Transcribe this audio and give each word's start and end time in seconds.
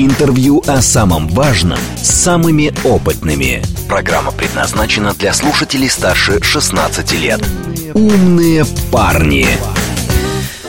Интервью 0.00 0.62
о 0.68 0.80
самом 0.80 1.26
важном 1.26 1.78
с 1.96 2.08
самыми 2.08 2.72
опытными. 2.84 3.60
Программа 3.88 4.30
предназначена 4.30 5.12
для 5.14 5.32
слушателей 5.32 5.90
старше 5.90 6.40
16 6.40 7.20
лет. 7.20 7.40
Умные 7.94 8.64
парни. 8.92 9.46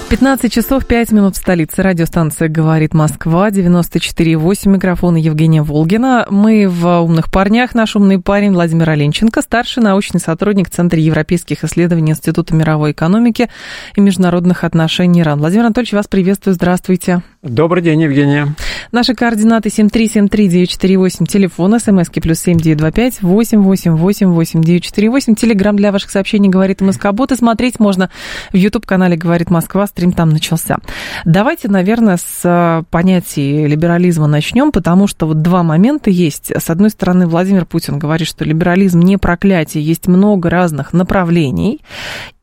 15 0.10 0.52
часов 0.52 0.88
5 0.88 1.12
минут 1.12 1.36
в 1.36 1.38
столице. 1.38 1.84
Радиостанция 1.84 2.48
«Говорит 2.48 2.96
Москва», 2.96 3.52
94,8. 3.52 4.68
Микрофон 4.68 5.14
Евгения 5.14 5.62
Волгина. 5.62 6.26
Мы 6.32 6.68
в 6.68 7.02
«Умных 7.02 7.30
парнях». 7.30 7.76
Наш 7.76 7.96
умный 7.96 8.20
парень 8.20 8.54
Владимир 8.54 8.90
Оленченко, 8.90 9.44
старший 9.44 9.84
научный 9.84 10.20
сотрудник 10.20 10.72
Центра 10.72 11.00
европейских 11.00 11.64
исследований 11.64 12.14
Института 12.14 12.56
мировой 12.56 12.94
экономики 12.94 13.52
и 13.96 14.02
международных 14.02 14.64
отношений 14.64 15.22
РАН. 15.22 15.38
Владимир 15.38 15.66
Анатольевич, 15.66 15.94
вас 15.94 16.08
приветствую. 16.08 16.56
Здравствуйте. 16.56 17.22
Добрый 17.42 17.82
день, 17.82 18.02
Евгения. 18.02 18.54
Наши 18.92 19.14
координаты 19.14 19.70
7373948, 19.70 21.26
телефон, 21.26 21.80
смски 21.80 22.20
плюс 22.20 22.40
7925 22.42 23.22
888 23.22 24.62
948, 24.62 25.36
телеграмм 25.36 25.78
для 25.78 25.94
ваших 25.94 26.12
сообщений 26.12 26.50
«Говорит 26.50 26.82
Москобот» 26.82 27.32
и 27.32 27.38
смотреть 27.38 27.80
можно 27.80 28.10
в 28.52 28.58
YouTube-канале 28.58 29.16
«Говорит 29.16 29.52
Москва», 29.52 29.88
стрим 29.88 30.12
там 30.12 30.32
начался. 30.32 30.80
Давайте, 31.24 31.70
наверное, 31.70 32.18
с 32.18 32.42
э, 32.44 32.84
понятия 32.90 33.68
либерализма 33.68 34.28
начнем, 34.28 34.74
потому 34.74 35.08
что 35.08 35.26
вот 35.26 35.42
два 35.42 35.64
момента 35.64 36.10
есть. 36.10 36.52
С 36.54 36.70
одной 36.70 36.90
стороны, 36.90 37.26
Владимир 37.26 37.66
Путин 37.66 38.00
говорит, 38.00 38.28
что 38.28 38.44
либерализм 38.44 39.00
не 39.00 39.16
проклятие, 39.16 39.82
есть 39.82 40.08
много 40.08 40.50
разных 40.50 40.92
направлений, 40.92 41.80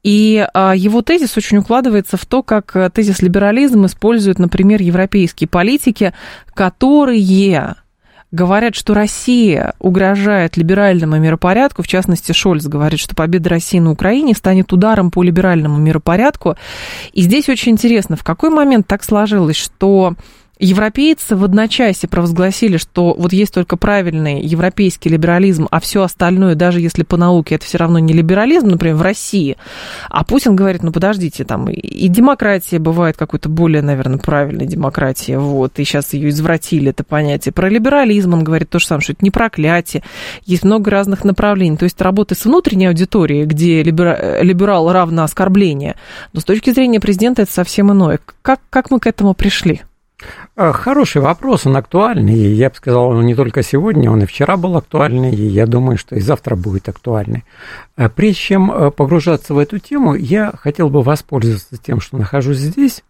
и 0.06 0.46
а, 0.54 0.72
его 0.76 1.02
тезис 1.02 1.36
очень 1.36 1.58
укладывается 1.58 2.16
в 2.16 2.24
то, 2.26 2.44
как 2.44 2.76
э, 2.76 2.88
тезис 2.90 3.22
либерализм 3.22 3.86
используют, 3.86 4.38
например, 4.38 4.80
европейские 4.80 5.48
политики, 5.48 6.14
которые 6.54 7.74
говорят, 8.30 8.76
что 8.76 8.94
Россия 8.94 9.74
угрожает 9.80 10.56
либеральному 10.56 11.18
миропорядку, 11.18 11.82
в 11.82 11.88
частности, 11.88 12.30
Шольц 12.30 12.66
говорит, 12.66 13.00
что 13.00 13.16
победа 13.16 13.50
России 13.50 13.80
на 13.80 13.90
Украине 13.90 14.34
станет 14.36 14.72
ударом 14.72 15.10
по 15.10 15.24
либеральному 15.24 15.76
миропорядку. 15.76 16.54
И 17.12 17.22
здесь 17.22 17.48
очень 17.48 17.72
интересно, 17.72 18.14
в 18.14 18.22
какой 18.22 18.50
момент 18.50 18.86
так 18.86 19.02
сложилось, 19.02 19.56
что 19.56 20.14
Европейцы 20.58 21.36
в 21.36 21.44
одночасье 21.44 22.08
провозгласили, 22.08 22.78
что 22.78 23.12
вот 23.12 23.32
есть 23.32 23.52
только 23.52 23.76
правильный 23.76 24.40
европейский 24.40 25.10
либерализм, 25.10 25.68
а 25.70 25.80
все 25.80 26.02
остальное, 26.02 26.54
даже 26.54 26.80
если 26.80 27.02
по 27.02 27.18
науке, 27.18 27.56
это 27.56 27.66
все 27.66 27.76
равно 27.76 27.98
не 27.98 28.14
либерализм, 28.14 28.68
например, 28.68 28.96
в 28.96 29.02
России. 29.02 29.58
А 30.08 30.24
Путин 30.24 30.56
говорит, 30.56 30.82
ну 30.82 30.92
подождите, 30.92 31.44
там 31.44 31.68
и 31.68 32.08
демократия 32.08 32.78
бывает 32.78 33.18
какой-то 33.18 33.50
более, 33.50 33.82
наверное, 33.82 34.18
правильной 34.18 34.66
демократия, 34.66 35.38
вот, 35.38 35.78
и 35.78 35.84
сейчас 35.84 36.14
ее 36.14 36.30
извратили, 36.30 36.88
это 36.90 37.04
понятие. 37.04 37.52
Про 37.52 37.68
либерализм 37.68 38.32
он 38.32 38.42
говорит 38.42 38.70
то 38.70 38.78
же 38.78 38.86
самое, 38.86 39.02
что 39.02 39.12
это 39.12 39.24
не 39.24 39.30
проклятие, 39.30 40.02
есть 40.46 40.64
много 40.64 40.90
разных 40.90 41.24
направлений. 41.24 41.76
То 41.76 41.84
есть 41.84 42.00
работы 42.00 42.34
с 42.34 42.44
внутренней 42.46 42.86
аудиторией, 42.86 43.44
где 43.44 43.82
либера, 43.82 44.40
либерал 44.42 44.90
равно 44.90 45.22
оскорбление, 45.22 45.96
но 46.32 46.40
с 46.40 46.44
точки 46.44 46.70
зрения 46.70 46.98
президента 46.98 47.42
это 47.42 47.52
совсем 47.52 47.92
иное. 47.92 48.20
Как, 48.40 48.60
как 48.70 48.90
мы 48.90 49.00
к 49.00 49.06
этому 49.06 49.34
пришли? 49.34 49.82
Э, 50.58 50.72
хороший 50.72 51.20
вопрос, 51.20 51.66
он 51.66 51.76
актуальный. 51.76 52.34
Я 52.34 52.70
бы 52.70 52.76
сказал, 52.76 53.08
он 53.08 53.26
не 53.26 53.34
только 53.34 53.62
сегодня, 53.62 54.10
он 54.10 54.22
и 54.22 54.26
вчера 54.26 54.56
был 54.56 54.76
актуальный, 54.76 55.30
и 55.30 55.46
я 55.46 55.66
думаю, 55.66 55.98
что 55.98 56.16
и 56.16 56.20
завтра 56.20 56.56
будет 56.56 56.88
актуальный. 56.88 57.44
Э, 57.96 58.08
прежде 58.08 58.40
чем 58.40 58.72
э, 58.72 58.90
погружаться 58.90 59.52
в 59.52 59.58
эту 59.58 59.78
тему, 59.78 60.14
я 60.14 60.52
хотел 60.56 60.88
бы 60.88 61.02
воспользоваться 61.02 61.76
тем, 61.76 62.00
что 62.00 62.16
нахожусь 62.16 62.58
здесь, 62.58 63.04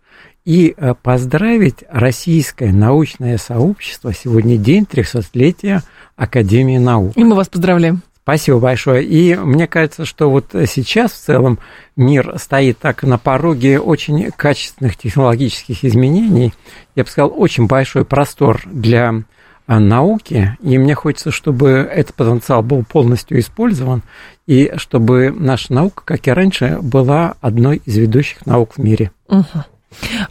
и 0.44 0.76
поздравить 1.02 1.82
российское 1.90 2.72
научное 2.72 3.36
сообщество. 3.36 4.14
Сегодня 4.14 4.56
день 4.56 4.86
300-летия 4.88 5.82
Академии 6.14 6.78
наук. 6.78 7.16
И 7.16 7.24
мы 7.24 7.34
вас 7.34 7.48
поздравляем. 7.48 8.02
Спасибо 8.26 8.58
большое. 8.58 9.04
И 9.04 9.36
мне 9.36 9.68
кажется, 9.68 10.04
что 10.04 10.28
вот 10.28 10.46
сейчас 10.66 11.12
в 11.12 11.24
целом 11.24 11.60
мир 11.94 12.34
стоит 12.40 12.76
так 12.80 13.04
на 13.04 13.18
пороге 13.18 13.78
очень 13.78 14.32
качественных 14.32 14.96
технологических 14.96 15.84
изменений. 15.84 16.52
Я 16.96 17.04
бы 17.04 17.08
сказал, 17.08 17.32
очень 17.32 17.68
большой 17.68 18.04
простор 18.04 18.62
для 18.64 19.22
а, 19.68 19.78
науки, 19.78 20.56
и 20.60 20.76
мне 20.76 20.96
хочется, 20.96 21.30
чтобы 21.30 21.68
этот 21.70 22.16
потенциал 22.16 22.64
был 22.64 22.82
полностью 22.82 23.38
использован, 23.38 24.02
и 24.48 24.72
чтобы 24.74 25.30
наша 25.30 25.72
наука, 25.72 26.02
как 26.04 26.26
и 26.26 26.32
раньше, 26.32 26.78
была 26.82 27.36
одной 27.40 27.80
из 27.84 27.96
ведущих 27.96 28.44
наук 28.44 28.72
в 28.76 28.78
мире. 28.78 29.12
Угу. 29.28 29.44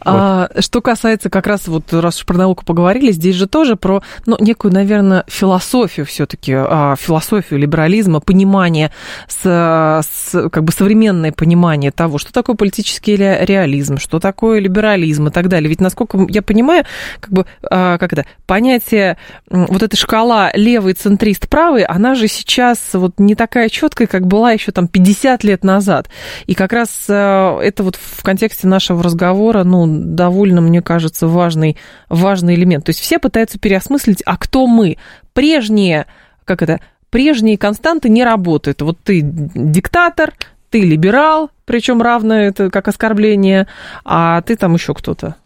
А, 0.00 0.48
что 0.60 0.80
касается 0.80 1.30
как 1.30 1.46
раз, 1.46 1.66
вот 1.66 1.92
раз 1.92 2.18
уж 2.18 2.26
про 2.26 2.36
науку 2.36 2.64
поговорили, 2.64 3.12
здесь 3.12 3.34
же 3.34 3.46
тоже 3.46 3.76
про 3.76 4.02
ну, 4.26 4.36
некую, 4.38 4.72
наверное, 4.72 5.24
философию 5.28 6.06
все-таки, 6.06 6.52
а, 6.54 6.94
философию 6.96 7.58
либерализма, 7.58 8.20
понимание, 8.20 8.92
с, 9.28 9.40
с, 9.44 10.48
как 10.50 10.64
бы 10.64 10.72
современное 10.72 11.32
понимание 11.32 11.90
того, 11.90 12.18
что 12.18 12.32
такое 12.32 12.56
политический 12.56 13.16
реализм, 13.16 13.98
что 13.98 14.20
такое 14.20 14.60
либерализм 14.60 15.28
и 15.28 15.30
так 15.30 15.48
далее. 15.48 15.68
Ведь, 15.68 15.80
насколько 15.80 16.26
я 16.28 16.42
понимаю, 16.42 16.84
как 17.20 17.30
бы, 17.32 17.46
а, 17.68 17.98
как 17.98 18.12
это, 18.12 18.26
понятие, 18.46 19.16
вот 19.48 19.82
эта 19.82 19.96
шкала 19.96 20.50
левый 20.54 20.94
центрист 20.94 21.48
правый, 21.48 21.84
она 21.84 22.14
же 22.14 22.28
сейчас 22.28 22.78
вот 22.92 23.14
не 23.18 23.34
такая 23.34 23.68
четкая, 23.68 24.06
как 24.06 24.26
была 24.26 24.52
еще 24.52 24.72
там 24.72 24.86
50 24.88 25.44
лет 25.44 25.64
назад. 25.64 26.08
И 26.46 26.54
как 26.54 26.72
раз 26.72 27.04
это 27.08 27.74
вот 27.78 27.96
в 27.96 28.22
контексте 28.22 28.66
нашего 28.66 29.02
разговора 29.02 29.45
разговора, 29.52 29.64
ну, 29.64 29.86
довольно, 29.86 30.60
мне 30.60 30.82
кажется, 30.82 31.26
важный, 31.26 31.76
важный 32.08 32.54
элемент. 32.54 32.84
То 32.84 32.90
есть 32.90 33.00
все 33.00 33.18
пытаются 33.18 33.58
переосмыслить, 33.58 34.22
а 34.24 34.36
кто 34.36 34.66
мы? 34.66 34.96
Прежние, 35.32 36.06
как 36.44 36.62
это, 36.62 36.80
прежние 37.10 37.58
константы 37.58 38.08
не 38.08 38.24
работают. 38.24 38.82
Вот 38.82 38.98
ты 39.02 39.20
диктатор, 39.22 40.32
ты 40.70 40.80
либерал, 40.80 41.50
причем 41.64 42.02
равно 42.02 42.34
это 42.34 42.70
как 42.70 42.88
оскорбление, 42.88 43.66
а 44.04 44.40
ты 44.42 44.56
там 44.56 44.74
еще 44.74 44.94
кто-то. 44.94 45.36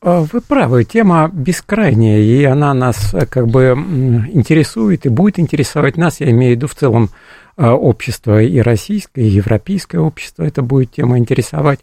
А, 0.00 0.20
вы 0.20 0.40
правы, 0.40 0.84
тема 0.84 1.30
бескрайняя, 1.32 2.20
и 2.20 2.44
она 2.44 2.74
нас 2.74 3.14
э, 3.14 3.26
как 3.26 3.46
бы 3.48 3.74
интересует 4.32 5.06
и 5.06 5.08
будет 5.08 5.38
интересовать 5.38 5.96
нас, 5.96 6.20
я 6.20 6.30
имею 6.30 6.52
в 6.52 6.56
виду 6.56 6.66
в 6.66 6.74
целом 6.74 7.08
э, 7.56 7.66
общество 7.66 8.42
и 8.42 8.58
российское, 8.58 9.22
и 9.22 9.28
европейское 9.28 10.00
общество, 10.00 10.42
это 10.42 10.62
будет 10.62 10.92
тема 10.92 11.18
интересовать. 11.18 11.80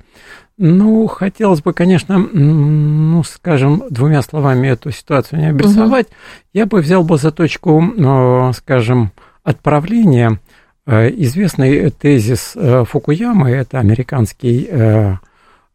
Ну, 0.58 1.08
хотелось 1.08 1.62
бы, 1.64 1.74
конечно, 1.74 2.20
ну, 2.20 3.24
скажем, 3.24 3.84
двумя 3.90 4.22
словами 4.22 4.68
эту 4.68 4.92
ситуацию 4.92 5.40
не 5.40 5.50
обрисовать. 5.50 6.06
Угу. 6.08 6.16
Я 6.54 6.66
бы 6.68 6.82
взял 6.82 7.04
бы 7.04 7.18
за 7.18 7.32
точку, 7.32 7.82
э, 7.82 8.52
скажем, 8.54 9.12
отправления 9.44 10.40
э, 10.86 11.10
известный 11.10 11.90
тезис 11.90 12.56
Фукуямы, 12.86 13.50
это 13.50 13.80
американский, 13.80 15.18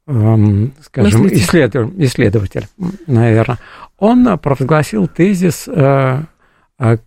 эм, 0.06 0.72
скажем, 0.83 1.27
исследователь, 1.28 2.05
исследователь, 2.05 2.69
наверное. 3.06 3.59
Он 3.99 4.39
провозгласил 4.39 5.09
тезис 5.09 5.69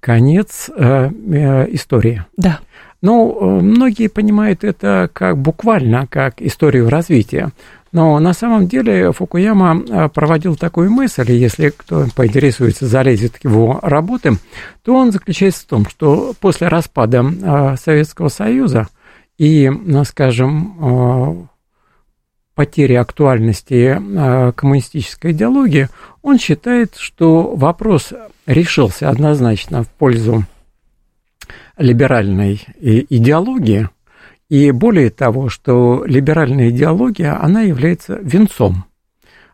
«конец 0.02 0.70
истории». 0.70 2.26
Да. 2.38 2.60
Ну, 3.02 3.38
э, 3.40 3.62
многие 3.62 4.08
понимают 4.08 4.64
это 4.64 5.10
как 5.14 5.38
буквально, 5.38 6.06
как 6.08 6.42
историю 6.42 6.90
развития. 6.90 7.50
Но 7.92 8.20
на 8.20 8.34
самом 8.34 8.68
деле 8.68 9.12
Фукуяма 9.14 9.82
э, 9.82 10.10
проводил 10.10 10.56
такую 10.56 10.92
мысль, 10.92 11.32
и 11.32 11.38
если 11.38 11.70
кто 11.70 12.06
поинтересуется, 12.14 12.88
залезет 12.88 13.38
в 13.38 13.44
его 13.44 13.80
работы, 13.82 14.34
то 14.84 14.96
он 14.96 15.12
заключается 15.12 15.62
в 15.62 15.66
том, 15.66 15.86
что 15.88 16.34
после 16.40 16.68
распада 16.68 17.24
э, 17.24 17.76
Советского 17.78 18.28
Союза 18.28 18.88
и, 19.38 19.72
скажем, 20.04 21.48
потери 22.60 22.96
актуальности 22.96 23.96
коммунистической 24.52 25.32
идеологии, 25.32 25.88
он 26.22 26.38
считает, 26.38 26.96
что 26.98 27.56
вопрос 27.56 28.12
решился 28.46 29.10
однозначно 29.10 29.84
в 29.84 29.88
пользу 29.88 30.44
либеральной 31.78 32.62
идеологии, 32.82 33.88
и 34.50 34.72
более 34.72 35.10
того, 35.10 35.48
что 35.48 36.04
либеральная 36.06 36.70
идеология, 36.70 37.42
она 37.42 37.62
является 37.62 38.20
венцом 38.22 38.84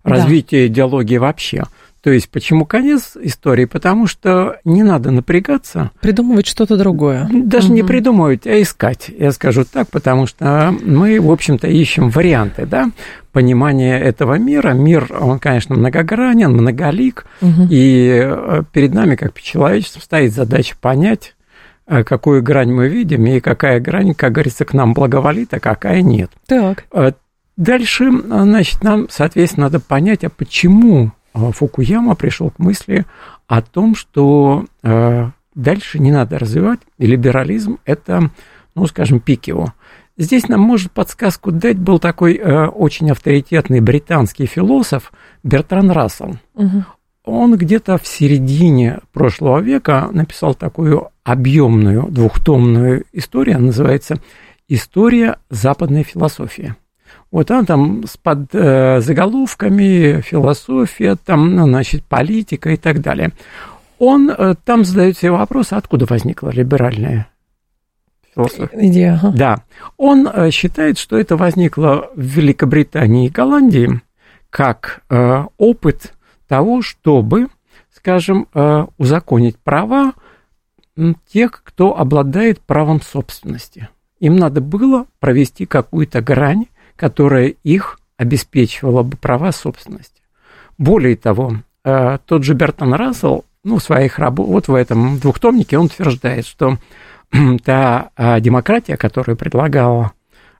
развития 0.03 0.61
да. 0.61 0.73
идеологии 0.73 1.17
вообще. 1.17 1.65
То 2.05 2.11
есть, 2.11 2.29
почему 2.29 2.67
конец 2.67 3.17
истории? 3.19 3.65
Потому 3.65 4.05
что 4.05 4.57
не 4.63 4.83
надо 4.83 5.09
напрягаться. 5.09 5.89
Придумывать 6.01 6.45
что-то 6.45 6.77
другое. 6.77 7.27
Даже 7.33 7.69
угу. 7.69 7.73
не 7.73 7.81
придумывать, 7.81 8.45
а 8.45 8.61
искать. 8.61 9.09
Я 9.09 9.31
скажу 9.31 9.65
так, 9.65 9.89
потому 9.89 10.27
что 10.27 10.71
мы, 10.83 11.19
в 11.19 11.31
общем-то, 11.31 11.67
ищем 11.67 12.11
варианты, 12.11 12.67
да, 12.67 12.91
понимания 13.31 13.99
этого 13.99 14.35
мира. 14.35 14.73
Мир, 14.73 15.07
он, 15.19 15.39
конечно, 15.39 15.73
многогранен, 15.73 16.51
многолик, 16.51 17.25
угу. 17.41 17.63
и 17.71 18.21
э, 18.23 18.61
перед 18.71 18.93
нами, 18.93 19.15
как 19.15 19.41
человечеством, 19.41 20.03
стоит 20.03 20.31
задача 20.31 20.75
понять, 20.79 21.35
э, 21.87 22.03
какую 22.03 22.43
грань 22.43 22.71
мы 22.71 22.87
видим, 22.87 23.25
и 23.25 23.39
какая 23.39 23.79
грань, 23.79 24.13
как 24.13 24.31
говорится, 24.31 24.63
к 24.63 24.75
нам 24.75 24.93
благоволит, 24.93 25.55
а 25.55 25.59
какая 25.59 26.03
нет. 26.03 26.29
Так. 26.45 26.85
Э, 26.91 27.13
дальше, 27.57 28.11
значит, 28.11 28.83
нам, 28.83 29.07
соответственно, 29.09 29.65
надо 29.65 29.79
понять, 29.79 30.23
а 30.23 30.29
почему 30.29 31.11
Фукуяма 31.35 32.15
пришел 32.15 32.49
к 32.49 32.59
мысли 32.59 33.05
о 33.47 33.61
том, 33.61 33.95
что 33.95 34.65
э, 34.83 35.29
дальше 35.53 35.99
не 35.99 36.11
надо 36.11 36.39
развивать, 36.39 36.79
и 36.97 37.05
либерализм– 37.05 37.79
это, 37.85 38.31
ну, 38.73 38.87
скажем, 38.87 39.19
пик 39.19 39.47
его. 39.47 39.73
Здесь 40.17 40.47
нам 40.47 40.61
может 40.61 40.91
подсказку 40.93 41.51
дать 41.51 41.77
был 41.77 41.99
такой 41.99 42.35
э, 42.35 42.67
очень 42.67 43.11
авторитетный 43.11 43.81
британский 43.81 44.45
философ 44.45 45.11
Бертран 45.43 45.91
Рассел. 45.91 46.37
Угу. 46.53 46.85
Он 47.25 47.57
где-то 47.57 47.97
в 47.97 48.07
середине 48.07 48.99
прошлого 49.11 49.59
века 49.59 50.09
написал 50.13 50.53
такую 50.53 51.09
объемную 51.23 52.07
двухтомную 52.09 53.05
историю, 53.11 53.57
она 53.57 53.67
называется 53.67 54.21
«История 54.69 55.39
западной 55.49 56.03
философии». 56.03 56.75
Вот 57.35 57.51
она 57.51 57.65
там 57.65 58.05
с 58.07 58.15
под 58.15 58.47
э, 58.53 59.01
заголовками 59.01 60.21
философия, 60.21 61.17
там, 61.17 61.53
ну, 61.53 61.65
значит, 61.65 62.05
политика 62.05 62.69
и 62.69 62.77
так 62.77 63.01
далее. 63.01 63.33
Он 63.99 64.29
э, 64.29 64.55
там 64.63 64.85
задает 64.85 65.17
себе 65.17 65.31
вопрос, 65.31 65.73
откуда 65.73 66.05
возникла 66.05 66.51
либеральная 66.51 67.27
философия. 68.33 68.69
Идея. 68.87 69.19
Ага. 69.21 69.33
Да. 69.35 69.63
Он 69.97 70.29
э, 70.29 70.49
считает, 70.49 70.97
что 70.97 71.17
это 71.17 71.35
возникло 71.35 72.09
в 72.15 72.21
Великобритании 72.21 73.27
и 73.27 73.29
Голландии 73.29 73.99
как 74.49 75.01
э, 75.09 75.43
опыт 75.57 76.13
того, 76.47 76.81
чтобы, 76.81 77.47
скажем, 77.93 78.47
э, 78.53 78.85
узаконить 78.97 79.57
права 79.57 80.13
тех, 81.27 81.63
кто 81.65 81.99
обладает 81.99 82.61
правом 82.61 83.01
собственности. 83.01 83.89
Им 84.21 84.37
надо 84.37 84.61
было 84.61 85.05
провести 85.19 85.65
какую-то 85.65 86.21
грань 86.21 86.67
которая 86.95 87.53
их 87.63 87.99
обеспечивала 88.17 89.03
бы 89.03 89.17
права 89.17 89.51
собственности. 89.51 90.21
Более 90.77 91.15
того, 91.15 91.57
э, 91.83 92.17
тот 92.25 92.43
же 92.43 92.53
Бертон 92.53 92.93
Рассел, 92.93 93.45
ну, 93.63 93.77
в 93.77 93.83
своих 93.83 94.19
работах, 94.19 94.51
вот 94.51 94.67
в 94.67 94.75
этом 94.75 95.19
двухтомнике 95.19 95.77
он 95.77 95.85
утверждает, 95.85 96.45
что 96.45 96.77
та 97.63 98.09
э, 98.15 98.39
демократия, 98.41 98.97
которую 98.97 99.37
предлагала 99.37 100.11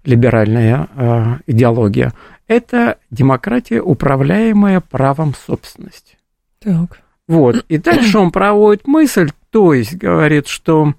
либеральная 0.03 0.87
э, 0.95 1.23
идеология, 1.47 2.13
это 2.47 2.97
демократия, 3.09 3.81
управляемая 3.81 4.79
правом 4.79 5.33
собственности. 5.33 6.17
Так. 6.59 6.99
Вот. 7.27 7.65
И 7.69 7.77
дальше 7.77 8.19
он 8.19 8.31
проводит 8.31 8.87
мысль, 8.87 9.31
то 9.49 9.73
есть 9.73 9.95
говорит, 9.95 10.47
что 10.47 10.93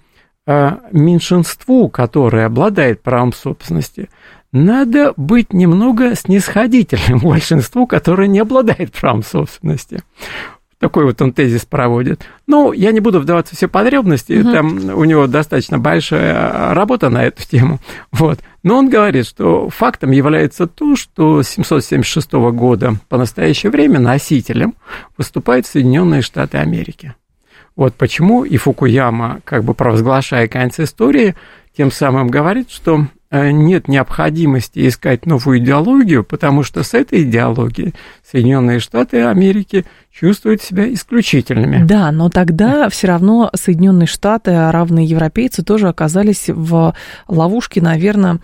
меньшинству, 0.93 1.89
которое 1.89 2.47
обладает 2.47 3.03
правом 3.03 3.33
собственности, 3.33 4.09
надо 4.53 5.13
быть 5.17 5.53
немного 5.53 6.15
снисходительным 6.15 7.19
большинству, 7.23 7.87
которое 7.87 8.29
не 8.29 8.39
обладает 8.39 8.93
правом 8.93 9.23
собственности. 9.23 10.03
Такой 10.79 11.07
вот 11.07 11.23
он 11.23 11.33
тезис 11.33 11.65
проводит. 11.65 12.27
Ну, 12.47 12.73
я 12.73 12.93
не 12.93 13.01
буду 13.01 13.19
вдаваться 13.19 13.55
в 13.55 13.57
все 13.57 13.67
подробности, 13.67 14.41
угу. 14.41 14.53
там 14.53 14.91
у 14.95 15.05
него 15.05 15.27
достаточно 15.27 15.79
большая 15.79 16.75
работа 16.75 17.09
на 17.09 17.25
эту 17.25 17.49
тему. 17.49 17.81
Вот. 18.13 18.41
Но 18.63 18.77
он 18.77 18.91
говорит, 18.91 19.27
что 19.27 19.71
фактом 19.71 20.11
является 20.11 20.67
то, 20.67 20.95
что 20.95 21.43
с 21.43 21.49
776 21.49 22.33
года 22.53 22.97
по 23.09 23.17
настоящее 23.17 23.73
время 23.73 24.01
носителем 24.01 24.75
выступают 25.17 25.67
Соединенные 25.67 26.21
Штаты 26.21 26.59
Америки. 26.59 27.15
Вот 27.75 27.95
почему 27.95 28.45
и 28.45 28.59
Фукуяма, 28.59 29.41
как 29.45 29.65
бы 29.65 29.73
провозглашая 29.73 30.47
конец 30.47 30.79
истории, 30.79 31.37
тем 31.75 31.91
самым 31.91 32.29
говорит, 32.29 32.71
что 32.71 33.07
нет 33.31 33.89
необходимости 33.89 34.87
искать 34.87 35.27
новую 35.27 35.59
идеологию, 35.59 36.25
потому 36.25 36.63
что 36.63 36.83
с 36.83 36.95
этой 36.95 37.23
идеологией 37.23 37.95
Соединенные 38.25 38.79
Штаты 38.79 39.23
Америки 39.25 39.85
чувствуют 40.13 40.63
себя 40.63 40.93
исключительными. 40.93 41.85
Да, 41.85 42.13
но 42.13 42.29
тогда 42.31 42.89
все 42.89 43.09
равно 43.09 43.51
Соединенные 43.55 44.07
Штаты, 44.07 44.53
а 44.53 44.73
равные 44.73 45.07
европейцы, 45.07 45.63
тоже 45.63 45.89
оказались 45.89 46.45
в 46.49 46.95
ловушке, 47.29 47.81
наверное, 47.81 48.41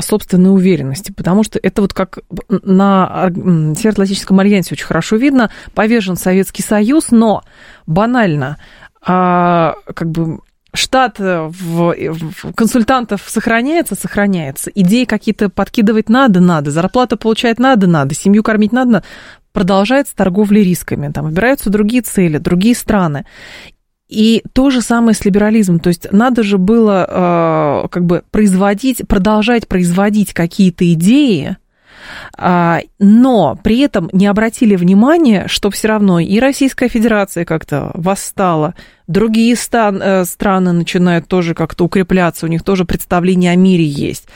собственной 0.00 0.52
уверенности, 0.52 1.12
потому 1.12 1.42
что 1.42 1.58
это 1.62 1.80
вот 1.80 1.94
как 1.94 2.18
на 2.48 3.30
Североатлантическом 3.34 4.38
альянсе 4.38 4.74
очень 4.74 4.84
хорошо 4.84 5.16
видно, 5.16 5.50
повержен 5.74 6.16
Советский 6.16 6.62
Союз, 6.62 7.10
но 7.10 7.42
банально 7.86 8.58
а, 9.00 9.76
как 9.94 10.10
бы 10.10 10.40
штат 10.76 11.18
э, 11.18 11.48
в, 11.48 11.94
в 11.94 12.52
консультантов 12.54 13.22
сохраняется, 13.26 13.94
сохраняется. 13.94 14.70
Идеи 14.74 15.04
какие-то 15.04 15.48
подкидывать 15.48 16.08
надо, 16.08 16.40
надо. 16.40 16.70
Зарплату 16.70 17.16
получать 17.16 17.58
надо, 17.58 17.86
надо. 17.86 18.14
Семью 18.14 18.42
кормить 18.42 18.72
надо. 18.72 19.02
Продолжается 19.52 20.14
торговля 20.14 20.62
рисками. 20.62 21.10
Там 21.10 21.26
выбираются 21.26 21.70
другие 21.70 22.02
цели, 22.02 22.38
другие 22.38 22.74
страны. 22.74 23.26
И 24.08 24.44
то 24.52 24.70
же 24.70 24.82
самое 24.82 25.14
с 25.14 25.24
либерализмом. 25.24 25.80
То 25.80 25.88
есть 25.88 26.12
надо 26.12 26.42
же 26.42 26.58
было 26.58 27.84
э, 27.84 27.88
как 27.88 28.04
бы 28.04 28.22
производить, 28.30 29.06
продолжать 29.08 29.66
производить 29.66 30.32
какие-то 30.32 30.90
идеи, 30.92 31.56
но 32.38 33.58
при 33.62 33.80
этом 33.80 34.08
не 34.12 34.26
обратили 34.26 34.76
внимания, 34.76 35.46
что 35.48 35.70
все 35.70 35.88
равно 35.88 36.20
и 36.20 36.38
Российская 36.38 36.88
Федерация 36.88 37.44
как-то 37.44 37.90
восстала, 37.94 38.74
другие 39.06 39.54
стан, 39.56 40.00
э, 40.02 40.24
страны 40.24 40.72
начинают 40.72 41.28
тоже 41.28 41.54
как-то 41.54 41.84
укрепляться, 41.84 42.46
у 42.46 42.48
них 42.48 42.62
тоже 42.62 42.84
представление 42.84 43.52
о 43.52 43.56
мире 43.56 43.84
есть. 43.84 44.28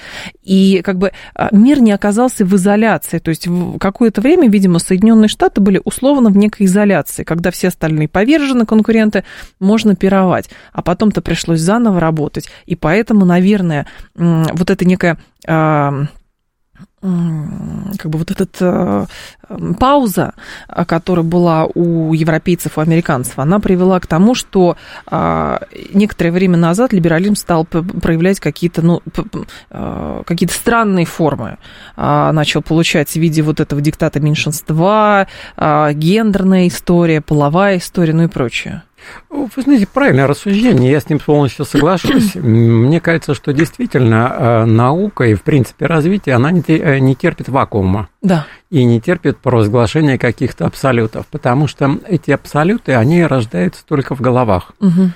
И 0.42 0.80
как 0.84 0.98
бы 0.98 1.12
а, 1.34 1.48
мир 1.52 1.80
не 1.80 1.92
оказался 1.92 2.44
в 2.44 2.54
изоляции. 2.54 3.18
То 3.18 3.30
есть 3.30 3.46
в 3.46 3.78
какое-то 3.78 4.20
время, 4.20 4.48
видимо, 4.48 4.78
Соединенные 4.78 5.28
Штаты 5.28 5.60
были 5.60 5.80
условно 5.84 6.30
в 6.30 6.36
некой 6.36 6.66
изоляции, 6.66 7.24
когда 7.24 7.50
все 7.50 7.68
остальные 7.68 8.08
повержены 8.08 8.66
конкуренты, 8.66 9.24
можно 9.58 9.96
пировать. 9.96 10.50
А 10.72 10.82
потом-то 10.82 11.20
пришлось 11.20 11.60
заново 11.60 12.00
работать. 12.00 12.48
И 12.66 12.76
поэтому, 12.76 13.24
наверное, 13.24 13.86
вот 14.14 14.70
это 14.70 14.84
некая 14.84 15.18
как 17.00 18.10
бы 18.10 18.18
вот 18.18 18.30
эта 18.30 18.46
э, 19.48 19.56
пауза, 19.78 20.34
которая 20.86 21.24
была 21.24 21.64
у 21.64 22.12
европейцев, 22.12 22.76
у 22.76 22.80
американцев, 22.82 23.38
она 23.38 23.58
привела 23.58 23.98
к 24.00 24.06
тому, 24.06 24.34
что 24.34 24.76
э, 25.10 25.58
некоторое 25.94 26.30
время 26.30 26.58
назад 26.58 26.92
либерализм 26.92 27.36
стал 27.36 27.64
проявлять 27.64 28.38
какие-то, 28.38 28.82
ну, 28.82 29.02
э, 29.70 30.22
какие-то 30.26 30.54
странные 30.54 31.06
формы. 31.06 31.56
Э, 31.96 32.32
начал 32.32 32.60
получать 32.60 33.08
в 33.10 33.16
виде 33.16 33.40
вот 33.42 33.60
этого 33.60 33.80
диктата 33.80 34.20
меньшинства, 34.20 35.26
э, 35.56 35.92
гендерная 35.94 36.68
история, 36.68 37.22
половая 37.22 37.78
история, 37.78 38.12
ну 38.12 38.24
и 38.24 38.28
прочее. 38.28 38.82
Вы 39.28 39.62
знаете, 39.62 39.86
правильное 39.86 40.26
рассуждение, 40.26 40.90
я 40.90 41.00
с 41.00 41.08
ним 41.08 41.18
полностью 41.18 41.64
соглашусь. 41.64 42.34
Мне 42.34 43.00
кажется, 43.00 43.34
что 43.34 43.52
действительно 43.52 44.34
э, 44.36 44.64
наука 44.64 45.24
и, 45.24 45.34
в 45.34 45.42
принципе, 45.42 45.86
развитие, 45.86 46.34
она 46.34 46.50
не, 46.50 46.62
э, 46.66 46.98
не 46.98 47.14
терпит 47.14 47.48
вакуума. 47.48 48.08
Да. 48.22 48.46
И 48.70 48.84
не 48.84 49.00
терпит 49.00 49.38
провозглашения 49.38 50.18
каких-то 50.18 50.66
абсолютов, 50.66 51.26
потому 51.26 51.66
что 51.66 51.98
эти 52.06 52.30
абсолюты, 52.30 52.94
они 52.94 53.24
рождаются 53.24 53.84
только 53.86 54.14
в 54.14 54.20
головах. 54.20 54.72
Угу 54.80 55.10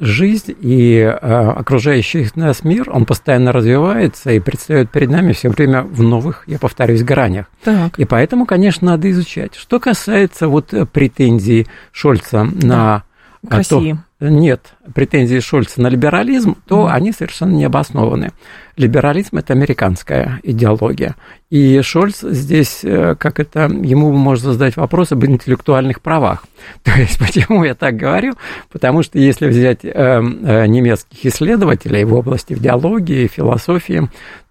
жизнь 0.00 0.56
и 0.60 1.00
окружающий 1.00 2.26
нас 2.34 2.64
мир, 2.64 2.90
он 2.90 3.04
постоянно 3.04 3.52
развивается 3.52 4.30
и 4.32 4.40
предстает 4.40 4.90
перед 4.90 5.10
нами 5.10 5.32
все 5.32 5.50
время 5.50 5.82
в 5.82 6.02
новых, 6.02 6.44
я 6.46 6.58
повторюсь, 6.58 7.02
гранях. 7.02 7.46
Так. 7.62 7.98
И 7.98 8.04
поэтому, 8.04 8.46
конечно, 8.46 8.92
надо 8.92 9.10
изучать. 9.10 9.54
Что 9.54 9.78
касается 9.78 10.48
вот 10.48 10.72
претензий 10.92 11.66
Шольца 11.92 12.44
на 12.44 13.04
к 13.46 13.54
России. 13.54 13.98
Нет 14.22 14.74
претензий 14.94 15.40
Шольца 15.40 15.82
на 15.82 15.88
либерализм, 15.88 16.56
то 16.66 16.86
mm. 16.86 16.90
они 16.92 17.12
совершенно 17.12 17.52
не 17.52 17.64
обоснованы. 17.64 18.30
Либерализм– 18.76 19.36
это 19.38 19.52
американская 19.52 20.38
идеология. 20.44 21.16
И 21.50 21.80
Шольц 21.82 22.20
здесь, 22.20 22.80
э, 22.84 23.16
как 23.18 23.40
это, 23.40 23.62
ему 23.62 24.12
можно 24.12 24.52
задать 24.52 24.76
вопрос 24.76 25.10
об 25.10 25.24
интеллектуальных 25.24 26.00
правах. 26.00 26.44
То 26.84 26.92
есть, 26.92 27.18
почему 27.18 27.64
я 27.64 27.74
так 27.74 27.96
говорю? 27.96 28.34
Потому 28.70 29.02
что 29.02 29.18
если 29.18 29.48
взять 29.48 29.84
э, 29.84 29.90
э, 29.92 30.66
немецких 30.66 31.26
исследователей 31.26 32.04
в 32.04 32.14
области 32.14 32.52
идеологии, 32.52 33.26
философии, 33.26 34.08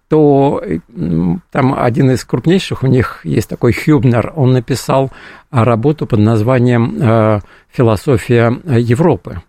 то 0.08 0.62
там 1.52 1.74
один 1.74 2.10
из 2.10 2.22
крупнейших 2.26 2.82
у 2.82 2.86
них 2.86 3.20
есть 3.24 3.48
такой 3.48 3.72
Хюбнер, 3.72 4.30
он 4.36 4.52
написал 4.52 5.10
работу 5.50 6.06
под 6.06 6.18
названием 6.18 7.40
«Философия 7.72 8.60
Европы». 8.66 9.40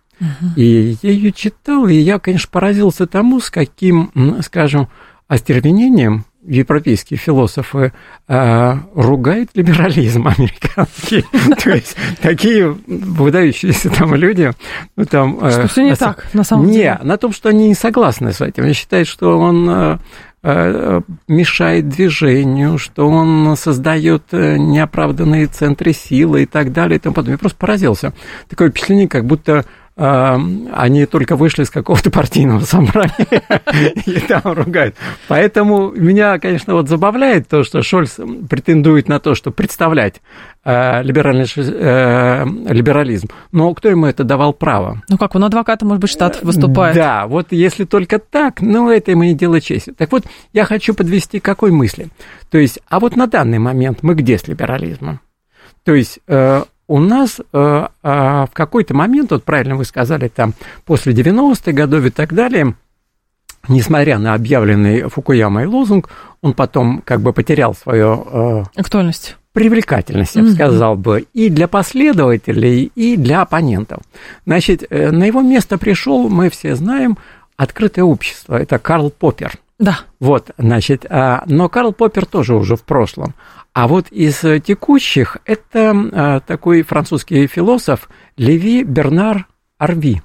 И 0.56 0.96
я 1.02 1.10
ее 1.10 1.32
читал, 1.32 1.86
и 1.86 1.94
я, 1.94 2.18
конечно, 2.18 2.48
поразился 2.50 3.06
тому, 3.06 3.40
с 3.40 3.50
каким, 3.50 4.10
скажем, 4.42 4.88
остервенением 5.28 6.24
европейские 6.46 7.18
философы 7.18 7.92
э, 8.28 8.74
ругают 8.94 9.50
либерализм 9.54 10.26
американский. 10.38 11.24
То 11.62 11.70
есть 11.70 11.96
такие 12.20 12.76
выдающиеся 12.86 13.90
там 13.90 14.14
люди. 14.14 14.52
Ну, 14.96 15.04
там, 15.06 15.38
э, 15.42 15.50
что 15.50 15.68
все 15.68 15.84
не 15.84 15.96
так, 15.96 16.26
на 16.34 16.44
самом 16.44 16.70
деле. 16.70 16.98
Не, 17.00 17.06
на 17.06 17.16
том, 17.16 17.32
что 17.32 17.48
они 17.48 17.68
не 17.68 17.74
согласны 17.74 18.32
с 18.32 18.40
этим. 18.40 18.64
Они 18.64 18.74
считают, 18.74 19.08
что 19.08 19.38
он 19.38 19.68
э, 19.70 19.98
э 20.42 21.00
мешает 21.28 21.88
движению, 21.88 22.76
что 22.78 23.08
он 23.08 23.56
создает 23.56 24.32
неоправданные 24.32 25.46
центры 25.46 25.92
силы 25.94 26.42
и 26.42 26.46
так 26.46 26.72
далее 26.72 26.96
и 26.96 27.00
тому 27.00 27.14
подобное. 27.14 27.34
Я 27.34 27.38
просто 27.38 27.58
поразился. 27.58 28.12
Такое 28.48 28.70
впечатление, 28.70 29.08
как 29.08 29.24
будто 29.24 29.64
они 29.96 31.06
только 31.06 31.36
вышли 31.36 31.62
из 31.62 31.70
какого-то 31.70 32.10
партийного 32.10 32.60
собрания 32.60 33.42
и 34.06 34.18
там 34.20 34.42
ругают. 34.44 34.96
Поэтому 35.28 35.92
меня, 35.92 36.38
конечно, 36.40 36.74
вот 36.74 36.88
забавляет 36.88 37.46
то, 37.46 37.62
что 37.62 37.80
Шольц 37.82 38.18
претендует 38.50 39.08
на 39.08 39.20
то, 39.20 39.36
что 39.36 39.52
представлять 39.52 40.20
э, 40.64 41.00
либеральный, 41.02 41.46
э, 41.56 42.44
либерализм. 42.70 43.28
Но 43.52 43.72
кто 43.72 43.88
ему 43.88 44.06
это 44.06 44.24
давал 44.24 44.52
право? 44.52 45.00
Ну 45.08 45.16
как, 45.16 45.36
он 45.36 45.44
адвокатом, 45.44 45.88
может 45.88 46.00
быть, 46.00 46.10
штат 46.10 46.42
выступает. 46.42 46.96
Да, 46.96 47.28
вот 47.28 47.52
если 47.52 47.84
только 47.84 48.18
так, 48.18 48.60
ну 48.60 48.90
это 48.90 49.12
ему 49.12 49.22
не 49.22 49.34
дело 49.34 49.60
чести. 49.60 49.92
Так 49.92 50.10
вот, 50.10 50.24
я 50.52 50.64
хочу 50.64 50.94
подвести 50.94 51.38
к 51.38 51.44
какой 51.44 51.70
мысли. 51.70 52.08
То 52.50 52.58
есть, 52.58 52.80
а 52.88 52.98
вот 52.98 53.14
на 53.14 53.28
данный 53.28 53.60
момент 53.60 54.02
мы 54.02 54.16
где 54.16 54.38
с 54.38 54.48
либерализмом? 54.48 55.20
То 55.84 55.94
есть 55.94 56.18
э, 56.26 56.64
у 56.86 57.00
нас 57.00 57.40
э, 57.40 57.44
э, 57.52 57.86
в 58.02 58.50
какой-то 58.52 58.94
момент, 58.94 59.30
вот 59.30 59.44
правильно 59.44 59.76
вы 59.76 59.84
сказали, 59.84 60.28
там 60.28 60.54
после 60.84 61.12
90-х 61.12 61.72
годов 61.72 62.04
и 62.04 62.10
так 62.10 62.34
далее, 62.34 62.74
несмотря 63.68 64.18
на 64.18 64.34
объявленный 64.34 65.08
Фукуямой 65.08 65.66
лозунг, 65.66 66.10
он 66.42 66.52
потом 66.54 67.02
как 67.04 67.20
бы 67.20 67.32
потерял 67.32 67.74
свою... 67.74 68.26
Э, 68.30 68.64
Актуальность. 68.76 69.36
Привлекательность, 69.52 70.34
я 70.34 70.42
бы 70.42 70.50
сказал 70.50 70.96
бы, 70.96 71.26
и 71.32 71.48
для 71.48 71.68
последователей, 71.68 72.90
и 72.96 73.16
для 73.16 73.42
оппонентов. 73.42 74.02
Значит, 74.44 74.84
э, 74.90 75.12
на 75.12 75.24
его 75.24 75.42
место 75.42 75.78
пришел, 75.78 76.28
мы 76.28 76.50
все 76.50 76.74
знаем, 76.74 77.16
открытое 77.56 78.02
общество. 78.02 78.60
Это 78.60 78.78
Карл 78.78 79.10
Поппер. 79.10 79.52
Да. 79.78 80.00
Вот, 80.20 80.50
значит, 80.56 81.04
а, 81.08 81.42
но 81.46 81.68
Карл 81.68 81.92
Поппер 81.92 82.26
тоже 82.26 82.54
уже 82.54 82.76
в 82.76 82.82
прошлом. 82.84 83.34
А 83.72 83.88
вот 83.88 84.06
из 84.10 84.38
текущих 84.62 85.38
это 85.44 85.92
а, 86.12 86.40
такой 86.40 86.82
французский 86.82 87.46
философ 87.48 88.08
Леви 88.36 88.84
Бернар 88.84 89.48
Арви. 89.78 90.22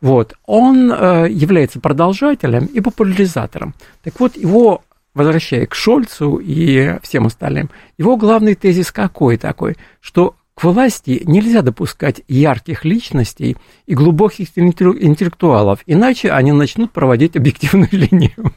Вот, 0.00 0.34
он 0.46 0.92
а, 0.92 1.24
является 1.24 1.80
продолжателем 1.80 2.66
и 2.66 2.80
популяризатором. 2.80 3.74
Так 4.02 4.20
вот, 4.20 4.36
его, 4.36 4.82
возвращая 5.12 5.66
к 5.66 5.74
Шольцу 5.74 6.36
и 6.36 6.98
всем 7.02 7.26
остальным, 7.26 7.70
его 7.98 8.16
главный 8.16 8.54
тезис 8.54 8.92
какой 8.92 9.38
такой, 9.38 9.76
что 10.00 10.36
к 10.54 10.64
власти 10.64 11.22
нельзя 11.24 11.62
допускать 11.62 12.22
ярких 12.28 12.84
личностей 12.84 13.56
и 13.86 13.94
глубоких 13.94 14.48
интеллектуалов, 14.56 15.80
иначе 15.86 16.30
они 16.30 16.52
начнут 16.52 16.92
проводить 16.92 17.36
объективную 17.36 17.88
линию. 17.92 18.52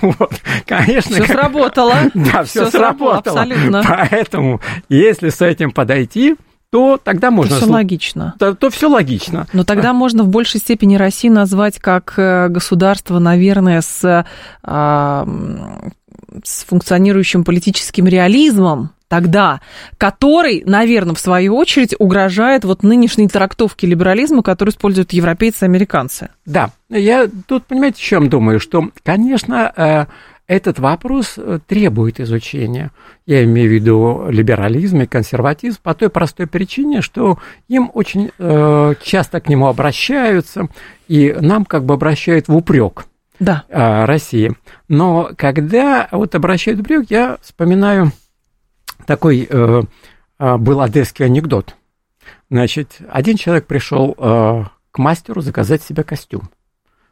Вот, 0.00 0.40
конечно. 0.66 1.16
Все 1.16 1.26
сработало. 1.26 1.94
Да, 2.14 2.44
все, 2.44 2.70
сработало. 2.70 3.42
Абсолютно. 3.42 3.82
Поэтому, 3.86 4.60
если 4.88 5.28
с 5.28 5.42
этим 5.42 5.72
подойти, 5.72 6.36
то 6.70 6.98
тогда 7.02 7.30
можно... 7.30 7.56
Все 7.56 7.66
логично. 7.66 8.34
То, 8.38 8.54
то 8.54 8.70
все 8.70 8.88
логично. 8.88 9.46
Но 9.52 9.64
тогда 9.64 9.92
можно 9.92 10.24
в 10.24 10.28
большей 10.28 10.60
степени 10.60 10.96
Россию 10.96 11.34
назвать 11.34 11.78
как 11.78 12.14
э, 12.16 12.48
государство, 12.48 13.18
наверное, 13.18 13.80
с, 13.80 14.26
а, 14.62 15.28
с 16.42 16.64
функционирующим 16.64 17.44
политическим 17.44 18.06
реализмом, 18.06 18.90
тогда, 19.14 19.60
который, 19.96 20.64
наверное, 20.66 21.14
в 21.14 21.20
свою 21.20 21.54
очередь 21.56 21.94
угрожает 21.96 22.64
вот 22.64 22.82
нынешней 22.82 23.28
трактовке 23.28 23.86
либерализма, 23.86 24.42
которую 24.42 24.72
используют 24.72 25.12
европейцы 25.12 25.64
и 25.64 25.68
американцы. 25.68 26.30
Да, 26.44 26.70
я 26.88 27.28
тут, 27.46 27.64
понимаете, 27.66 27.98
о 27.98 28.04
чем 28.04 28.28
думаю, 28.28 28.58
что, 28.58 28.90
конечно, 29.04 29.72
э, 29.76 30.06
этот 30.48 30.80
вопрос 30.80 31.34
э, 31.36 31.60
требует 31.64 32.18
изучения. 32.18 32.90
Я 33.24 33.44
имею 33.44 33.70
в 33.70 33.72
виду 33.72 34.26
либерализм 34.30 35.02
и 35.02 35.06
консерватизм 35.06 35.78
по 35.80 35.94
той 35.94 36.08
простой 36.08 36.48
причине, 36.48 37.00
что 37.00 37.38
им 37.68 37.92
очень 37.94 38.32
э, 38.36 38.94
часто 39.00 39.40
к 39.40 39.48
нему 39.48 39.68
обращаются, 39.68 40.66
и 41.06 41.36
нам 41.40 41.64
как 41.66 41.84
бы 41.84 41.94
обращают 41.94 42.48
в 42.48 42.56
упрек 42.56 43.04
да. 43.38 43.62
России. 43.68 44.54
Но 44.88 45.30
когда 45.36 46.08
вот 46.10 46.34
обращают 46.34 46.80
в 46.80 46.82
упрек, 46.82 47.06
я 47.10 47.38
вспоминаю 47.42 48.10
такой 49.06 49.46
э, 49.48 49.82
э, 50.38 50.56
был 50.56 50.80
одесский 50.80 51.24
анекдот. 51.24 51.76
Значит, 52.50 52.98
один 53.10 53.36
человек 53.36 53.66
пришел 53.66 54.14
э, 54.16 54.64
к 54.90 54.98
мастеру 54.98 55.40
заказать 55.40 55.82
себе 55.82 56.04
костюм. 56.04 56.50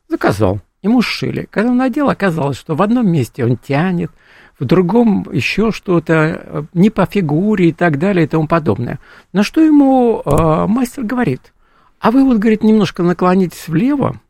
Заказал. 0.08 0.60
Ему 0.82 1.00
сшили. 1.00 1.48
Когда 1.50 1.70
он 1.70 1.76
надел, 1.76 2.10
оказалось, 2.10 2.56
что 2.56 2.74
в 2.74 2.82
одном 2.82 3.10
месте 3.10 3.44
он 3.44 3.56
тянет, 3.56 4.10
в 4.58 4.64
другом 4.64 5.26
еще 5.32 5.72
что-то, 5.72 6.14
э, 6.14 6.62
не 6.74 6.90
по 6.90 7.06
фигуре 7.06 7.70
и 7.70 7.72
так 7.72 7.98
далее 7.98 8.24
и 8.24 8.28
тому 8.28 8.46
подобное. 8.46 8.98
На 9.32 9.42
что 9.42 9.60
ему 9.60 10.22
э, 10.24 10.66
мастер 10.66 11.04
говорит, 11.04 11.52
а 12.00 12.10
вы 12.10 12.24
вот, 12.24 12.38
говорит, 12.38 12.62
немножко 12.62 13.02
наклонитесь 13.02 13.68
влево, 13.68 14.20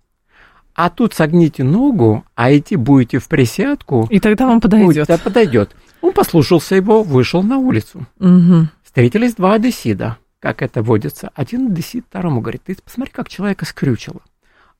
а 0.74 0.90
тут 0.90 1.14
согните 1.14 1.64
ногу, 1.64 2.24
а 2.34 2.56
идти 2.56 2.76
будете 2.76 3.18
в 3.18 3.28
присядку. 3.28 4.06
И 4.10 4.20
тогда 4.20 4.46
вам 4.46 4.60
подойдет. 4.60 5.06
Да, 5.06 5.18
подойдет. 5.18 5.74
Он 6.02 6.12
послушался 6.12 6.74
его, 6.74 7.02
вышел 7.02 7.42
на 7.42 7.58
улицу. 7.58 8.06
Угу. 8.20 8.68
Встретились 8.82 9.34
два 9.34 9.54
одессида, 9.54 10.18
как 10.40 10.60
это 10.60 10.82
водится. 10.82 11.30
Один 11.34 11.68
одессит 11.68 12.04
второму 12.08 12.40
говорит, 12.42 12.62
ты 12.64 12.76
посмотри, 12.84 13.12
как 13.12 13.28
человека 13.28 13.64
скрючило. 13.64 14.20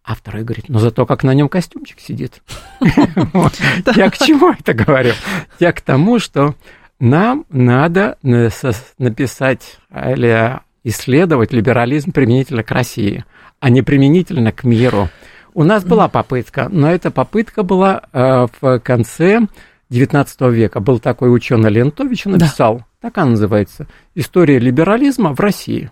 А 0.05 0.17
второй 0.17 0.43
говорит, 0.43 0.65
ну 0.69 0.81
зато 0.81 1.07
как 1.07 1.23
на 1.23 1.33
нем 1.33 1.49
костюмчик 1.49 2.01
сидит. 2.01 2.43
Я 2.81 4.11
к 4.11 4.19
чему 4.19 4.51
это 4.51 4.75
говорю? 4.75 5.13
Я 5.61 5.73
к 5.73 5.81
тому, 5.81 6.19
что 6.19 6.57
нам 6.99 7.47
надо 7.51 8.19
написать 8.23 9.79
или 9.95 10.61
исследовать 10.83 11.53
либерализм 11.53 12.11
применительно 12.11 12.65
к 12.65 12.71
России, 12.73 13.25
а 13.61 13.71
не 13.71 13.83
применительно 13.83 14.51
к 14.51 14.65
миру. 14.65 15.09
У 15.55 15.63
нас 15.65 15.85
была 15.85 16.09
попытка, 16.09 16.69
но 16.69 16.91
эта 16.91 17.11
попытка 17.11 17.63
была 17.63 18.03
э, 18.13 18.47
в 18.61 18.81
конце 18.81 19.47
XIX 19.93 20.51
века. 20.51 20.81
Был 20.81 20.99
такой 20.99 21.35
ученый 21.35 21.71
Лентович, 21.71 22.25
написал, 22.25 22.79
да. 22.79 22.87
так 23.01 23.19
она 23.19 23.33
называется, 23.33 23.87
«История 24.15 24.59
либерализма 24.59 25.35
в 25.35 25.41
России». 25.41 25.91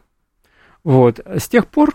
Вот. 0.83 1.21
С 1.26 1.49
тех 1.49 1.66
пор 1.66 1.95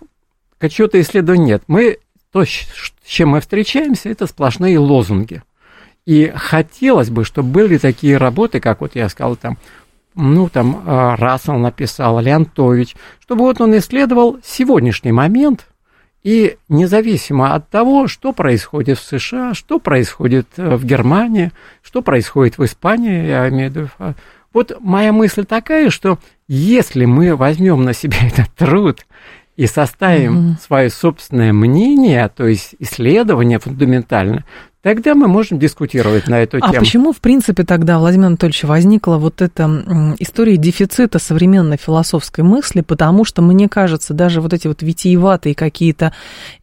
чего-то 0.69 1.01
исследований 1.01 1.45
нет. 1.45 1.63
Мы, 1.67 1.97
то, 2.31 2.45
с 2.45 2.93
чем 3.05 3.29
мы 3.29 3.41
встречаемся, 3.41 4.09
это 4.09 4.27
сплошные 4.27 4.77
лозунги. 4.77 5.43
И 6.05 6.31
хотелось 6.35 7.09
бы, 7.09 7.25
чтобы 7.25 7.49
были 7.49 7.77
такие 7.77 8.17
работы, 8.17 8.59
как 8.59 8.81
вот 8.81 8.95
я 8.95 9.09
сказал, 9.09 9.35
там, 9.35 9.57
ну, 10.13 10.49
там, 10.49 10.83
э, 10.85 11.15
Рассел 11.15 11.57
написал, 11.57 12.19
Леонтович, 12.19 12.95
чтобы 13.19 13.41
вот 13.41 13.59
он 13.59 13.75
исследовал 13.77 14.39
сегодняшний 14.43 15.11
момент– 15.11 15.67
и 16.25 16.57
независимо 16.69 17.53
от 17.53 17.69
того, 17.69 18.07
что 18.07 18.33
происходит 18.33 18.97
в 18.97 19.03
США, 19.03 19.53
что 19.53 19.77
происходит 19.77 20.47
э, 20.57 20.75
в 20.75 20.83
Германии, 20.83 21.51
что 21.83 22.01
происходит 22.01 22.57
в 22.57 22.65
Испании, 22.65 23.27
я 23.27 23.47
имею 23.49 23.69
в 23.69 23.75
виду, 23.75 23.89
вот 24.51 24.75
моя 24.79 25.13
мысль 25.13 25.45
такая, 25.45 25.91
что 25.91 26.17
если 26.47 27.05
мы 27.05 27.35
возьмем 27.35 27.83
на 27.83 27.93
себя 27.93 28.17
этот 28.27 28.51
труд 28.55 29.05
и 29.55 29.67
составим 29.67 30.53
mm 30.53 30.61
свое 30.65 30.89
собственное 30.89 31.53
мнение, 31.53 32.27
то 32.35 32.47
есть 32.47 32.73
исследование 32.79 33.59
фундаментально, 33.59 34.45
Тогда 34.85 35.15
мы 35.15 35.27
можем 35.27 35.57
дискутировать 35.57 36.27
на 36.27 36.43
эту 36.43 36.57
а 36.57 36.59
тему. 36.59 36.73
А 36.75 36.79
почему, 36.79 37.11
в 37.11 37.17
принципе, 37.17 37.63
тогда, 37.63 37.97
Владимир 37.97 38.27
Анатольевич, 38.27 38.65
возникла 38.65 39.15
вот 39.15 39.41
эта 39.41 39.63
история 40.19 40.57
дефицита 40.57 41.17
современной 41.17 41.77
философской 41.77 42.43
мысли? 42.43 42.81
Потому 42.81 43.25
что, 43.25 43.41
мне 43.41 43.67
кажется, 43.67 44.13
даже 44.13 44.41
вот 44.41 44.53
эти 44.53 44.67
вот 44.67 44.83
витиеватые 44.83 45.55
какие-то 45.55 46.13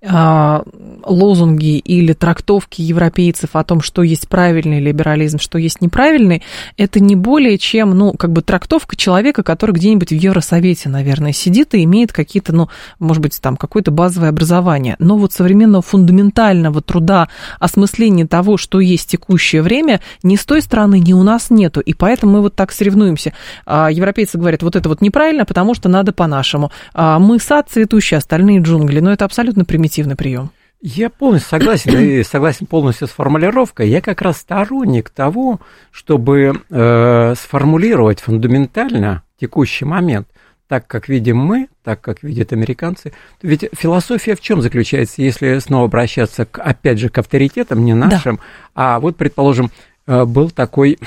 а, 0.06 0.62
лозунги 1.04 1.78
или 1.78 2.12
трактовки 2.12 2.80
европейцев 2.80 3.56
о 3.56 3.64
том, 3.64 3.80
что 3.80 4.04
есть 4.04 4.28
правильный 4.28 4.78
либерализм, 4.78 5.40
что 5.40 5.58
есть 5.58 5.80
неправильный, 5.80 6.44
это 6.76 7.00
не 7.00 7.16
более 7.16 7.58
чем, 7.58 7.90
ну, 7.90 8.12
как 8.12 8.30
бы 8.30 8.42
трактовка 8.42 8.94
человека, 8.94 9.42
который 9.42 9.72
где-нибудь 9.72 10.10
в 10.10 10.14
Евросовете, 10.14 10.90
наверное, 10.90 11.32
сидит 11.32 11.74
и 11.74 11.82
имеет 11.82 12.12
какие-то, 12.12 12.52
ну, 12.52 12.68
может 13.00 13.20
быть, 13.20 13.40
там, 13.42 13.56
какое-то 13.56 13.90
базовое 13.90 14.28
образование. 14.28 14.94
Но 15.00 15.16
вот 15.16 15.32
современного 15.32 15.82
фундаментального 15.82 16.80
труда 16.82 17.26
осмысления 17.58 18.11
понимания 18.12 18.26
того, 18.26 18.56
что 18.56 18.80
есть 18.80 19.10
текущее 19.10 19.62
время, 19.62 20.00
ни 20.22 20.36
с 20.36 20.44
той 20.44 20.62
стороны, 20.62 21.00
ни 21.00 21.12
у 21.12 21.22
нас 21.22 21.50
нету. 21.50 21.80
И 21.80 21.94
поэтому 21.94 22.32
мы 22.32 22.40
вот 22.42 22.54
так 22.54 22.72
соревнуемся. 22.72 23.32
А 23.66 23.90
европейцы 23.90 24.38
говорят, 24.38 24.62
вот 24.62 24.76
это 24.76 24.88
вот 24.88 25.00
неправильно, 25.00 25.44
потому 25.44 25.74
что 25.74 25.88
надо 25.88 26.12
по-нашему. 26.12 26.70
А 26.94 27.18
мы 27.18 27.38
сад 27.38 27.68
цветущий, 27.70 28.16
остальные 28.16 28.60
джунгли. 28.60 29.00
Но 29.00 29.12
это 29.12 29.24
абсолютно 29.24 29.64
примитивный 29.64 30.16
прием. 30.16 30.50
Я 30.84 31.10
полностью 31.10 31.48
согласен, 31.48 31.96
и 31.96 32.24
согласен 32.24 32.66
полностью 32.66 33.06
с 33.06 33.10
формулировкой. 33.10 33.88
Я 33.88 34.00
как 34.00 34.20
раз 34.20 34.38
сторонник 34.38 35.10
того, 35.10 35.60
чтобы 35.92 36.60
э, 36.70 37.34
сформулировать 37.36 38.20
фундаментально 38.20 39.22
текущий 39.38 39.84
момент 39.84 40.26
так, 40.72 40.86
как 40.86 41.06
видим 41.06 41.36
мы, 41.36 41.68
так, 41.84 42.00
как 42.00 42.22
видят 42.22 42.54
американцы. 42.54 43.12
Ведь 43.42 43.68
философия 43.74 44.34
в 44.34 44.40
чем 44.40 44.62
заключается, 44.62 45.20
если 45.20 45.58
снова 45.58 45.84
обращаться, 45.84 46.46
к, 46.46 46.58
опять 46.60 46.98
же, 46.98 47.10
к 47.10 47.18
авторитетам, 47.18 47.84
не 47.84 47.92
нашим, 47.92 48.36
да. 48.36 48.42
а 48.74 48.98
вот, 48.98 49.18
предположим, 49.18 49.70
э, 50.06 50.24
был 50.24 50.48
такой 50.48 50.98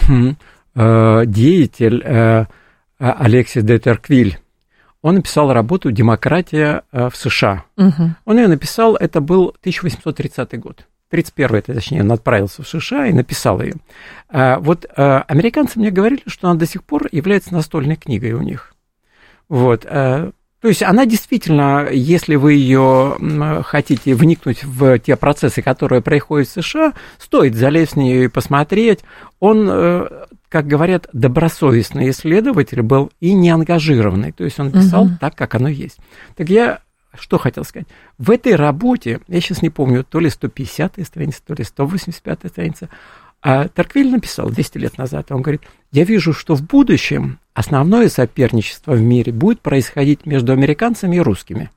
э, 0.75 1.24
деятель 1.25 2.00
э, 2.05 2.45
Алексис 3.00 3.63
де 3.63 3.79
Терквиль, 3.79 4.38
он 5.01 5.15
написал 5.15 5.51
работу 5.51 5.91
«Демократия 5.91 6.84
в 6.91 7.13
США». 7.15 7.63
Угу. 7.75 8.12
Он 8.25 8.38
ее 8.38 8.48
написал, 8.48 8.95
это 8.95 9.19
был 9.19 9.55
1830 9.62 10.60
год. 10.60 10.86
31 11.10 11.55
это, 11.55 11.74
точнее, 11.74 12.01
он 12.01 12.12
отправился 12.12 12.62
в 12.62 12.67
США 12.67 13.07
и 13.07 13.13
написал 13.13 13.63
ее. 13.63 13.77
Вот 14.29 14.86
американцы 14.95 15.79
мне 15.79 15.89
говорили, 15.89 16.22
что 16.27 16.50
она 16.50 16.60
до 16.60 16.67
сих 16.67 16.84
пор 16.84 17.07
является 17.12 17.51
настольной 17.51 17.95
книгой 17.95 18.34
у 18.34 18.43
них. 18.43 18.75
Вот. 19.50 19.86
Э, 19.86 20.32
то 20.62 20.68
есть 20.68 20.82
она 20.82 21.06
действительно, 21.06 21.88
если 21.92 22.36
вы 22.36 22.54
ее 22.54 23.18
хотите 23.64 24.16
вникнуть 24.16 24.64
в 24.64 24.98
те 24.98 25.16
процессы, 25.16 25.62
которые 25.62 26.02
происходят 26.02 26.48
в 26.48 26.62
США, 26.62 26.94
стоит 27.20 27.56
залезть 27.56 27.94
в 27.94 27.98
нее 27.98 28.25
и 28.25 28.30
посмотреть. 28.30 29.02
Он, 29.40 29.68
э, 29.70 30.08
как 30.50 30.66
говорят, 30.66 31.08
добросовестный 31.14 32.10
исследователь 32.10 32.82
был 32.82 33.12
и 33.20 33.34
неангажированный. 33.34 34.32
То 34.32 34.44
есть 34.44 34.60
он 34.60 34.72
писал 34.72 35.04
угу. 35.04 35.12
так, 35.22 35.36
как 35.36 35.54
оно 35.54 35.68
есть. 35.68 36.00
Так 36.36 36.50
я 36.50 36.80
что 37.20 37.38
хотел 37.38 37.64
сказать? 37.64 37.88
В 38.18 38.32
этой 38.32 38.56
работе, 38.56 39.20
я 39.28 39.42
сейчас 39.42 39.62
не 39.62 39.70
помню, 39.70 40.04
то 40.04 40.20
ли 40.20 40.30
150-я 40.30 41.06
страница, 41.06 41.42
то 41.46 41.54
ли 41.54 41.64
185-я 41.64 42.50
страница, 42.50 42.90
а 43.48 43.68
Торквиль 43.68 44.10
написал 44.10 44.50
200 44.50 44.80
лет 44.80 44.98
назад, 44.98 45.32
он 45.32 45.44
говорит, 45.44 45.62
я 45.92 46.04
вижу, 46.04 46.34
что 46.34 46.56
в 46.56 46.64
будущем 46.64 47.38
основное 47.54 48.10
соперничество 48.10 48.94
в 48.94 49.02
мире 49.02 49.32
будет 49.32 49.62
происходить 49.62 50.25
между 50.25 50.52
американцами 50.52 51.18
и 51.18 51.20
русскими. 51.20 51.70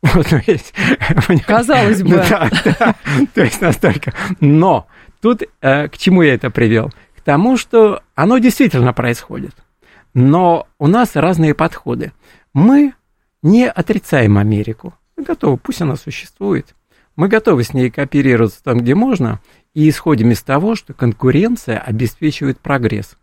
Вот, 0.00 0.26
Казалось 1.46 2.02
бы. 2.02 2.24
Да, 2.30 2.50
да, 2.64 2.94
то 3.34 3.42
есть 3.42 3.60
настолько. 3.60 4.14
Но 4.40 4.86
тут 5.20 5.42
э, 5.60 5.88
к 5.88 5.98
чему 5.98 6.22
я 6.22 6.32
это 6.32 6.48
привел? 6.48 6.90
К 7.14 7.20
тому, 7.20 7.58
что 7.58 8.02
оно 8.14 8.38
действительно 8.38 8.94
происходит. 8.94 9.54
Но 10.14 10.66
у 10.78 10.86
нас 10.86 11.16
разные 11.16 11.52
подходы. 11.52 12.12
Мы 12.54 12.94
не 13.42 13.68
отрицаем 13.68 14.38
Америку. 14.38 14.94
Мы 15.18 15.24
готовы, 15.24 15.58
пусть 15.58 15.82
она 15.82 15.96
существует. 15.96 16.74
Мы 17.14 17.28
готовы 17.28 17.64
с 17.64 17.74
ней 17.74 17.90
кооперироваться 17.90 18.62
там, 18.62 18.78
где 18.78 18.94
можно, 18.94 19.40
и 19.78 19.88
исходим 19.90 20.32
из 20.32 20.42
того, 20.42 20.74
что 20.74 20.92
конкуренция 20.92 21.78
обеспечивает 21.78 22.58
прогресс. 22.58 23.16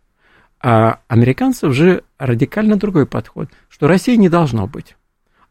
А 0.58 1.00
американцев 1.06 1.74
же 1.74 2.02
радикально 2.18 2.76
другой 2.76 3.04
подход, 3.04 3.50
что 3.68 3.86
России 3.86 4.16
не 4.16 4.30
должно 4.30 4.66
быть. 4.66 4.96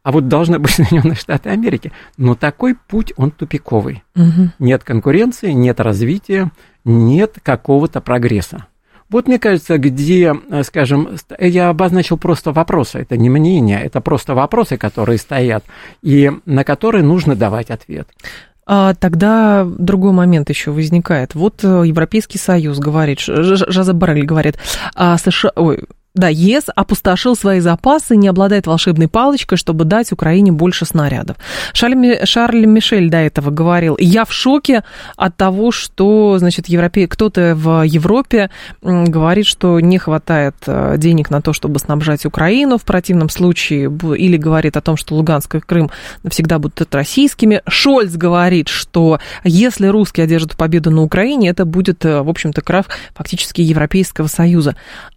А 0.01 0.11
вот 0.11 0.27
должны 0.27 0.57
быть 0.57 0.71
Соединенные 0.75 1.13
Штаты 1.13 1.51
Америки. 1.51 1.91
Но 2.17 2.33
такой 2.33 2.73
путь, 2.73 3.13
он 3.17 3.29
тупиковый. 3.29 4.03
Угу. 4.15 4.53
Нет 4.57 4.83
конкуренции, 4.83 5.51
нет 5.51 5.79
развития, 5.79 6.49
нет 6.85 7.35
какого-то 7.43 8.01
прогресса. 8.01 8.65
Вот 9.07 9.27
мне 9.27 9.37
кажется, 9.37 9.77
где, 9.77 10.33
скажем, 10.63 11.09
я 11.37 11.69
обозначил 11.69 12.17
просто 12.17 12.51
вопросы, 12.51 12.97
это 12.97 13.15
не 13.15 13.29
мнение, 13.29 13.79
это 13.79 14.01
просто 14.01 14.33
вопросы, 14.33 14.77
которые 14.77 15.19
стоят, 15.19 15.63
и 16.01 16.31
на 16.47 16.63
которые 16.63 17.03
нужно 17.03 17.35
давать 17.35 17.69
ответ. 17.69 18.07
А 18.67 18.93
тогда 18.95 19.65
другой 19.65 20.11
момент 20.11 20.49
еще 20.49 20.71
возникает. 20.71 21.35
Вот 21.35 21.63
э, 21.63 21.83
Европейский 21.85 22.39
Союз 22.39 22.79
говорит, 22.79 23.19
Жаза 23.19 23.93
Барель 23.93 24.25
говорит, 24.25 24.57
а 24.95 25.17
США, 25.17 25.51
ой, 25.55 25.83
да, 26.15 26.29
ЕС 26.29 26.65
опустошил 26.73 27.35
свои 27.35 27.59
запасы, 27.59 28.15
не 28.15 28.27
обладает 28.27 28.67
волшебной 28.67 29.07
палочкой, 29.07 29.57
чтобы 29.57 29.83
дать 29.83 30.11
Украине 30.11 30.51
больше 30.51 30.85
снарядов. 30.85 31.37
Шарль, 31.73 32.25
Шарль 32.25 32.65
Мишель 32.65 33.09
до 33.09 33.17
этого 33.17 33.51
говорил, 33.51 33.97
я 33.99 34.25
в 34.25 34.31
шоке 34.31 34.83
от 35.17 35.35
того, 35.35 35.71
что, 35.71 36.37
значит, 36.39 36.67
Европе... 36.67 37.07
кто-то 37.07 37.53
в 37.55 37.83
Европе 37.83 38.49
говорит, 38.81 39.45
что 39.45 39.79
не 39.79 39.97
хватает 39.97 40.55
э, 40.65 40.95
денег 40.97 41.29
на 41.29 41.41
то, 41.41 41.53
чтобы 41.53 41.79
снабжать 41.79 42.25
Украину 42.25 42.77
в 42.77 42.83
противном 42.83 43.29
случае, 43.29 43.91
или 44.17 44.37
говорит 44.37 44.77
о 44.77 44.81
том, 44.81 44.95
что 44.95 45.15
Луганск 45.15 45.55
и 45.55 45.59
Крым 45.59 45.91
навсегда 46.23 46.59
будут 46.59 46.95
российскими. 46.95 47.61
Шольц 47.67 48.13
говорит, 48.13 48.69
что 48.69 49.19
если 49.43 49.87
русские 49.87 50.23
одержат 50.23 50.55
победу 50.55 50.91
на 50.91 51.01
Украине, 51.01 51.49
это 51.49 51.65
будет, 51.65 52.05
э, 52.05 52.21
в 52.21 52.29
общем-то, 52.29 52.61
крах 52.61 52.85
фактически 53.13 53.61
Европейского 53.61 54.27
Союза. 54.27 54.75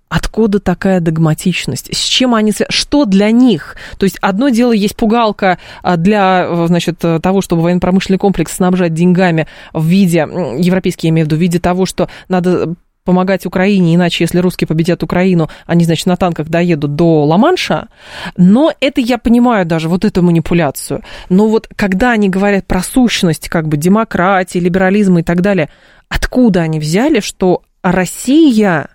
Откуда 0.08 0.58
такая 0.58 1.00
догматичность? 1.00 1.94
С 1.94 2.00
чем 2.00 2.34
они... 2.34 2.52
Что 2.68 3.04
для 3.04 3.30
них? 3.30 3.76
То 3.98 4.04
есть 4.04 4.18
одно 4.20 4.48
дело 4.48 4.72
есть 4.72 4.96
пугалка 4.96 5.58
а, 5.82 5.96
для 5.96 6.66
значит, 6.66 6.98
того, 6.98 7.40
чтобы 7.42 7.62
военно-промышленный 7.62 8.18
комплекс 8.18 8.52
снабжать 8.52 8.94
деньгами 8.94 9.46
в 9.72 9.84
виде, 9.86 10.26
европейский 10.58 11.08
я 11.08 11.10
имею 11.10 11.26
в 11.26 11.28
виду, 11.28 11.36
в 11.36 11.40
виде 11.40 11.58
того, 11.58 11.84
что 11.86 12.08
надо 12.28 12.74
помогать 13.08 13.46
Украине, 13.46 13.94
иначе, 13.94 14.24
если 14.24 14.38
русские 14.38 14.68
победят 14.68 15.02
Украину, 15.02 15.48
они, 15.64 15.86
значит, 15.86 16.04
на 16.04 16.18
танках 16.18 16.48
доедут 16.48 16.94
до 16.94 17.24
Ла-Манша. 17.24 17.88
Но 18.36 18.70
это 18.80 19.00
я 19.00 19.16
понимаю 19.16 19.64
даже, 19.64 19.88
вот 19.88 20.04
эту 20.04 20.22
манипуляцию. 20.22 21.02
Но 21.30 21.48
вот 21.48 21.70
когда 21.74 22.10
они 22.10 22.28
говорят 22.28 22.66
про 22.66 22.82
сущность, 22.82 23.48
как 23.48 23.66
бы 23.66 23.78
демократии, 23.78 24.58
либерализма 24.58 25.20
и 25.20 25.22
так 25.22 25.40
далее, 25.40 25.70
откуда 26.10 26.60
они 26.60 26.78
взяли, 26.78 27.20
что 27.20 27.62
Россия 27.82 28.90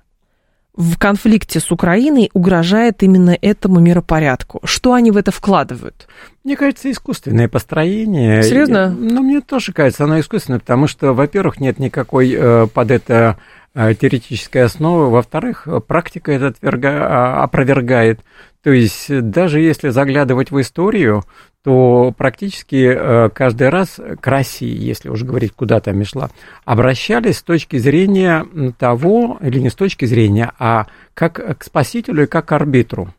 в 0.75 0.97
конфликте 0.97 1.59
с 1.59 1.71
Украиной 1.71 2.29
угрожает 2.33 3.03
именно 3.03 3.37
этому 3.41 3.79
миропорядку? 3.79 4.59
Что 4.63 4.93
они 4.93 5.11
в 5.11 5.17
это 5.17 5.31
вкладывают? 5.31 6.07
Мне 6.43 6.55
кажется, 6.57 6.89
искусственное 6.91 7.47
построение. 7.47 8.43
Серьезно? 8.43 8.89
Ну, 8.89 9.21
мне 9.21 9.41
тоже 9.41 9.71
кажется, 9.71 10.03
оно 10.05 10.19
искусственное, 10.19 10.59
потому 10.59 10.87
что, 10.87 11.13
во-первых, 11.13 11.59
нет 11.59 11.79
никакой 11.79 12.33
э, 12.33 12.67
под 12.67 12.91
это 12.91 13.37
э, 13.75 13.93
теоретической 13.93 14.63
основы, 14.63 15.09
во-вторых, 15.09 15.67
практика 15.87 16.31
это 16.31 16.47
отверга, 16.47 16.89
а, 16.89 17.43
опровергает. 17.43 18.19
То 18.63 18.71
есть 18.71 19.07
даже 19.29 19.59
если 19.59 19.89
заглядывать 19.89 20.51
в 20.51 20.59
историю, 20.59 21.23
то 21.63 22.13
практически 22.17 22.93
э, 22.93 23.29
каждый 23.29 23.69
раз 23.69 23.99
к 24.19 24.27
России, 24.27 24.75
если 24.75 25.09
уже 25.09 25.25
говорить, 25.25 25.53
куда 25.53 25.79
там 25.79 26.01
и 26.01 26.05
шла, 26.05 26.29
обращались 26.65 27.37
с 27.37 27.43
точки 27.43 27.77
зрения 27.77 28.45
того, 28.77 29.37
или 29.41 29.59
не 29.59 29.69
с 29.69 29.75
точки 29.75 30.05
зрения, 30.05 30.51
а 30.59 30.87
как 31.13 31.57
к 31.57 31.63
спасителю 31.63 32.23
и 32.23 32.27
как 32.27 32.47
к 32.47 32.51
арбитру. 32.53 33.13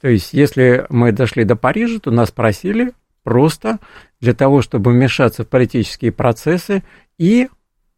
То 0.00 0.08
есть, 0.08 0.32
если 0.32 0.86
мы 0.88 1.12
дошли 1.12 1.44
до 1.44 1.56
Парижа, 1.56 1.98
то 2.00 2.10
нас 2.10 2.30
просили 2.30 2.92
просто 3.22 3.78
для 4.20 4.34
того, 4.34 4.62
чтобы 4.62 4.92
вмешаться 4.92 5.44
в 5.44 5.48
политические 5.48 6.12
процессы 6.12 6.82
и 7.18 7.48
э, 7.48 7.48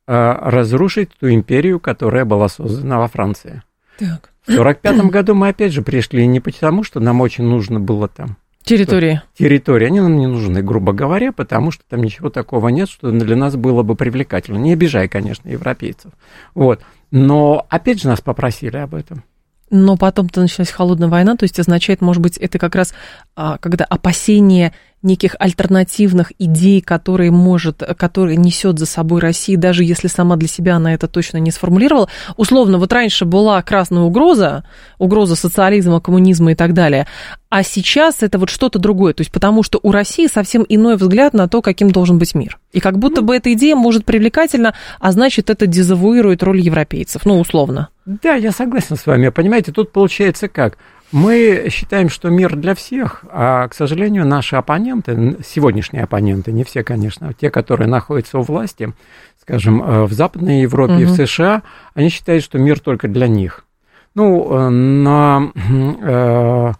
разрушить 0.06 1.10
ту 1.18 1.28
империю, 1.28 1.80
которая 1.80 2.24
была 2.24 2.48
создана 2.48 2.98
во 2.98 3.08
Франции. 3.08 3.62
Так. 3.98 4.30
В 4.46 4.52
1945 4.52 5.10
году 5.10 5.34
мы 5.34 5.48
опять 5.48 5.72
же 5.72 5.82
пришли 5.82 6.26
не 6.26 6.40
потому, 6.40 6.84
что 6.84 7.00
нам 7.00 7.20
очень 7.20 7.44
нужно 7.44 7.80
было 7.80 8.08
там 8.08 8.36
Территории. 8.68 9.22
Территории. 9.34 9.86
Они 9.86 10.00
нам 10.00 10.18
не 10.18 10.26
нужны, 10.26 10.62
грубо 10.62 10.92
говоря, 10.92 11.32
потому 11.32 11.70
что 11.70 11.84
там 11.88 12.02
ничего 12.02 12.28
такого 12.28 12.68
нет, 12.68 12.90
что 12.90 13.10
для 13.10 13.34
нас 13.34 13.56
было 13.56 13.82
бы 13.82 13.94
привлекательно. 13.94 14.58
Не 14.58 14.74
обижай, 14.74 15.08
конечно, 15.08 15.48
европейцев. 15.48 16.12
Вот. 16.54 16.82
Но 17.10 17.64
опять 17.70 18.02
же 18.02 18.08
нас 18.08 18.20
попросили 18.20 18.76
об 18.76 18.94
этом. 18.94 19.24
Но 19.70 19.96
потом-то 19.96 20.40
началась 20.40 20.70
холодная 20.70 21.08
война, 21.08 21.36
то 21.36 21.44
есть 21.44 21.58
означает, 21.58 22.00
может 22.00 22.22
быть, 22.22 22.36
это 22.36 22.58
как 22.58 22.74
раз 22.74 22.94
а, 23.36 23.58
когда 23.58 23.84
опасение 23.84 24.72
неких 25.02 25.36
альтернативных 25.38 26.32
идей, 26.38 26.80
которые 26.80 27.30
может, 27.30 27.82
которые 27.96 28.36
несет 28.36 28.78
за 28.78 28.86
собой 28.86 29.20
Россия, 29.20 29.56
даже 29.56 29.84
если 29.84 30.08
сама 30.08 30.36
для 30.36 30.48
себя 30.48 30.76
она 30.76 30.92
это 30.92 31.06
точно 31.06 31.38
не 31.38 31.50
сформулировала. 31.50 32.08
Условно, 32.36 32.78
вот 32.78 32.92
раньше 32.92 33.24
была 33.24 33.62
красная 33.62 34.02
угроза, 34.02 34.64
угроза 34.98 35.36
социализма, 35.36 36.00
коммунизма 36.00 36.52
и 36.52 36.54
так 36.54 36.74
далее, 36.74 37.06
а 37.48 37.62
сейчас 37.62 38.22
это 38.22 38.38
вот 38.38 38.50
что-то 38.50 38.78
другое, 38.78 39.14
то 39.14 39.20
есть 39.20 39.30
потому 39.30 39.62
что 39.62 39.78
у 39.82 39.92
России 39.92 40.26
совсем 40.26 40.66
иной 40.68 40.96
взгляд 40.96 41.32
на 41.32 41.48
то, 41.48 41.62
каким 41.62 41.90
должен 41.90 42.18
быть 42.18 42.34
мир. 42.34 42.58
И 42.72 42.80
как 42.80 42.98
будто 42.98 43.22
бы 43.22 43.36
эта 43.36 43.52
идея 43.52 43.76
может 43.76 44.04
привлекательно, 44.04 44.74
а 45.00 45.12
значит, 45.12 45.48
это 45.48 45.66
дезавуирует 45.66 46.42
роль 46.42 46.60
европейцев, 46.60 47.24
ну, 47.24 47.38
условно. 47.38 47.88
Да, 48.08 48.36
я 48.36 48.52
согласен 48.52 48.96
с 48.96 49.04
вами. 49.04 49.28
Понимаете, 49.28 49.70
тут 49.70 49.92
получается 49.92 50.48
как? 50.48 50.78
Мы 51.12 51.68
считаем, 51.70 52.08
что 52.08 52.30
мир 52.30 52.56
для 52.56 52.74
всех, 52.74 53.22
а, 53.30 53.68
к 53.68 53.74
сожалению, 53.74 54.26
наши 54.26 54.56
оппоненты, 54.56 55.36
сегодняшние 55.44 56.04
оппоненты, 56.04 56.50
не 56.50 56.64
все, 56.64 56.82
конечно, 56.82 57.34
те, 57.34 57.50
которые 57.50 57.86
находятся 57.86 58.38
у 58.38 58.42
власти, 58.42 58.94
скажем, 59.38 59.82
э, 59.82 60.04
в 60.04 60.12
Западной 60.14 60.62
Европе 60.62 60.94
угу. 60.94 61.02
и 61.02 61.04
в 61.04 61.10
США, 61.10 61.62
они 61.92 62.08
считают, 62.08 62.42
что 62.42 62.58
мир 62.58 62.80
только 62.80 63.08
для 63.08 63.28
них. 63.28 63.66
Ну, 64.14 64.56
э, 64.56 64.68
на, 64.70 65.52
э, 66.00 66.72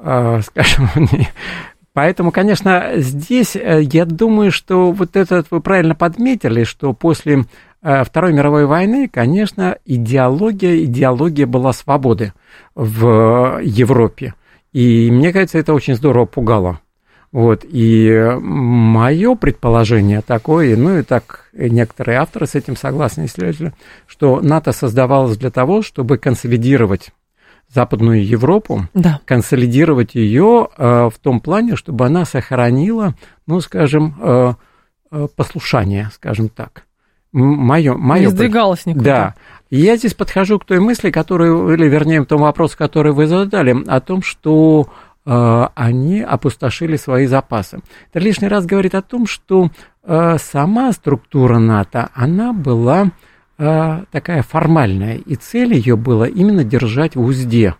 э, 0.00 0.40
скажем, 0.42 0.88
Поэтому, 1.98 2.30
конечно, 2.30 2.92
здесь 2.94 3.56
э, 3.56 3.82
я 3.82 4.04
думаю, 4.04 4.52
что 4.52 4.92
вот 4.92 5.16
этот 5.16 5.48
вы 5.50 5.60
правильно 5.60 5.96
подметили, 5.96 6.62
что 6.62 6.92
после 6.92 7.46
Второй 7.80 8.32
мировой 8.32 8.66
войны, 8.66 9.08
конечно, 9.08 9.78
идеология, 9.84 10.84
идеология 10.84 11.46
была 11.46 11.72
свободы 11.72 12.32
в 12.74 13.60
Европе. 13.62 14.34
И 14.72 15.10
мне 15.10 15.32
кажется, 15.32 15.58
это 15.58 15.74
очень 15.74 15.94
здорово 15.94 16.26
пугало. 16.26 16.80
Вот, 17.30 17.64
и 17.68 18.36
мое 18.40 19.34
предположение 19.34 20.22
такое, 20.22 20.76
ну 20.76 20.98
и 20.98 21.02
так 21.02 21.50
некоторые 21.52 22.20
авторы 22.20 22.46
с 22.46 22.54
этим 22.54 22.74
согласны, 22.74 23.26
исследователи, 23.26 23.74
что 24.06 24.40
НАТО 24.40 24.72
создавалось 24.72 25.36
для 25.36 25.50
того, 25.50 25.82
чтобы 25.82 26.16
консолидировать 26.16 27.10
Западную 27.68 28.26
Европу, 28.26 28.86
да. 28.94 29.20
консолидировать 29.26 30.14
ее 30.14 30.68
э, 30.78 31.10
в 31.12 31.18
том 31.20 31.40
плане, 31.40 31.76
чтобы 31.76 32.06
она 32.06 32.24
сохранила, 32.24 33.14
ну, 33.46 33.60
скажем, 33.60 34.16
э, 34.22 34.54
э, 35.10 35.28
послушание, 35.36 36.08
скажем 36.14 36.48
так. 36.48 36.86
Мое, 37.32 37.94
мое 37.94 38.22
Не 38.22 38.26
сдвигалось 38.28 38.86
никуда. 38.86 39.04
Да. 39.04 39.34
Я 39.70 39.96
здесь 39.96 40.14
подхожу 40.14 40.58
к 40.58 40.64
той 40.64 40.80
мысли, 40.80 41.10
которую, 41.10 41.74
или 41.74 41.86
вернее, 41.86 42.24
к 42.24 42.28
тому 42.28 42.44
вопросу, 42.44 42.76
который 42.78 43.12
вы 43.12 43.26
задали, 43.26 43.76
о 43.86 44.00
том, 44.00 44.22
что 44.22 44.88
э, 45.26 45.66
они 45.74 46.22
опустошили 46.22 46.96
свои 46.96 47.26
запасы. 47.26 47.80
Это 48.10 48.24
лишний 48.24 48.48
раз 48.48 48.64
говорит 48.64 48.94
о 48.94 49.02
том, 49.02 49.26
что 49.26 49.70
э, 50.04 50.36
сама 50.38 50.90
структура 50.92 51.58
НАТО, 51.58 52.08
она 52.14 52.54
была 52.54 53.10
э, 53.58 54.04
такая 54.10 54.42
формальная, 54.42 55.16
и 55.16 55.34
цель 55.34 55.74
ее 55.74 55.96
была 55.96 56.26
именно 56.26 56.64
держать 56.64 57.14
в 57.14 57.20
узде. 57.20 57.74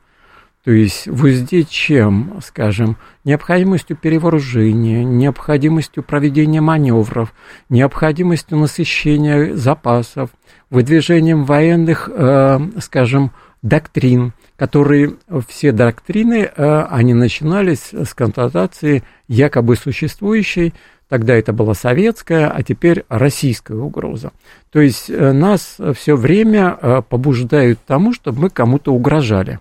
То 0.68 0.72
есть 0.72 1.07
в 1.07 1.24
узде 1.24 1.64
чем, 1.64 2.40
скажем, 2.44 2.98
необходимостью 3.24 3.96
перевооружения, 3.96 5.02
необходимостью 5.02 6.02
проведения 6.02 6.61
маневров, 6.61 7.33
необходимостью 7.70 8.59
насыщения 8.59 9.57
запасов, 9.57 10.28
выдвижением 10.68 11.46
военных, 11.46 12.11
э, 12.12 12.59
скажем, 12.81 13.31
доктрин, 13.62 14.35
которые 14.59 15.14
все 15.48 15.72
доктрины, 15.72 16.50
э, 16.54 16.83
они 16.90 17.14
начинались 17.14 17.94
с 17.94 18.12
констатации 18.12 19.04
якобы 19.26 19.74
существующей 19.74 20.74
Тогда 21.09 21.35
это 21.35 21.54
была 21.54 21.72
советская, 21.72 22.50
а 22.50 22.62
теперь 22.62 23.07
российская 23.09 23.78
угроза. 23.78 24.33
То 24.70 24.83
есть 24.83 25.09
э, 25.09 25.33
нас 25.33 25.78
все 25.94 26.16
время 26.16 26.76
э, 26.83 27.00
побуждают 27.09 27.78
тому, 27.87 28.12
чтобы 28.12 28.42
мы 28.42 28.50
кому-то 28.50 28.92
угрожали. 28.92 29.61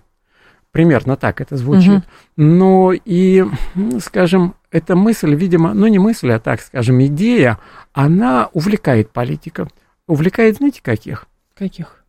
Примерно 0.78 1.16
так 1.16 1.40
это 1.40 1.56
звучит. 1.56 1.88
Угу. 1.90 2.02
Но 2.36 2.92
и, 2.92 3.44
скажем, 3.98 4.54
эта 4.70 4.94
мысль, 4.94 5.34
видимо, 5.34 5.74
ну 5.74 5.88
не 5.88 5.98
мысль, 5.98 6.30
а 6.30 6.38
так 6.38 6.60
скажем, 6.60 7.04
идея, 7.04 7.58
она 7.92 8.48
увлекает 8.52 9.10
политиков. 9.10 9.70
Увлекает, 10.06 10.58
знаете, 10.58 10.80
каких? 10.80 11.26
Каких? 11.56 12.04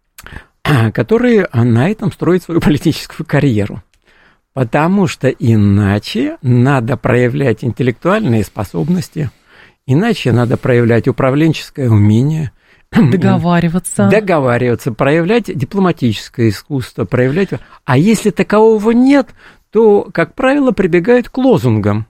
Которые 0.93 1.47
на 1.51 1.89
этом 1.89 2.11
строят 2.11 2.43
свою 2.43 2.61
политическую 2.61 3.25
карьеру. 3.25 3.81
Потому 4.53 5.07
что 5.07 5.29
иначе 5.29 6.37
надо 6.43 6.95
проявлять 6.95 7.63
интеллектуальные 7.63 8.43
способности, 8.43 9.31
иначе 9.87 10.31
надо 10.31 10.57
проявлять 10.57 11.07
управленческое 11.07 11.89
умение, 11.89 12.51
договариваться, 12.91 14.09
договариваться, 14.09 14.91
проявлять 14.91 15.45
дипломатическое 15.45 16.49
искусство, 16.49 17.05
проявлять. 17.05 17.49
А 17.85 17.97
если 17.97 18.31
такового 18.31 18.91
нет, 18.91 19.29
то, 19.71 20.07
как 20.13 20.33
правило, 20.33 20.71
прибегают 20.71 21.29
к 21.29 21.37
лозунгам. 21.37 22.07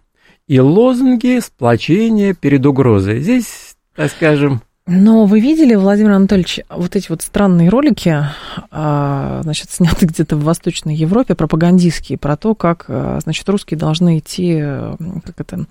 И 0.47 0.59
лозунги 0.59 1.39
сплочения 1.39 2.33
перед 2.33 2.65
угрозой. 2.65 3.19
Здесь, 3.19 3.75
так 3.95 4.09
скажем, 4.11 4.61
но 4.91 5.25
вы 5.25 5.39
видели, 5.39 5.75
Владимир 5.75 6.13
Анатольевич, 6.13 6.61
вот 6.67 6.95
эти 6.95 7.09
вот 7.09 7.21
странные 7.21 7.69
ролики, 7.69 8.25
а, 8.71 9.41
значит, 9.43 9.69
сняты 9.69 10.07
где-то 10.07 10.35
в 10.35 10.43
Восточной 10.43 10.95
Европе, 10.95 11.35
пропагандистские, 11.35 12.17
про 12.17 12.35
то, 12.35 12.55
как, 12.55 12.85
а, 12.87 13.19
значит, 13.21 13.47
русские 13.47 13.77
должны 13.77 14.17
идти, 14.17 14.59
как 14.59 15.39
это, 15.39 15.67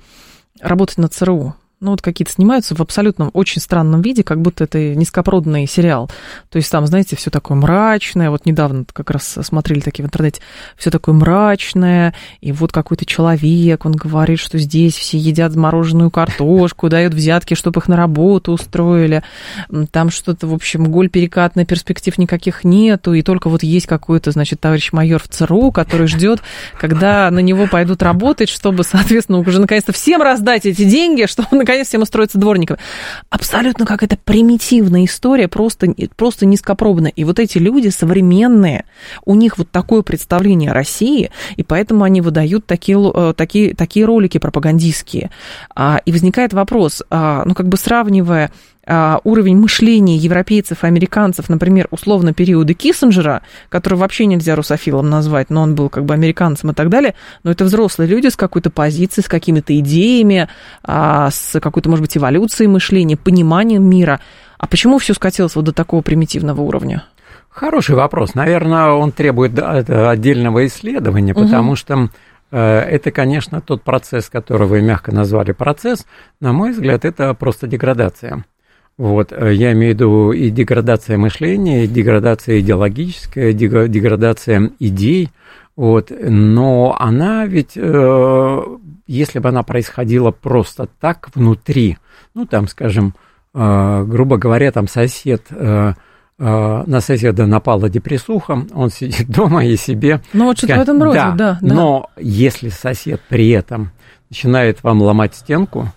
работать 0.61 0.99
на 0.99 1.09
ЦРУ 1.09 1.57
ну, 1.81 1.93
вот 1.93 2.03
какие-то 2.03 2.33
снимаются 2.33 2.75
в 2.75 2.81
абсолютно 2.81 3.29
очень 3.29 3.61
странном 3.61 4.03
виде, 4.03 4.25
как 4.25 4.41
будто 4.41 4.65
это 4.65 4.97
низкопроданный 4.97 5.67
сериал. 5.69 6.11
То 6.51 6.57
есть 6.57 6.71
там, 6.73 6.87
знаете, 6.87 7.15
все 7.15 7.31
такое 7.31 7.57
мрачное. 7.57 8.31
Вот 8.31 8.47
недавно 8.47 8.85
как 8.93 9.11
раз 9.11 9.39
смотрели 9.43 9.81
такие 9.81 10.05
в 10.05 10.09
интернете. 10.09 10.41
Все 10.77 10.91
такое 10.91 11.15
мрачное. 11.15 12.15
И 12.41 12.51
вот 12.51 12.73
какой-то 12.73 13.05
человек, 13.05 13.85
он 13.85 13.93
говорит, 13.93 14.41
что 14.41 14.59
здесь 14.59 14.97
все 14.97 15.19
едят 15.19 15.53
замороженную 15.53 16.11
картошку, 16.11 16.89
дают 16.89 17.15
взятки, 17.15 17.55
чтобы 17.55 17.79
их 17.79 17.87
на 17.87 17.97
работу 17.97 18.53
устроили. 18.53 19.23
Там 19.93 20.11
что-то, 20.11 20.49
в 20.49 20.55
общем, 20.55 20.91
голь 20.91 21.09
перекатная, 21.09 21.65
перспектив 21.65 22.19
никаких 22.19 22.65
нету. 22.65 23.13
И 23.15 23.23
только 23.23 23.49
вот 23.49 23.63
есть 23.63 23.87
какой-то, 23.87 24.33
значит, 24.33 24.59
товарищ 24.59 24.91
майор 24.91 25.23
в 25.23 25.29
ЦРУ, 25.29 25.71
который 25.71 26.09
ждет, 26.09 26.41
когда 26.77 27.31
на 27.31 27.39
него 27.39 27.69
пойдут 27.69 28.03
работать, 28.03 28.49
чтобы, 28.49 28.83
соответственно, 28.83 29.39
уже 29.39 29.61
наконец-то 29.61 29.93
всем 29.93 30.23
раздать 30.23 30.67
эти 30.67 30.83
деньги, 30.83 31.27
чтобы 31.29 31.68
наконец 31.69 31.89
всем 31.89 32.01
устроиться 32.01 32.39
дворниками. 32.39 32.81
Абсолютно 33.29 33.85
какая-то 33.85 34.17
примитивная 34.17 35.05
история, 35.05 35.49
просто, 35.49 35.95
просто 36.17 36.47
низкопробная. 36.47 37.13
И 37.15 37.25
вот 37.25 37.39
эти 37.39 37.59
люди 37.59 37.89
современные, 37.89 38.87
у 39.27 39.35
них 39.35 39.59
вот 39.59 39.71
такое 39.71 40.01
представление 40.01 40.71
о 40.71 40.75
России, 40.75 41.31
и 41.57 41.63
поэтому 41.63 42.05
они 42.05 42.23
выдают 42.23 42.65
такие, 42.65 42.99
э, 42.99 43.35
такие, 43.37 43.75
такие 43.75 44.07
ролики 44.07 44.39
пропагандистские. 44.39 45.31
А, 45.75 46.01
и 46.07 46.13
возникает 46.13 46.55
вопрос, 46.55 47.03
а, 47.11 47.43
ну 47.45 47.55
как 47.55 47.69
бы 47.69 47.77
сравнивая 47.77 48.51
уровень 49.25 49.59
мышления 49.59 50.17
европейцев 50.17 50.83
и 50.83 50.87
американцев, 50.87 51.49
например, 51.51 51.89
условно 51.91 52.33
периоды 52.33 52.73
Киссинджера, 52.73 53.43
который 53.69 53.99
вообще 53.99 54.25
нельзя 54.25 54.57
русофилом 54.57 55.11
назвать, 55.11 55.51
но 55.51 55.63
он 55.63 55.75
был 55.75 55.91
как 55.91 56.07
бы 56.07 56.15
американцем 56.15 56.71
и 56.71 56.75
так 56.75 56.89
далее, 56.89 57.15
но 57.43 57.51
это 57.51 57.65
взрослые 57.65 58.09
люди 58.09 58.29
с 58.29 58.37
какой-то 58.37 58.71
позицией, 58.71 59.25
с 59.25 59.29
какими-то 59.29 59.79
идеями, 59.79 60.49
а, 60.83 61.31
с 61.31 61.61
какой-то, 61.61 61.91
может 61.91 62.03
быть, 62.03 62.17
эволюцией 62.17 62.69
мышления, 62.69 63.17
пониманием 63.17 63.85
мира. 63.85 64.21
А 64.57 64.67
почему 64.67 64.99
все 64.99 65.13
скатилось 65.13 65.55
вот 65.55 65.67
до 65.67 65.73
такого 65.73 66.01
примитивного 66.03 66.63
уровня? 66.63 67.05
Хороший 67.51 67.95
вопрос. 67.95 68.35
Наверное, 68.35 68.93
он 68.93 69.13
требует 69.13 69.59
отдельного 69.59 70.67
исследования, 70.67 71.33
угу. 71.33 71.43
потому 71.43 71.77
что 71.77 72.09
э, 72.51 72.59
это, 72.59 73.11
конечно, 73.11 73.61
тот 73.61 73.83
процесс, 73.83 74.29
который 74.29 74.67
вы 74.67 74.81
мягко 74.81 75.13
назвали 75.13 75.53
процесс, 75.53 76.07
на 76.41 76.53
мой 76.53 76.73
взгляд, 76.73 77.05
это 77.05 77.35
просто 77.35 77.67
деградация. 77.67 78.45
Вот, 78.99 79.33
э, 79.33 79.55
я 79.55 79.73
имею 79.73 79.93
в 79.93 79.95
виду 79.95 80.33
и 80.33 80.51
деградация 80.51 81.17
мышления, 81.19 81.85
и 81.85 81.87
деградация 81.87 82.59
идеологическая, 82.59 83.53
деградация 83.53 84.73
идей, 84.81 85.31
вот, 85.77 86.11
но 86.11 86.97
она 86.99 87.47
ведь, 87.47 87.77
э, 87.77 88.63
если 89.07 89.39
бы 89.39 89.49
она 89.49 89.63
происходила 89.63 90.33
просто 90.33 90.89
так 91.01 91.31
внутри, 91.37 91.97
ну, 92.35 92.45
там, 92.45 92.67
скажем, 92.67 93.15
э, 93.55 94.05
грубо 94.05 94.37
говоря, 94.37 94.73
там 94.73 94.89
сосед 94.89 95.47
на 96.41 97.01
соседа 97.01 97.47
напала 97.47 97.89
депрессуха, 97.89 98.65
он 98.73 98.91
сидит 98.91 99.29
дома 99.29 99.65
и 99.65 99.77
себе... 99.77 100.21
Ну, 100.33 100.45
вот 100.45 100.59
что-то 100.59 100.77
в 100.77 100.81
этом 100.83 101.03
роде, 101.03 101.19
да, 101.19 101.33
да, 101.33 101.59
да. 101.61 101.75
Но 101.75 102.11
если 102.17 102.69
сосед 102.69 103.21
при 103.29 103.49
этом 103.51 103.91
начинает 104.31 104.85
вам 104.85 105.03
ломать 105.03 105.35
стенку, 105.35 105.89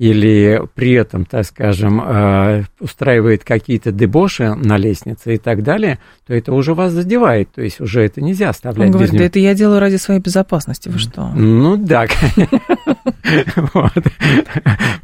или 0.00 0.62
при 0.74 0.92
этом, 0.92 1.26
так 1.26 1.44
скажем, 1.44 2.00
э, 2.02 2.64
устраивает 2.80 3.44
какие-то 3.44 3.92
дебоши 3.92 4.54
на 4.54 4.78
лестнице 4.78 5.34
и 5.34 5.36
так 5.36 5.62
далее, 5.62 5.98
то 6.26 6.32
это 6.32 6.54
уже 6.54 6.72
вас 6.72 6.92
задевает, 6.92 7.52
то 7.52 7.60
есть 7.60 7.82
уже 7.82 8.00
это 8.00 8.22
нельзя 8.22 8.48
оставлять 8.48 8.86
Он 8.86 8.92
говорит, 8.92 9.12
да 9.12 9.24
это 9.24 9.38
я 9.38 9.52
делаю 9.52 9.78
ради 9.78 9.96
своей 9.96 10.20
безопасности, 10.20 10.88
вы 10.88 10.98
что? 10.98 11.28
Ну 11.34 11.76
да, 11.76 12.06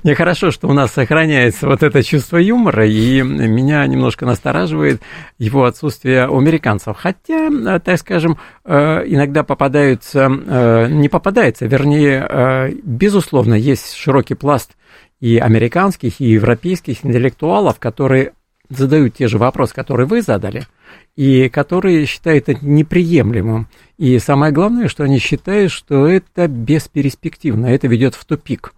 Мне 0.02 0.14
хорошо, 0.14 0.50
что 0.50 0.66
у 0.66 0.72
нас 0.72 0.92
сохраняется 0.92 1.66
вот 1.66 1.82
это 1.82 2.02
чувство 2.02 2.38
юмора, 2.38 2.86
и 2.86 3.20
меня 3.20 3.86
немножко 3.86 4.24
настораживает 4.24 5.02
его 5.38 5.66
отсутствие 5.66 6.26
у 6.26 6.38
американцев. 6.38 6.96
Хотя, 6.96 7.48
э, 7.48 7.80
так 7.80 7.98
скажем, 7.98 8.38
э, 8.64 9.02
иногда 9.06 9.42
попадаются, 9.42 10.26
не 10.88 11.10
попадается, 11.10 11.66
вернее, 11.66 12.72
безусловно, 12.82 13.52
есть 13.52 13.92
широкий 13.94 14.34
пласт 14.34 14.70
и 15.20 15.38
американских, 15.38 16.20
и 16.20 16.26
европейских 16.26 17.04
интеллектуалов, 17.04 17.78
которые 17.78 18.32
задают 18.68 19.14
те 19.14 19.28
же 19.28 19.38
вопросы, 19.38 19.74
которые 19.74 20.06
вы 20.06 20.22
задали, 20.22 20.64
и 21.14 21.48
которые 21.48 22.06
считают 22.06 22.48
это 22.48 22.64
неприемлемым. 22.64 23.68
И 23.96 24.18
самое 24.18 24.52
главное, 24.52 24.88
что 24.88 25.04
они 25.04 25.18
считают, 25.18 25.72
что 25.72 26.06
это 26.06 26.48
бесперспективно, 26.48 27.66
это 27.66 27.86
ведет 27.88 28.14
в 28.14 28.24
тупик. 28.24 28.74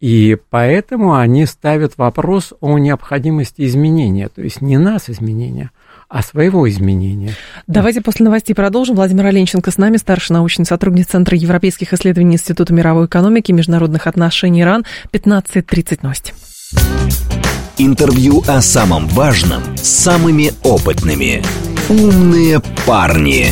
И 0.00 0.36
поэтому 0.48 1.14
они 1.14 1.46
ставят 1.46 1.98
вопрос 1.98 2.54
о 2.60 2.78
необходимости 2.78 3.66
изменения, 3.66 4.28
то 4.28 4.42
есть 4.42 4.62
не 4.62 4.78
нас 4.78 5.10
изменения, 5.10 5.70
а 6.10 6.22
своего 6.22 6.68
изменения. 6.68 7.34
Давайте 7.68 8.00
после 8.00 8.24
новостей 8.24 8.52
продолжим. 8.52 8.96
Владимир 8.96 9.26
Оленченко 9.26 9.70
с 9.70 9.78
нами, 9.78 9.96
старший 9.96 10.34
научный 10.34 10.66
сотрудник 10.66 11.06
Центра 11.06 11.38
европейских 11.38 11.92
исследований 11.94 12.34
Института 12.34 12.74
мировой 12.74 13.06
экономики 13.06 13.52
и 13.52 13.54
международных 13.54 14.08
отношений 14.08 14.62
ИРАН. 14.62 14.84
15.30 15.12 16.00
новости. 16.02 16.34
Интервью 17.78 18.42
о 18.48 18.60
самом 18.60 19.06
важном 19.08 19.62
с 19.76 19.88
самыми 19.88 20.52
опытными. 20.64 21.42
«Умные 21.88 22.60
парни». 22.84 23.46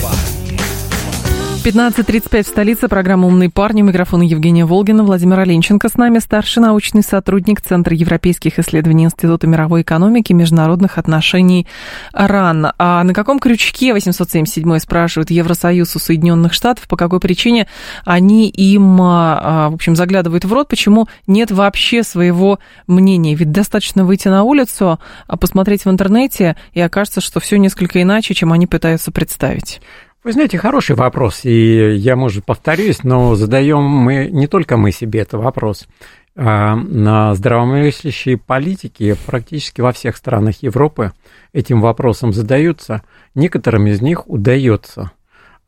15.35 1.65 2.43
в 2.45 2.47
столице. 2.47 2.89
Программа 2.89 3.27
«Умные 3.27 3.51
парни». 3.51 3.83
Микрофон 3.83 4.23
Евгения 4.23 4.65
Волгина. 4.65 5.03
Владимир 5.03 5.41
Оленченко 5.41 5.89
с 5.89 5.97
нами. 5.97 6.21
Старший 6.21 6.63
научный 6.63 7.03
сотрудник 7.03 7.61
Центра 7.61 7.97
европейских 7.97 8.61
исследований 8.61 9.05
Института 9.05 9.47
мировой 9.49 9.83
экономики 9.83 10.31
и 10.31 10.35
международных 10.35 10.99
отношений 10.99 11.67
РАН. 12.13 12.73
А 12.79 13.03
на 13.03 13.13
каком 13.13 13.41
крючке, 13.41 13.93
877 13.93 14.79
спрашивают, 14.79 15.31
Евросоюз 15.31 15.97
у 15.97 15.99
Соединенных 15.99 16.53
Штатов? 16.53 16.87
По 16.87 16.97
какой 16.97 17.19
причине 17.19 17.67
они 18.05 18.49
им, 18.49 18.97
а, 19.03 19.69
в 19.71 19.75
общем, 19.75 19.97
заглядывают 19.97 20.45
в 20.45 20.53
рот? 20.53 20.69
Почему 20.69 21.09
нет 21.27 21.51
вообще 21.51 22.05
своего 22.05 22.61
мнения? 22.87 23.35
Ведь 23.35 23.51
достаточно 23.51 24.05
выйти 24.05 24.29
на 24.29 24.45
улицу, 24.45 25.01
а 25.27 25.37
посмотреть 25.37 25.85
в 25.85 25.91
интернете, 25.91 26.57
и 26.73 26.81
окажется, 26.81 27.21
что 27.21 27.41
все 27.41 27.59
несколько 27.59 28.01
иначе, 28.01 28.33
чем 28.33 28.53
они 28.53 28.69
пытаются 28.69 29.11
представить. 29.11 29.81
Вы 30.25 30.33
знаете, 30.33 30.59
хороший 30.59 30.97
вопрос, 30.97 31.45
и 31.45 31.95
я, 31.95 32.17
может, 32.17 32.45
повторюсь, 32.45 33.05
но 33.05 33.37
задаем 33.37 33.85
мы, 33.85 34.29
не 34.29 34.49
только 34.49 34.77
мы 34.77 34.91
себе 34.91 35.21
этот 35.21 35.41
вопрос, 35.41 35.87
а 36.35 36.75
на 36.75 37.37
здравомыслящие 37.37 38.37
политики 38.37 39.15
практически 39.27 39.81
во 39.81 39.93
всех 39.93 40.17
странах 40.17 40.57
Европы 40.61 41.13
этим 41.53 41.81
вопросом 41.81 42.33
задаются. 42.33 43.05
Некоторым 43.37 43.87
из 43.87 44.03
них 44.03 44.29
удается 44.29 45.13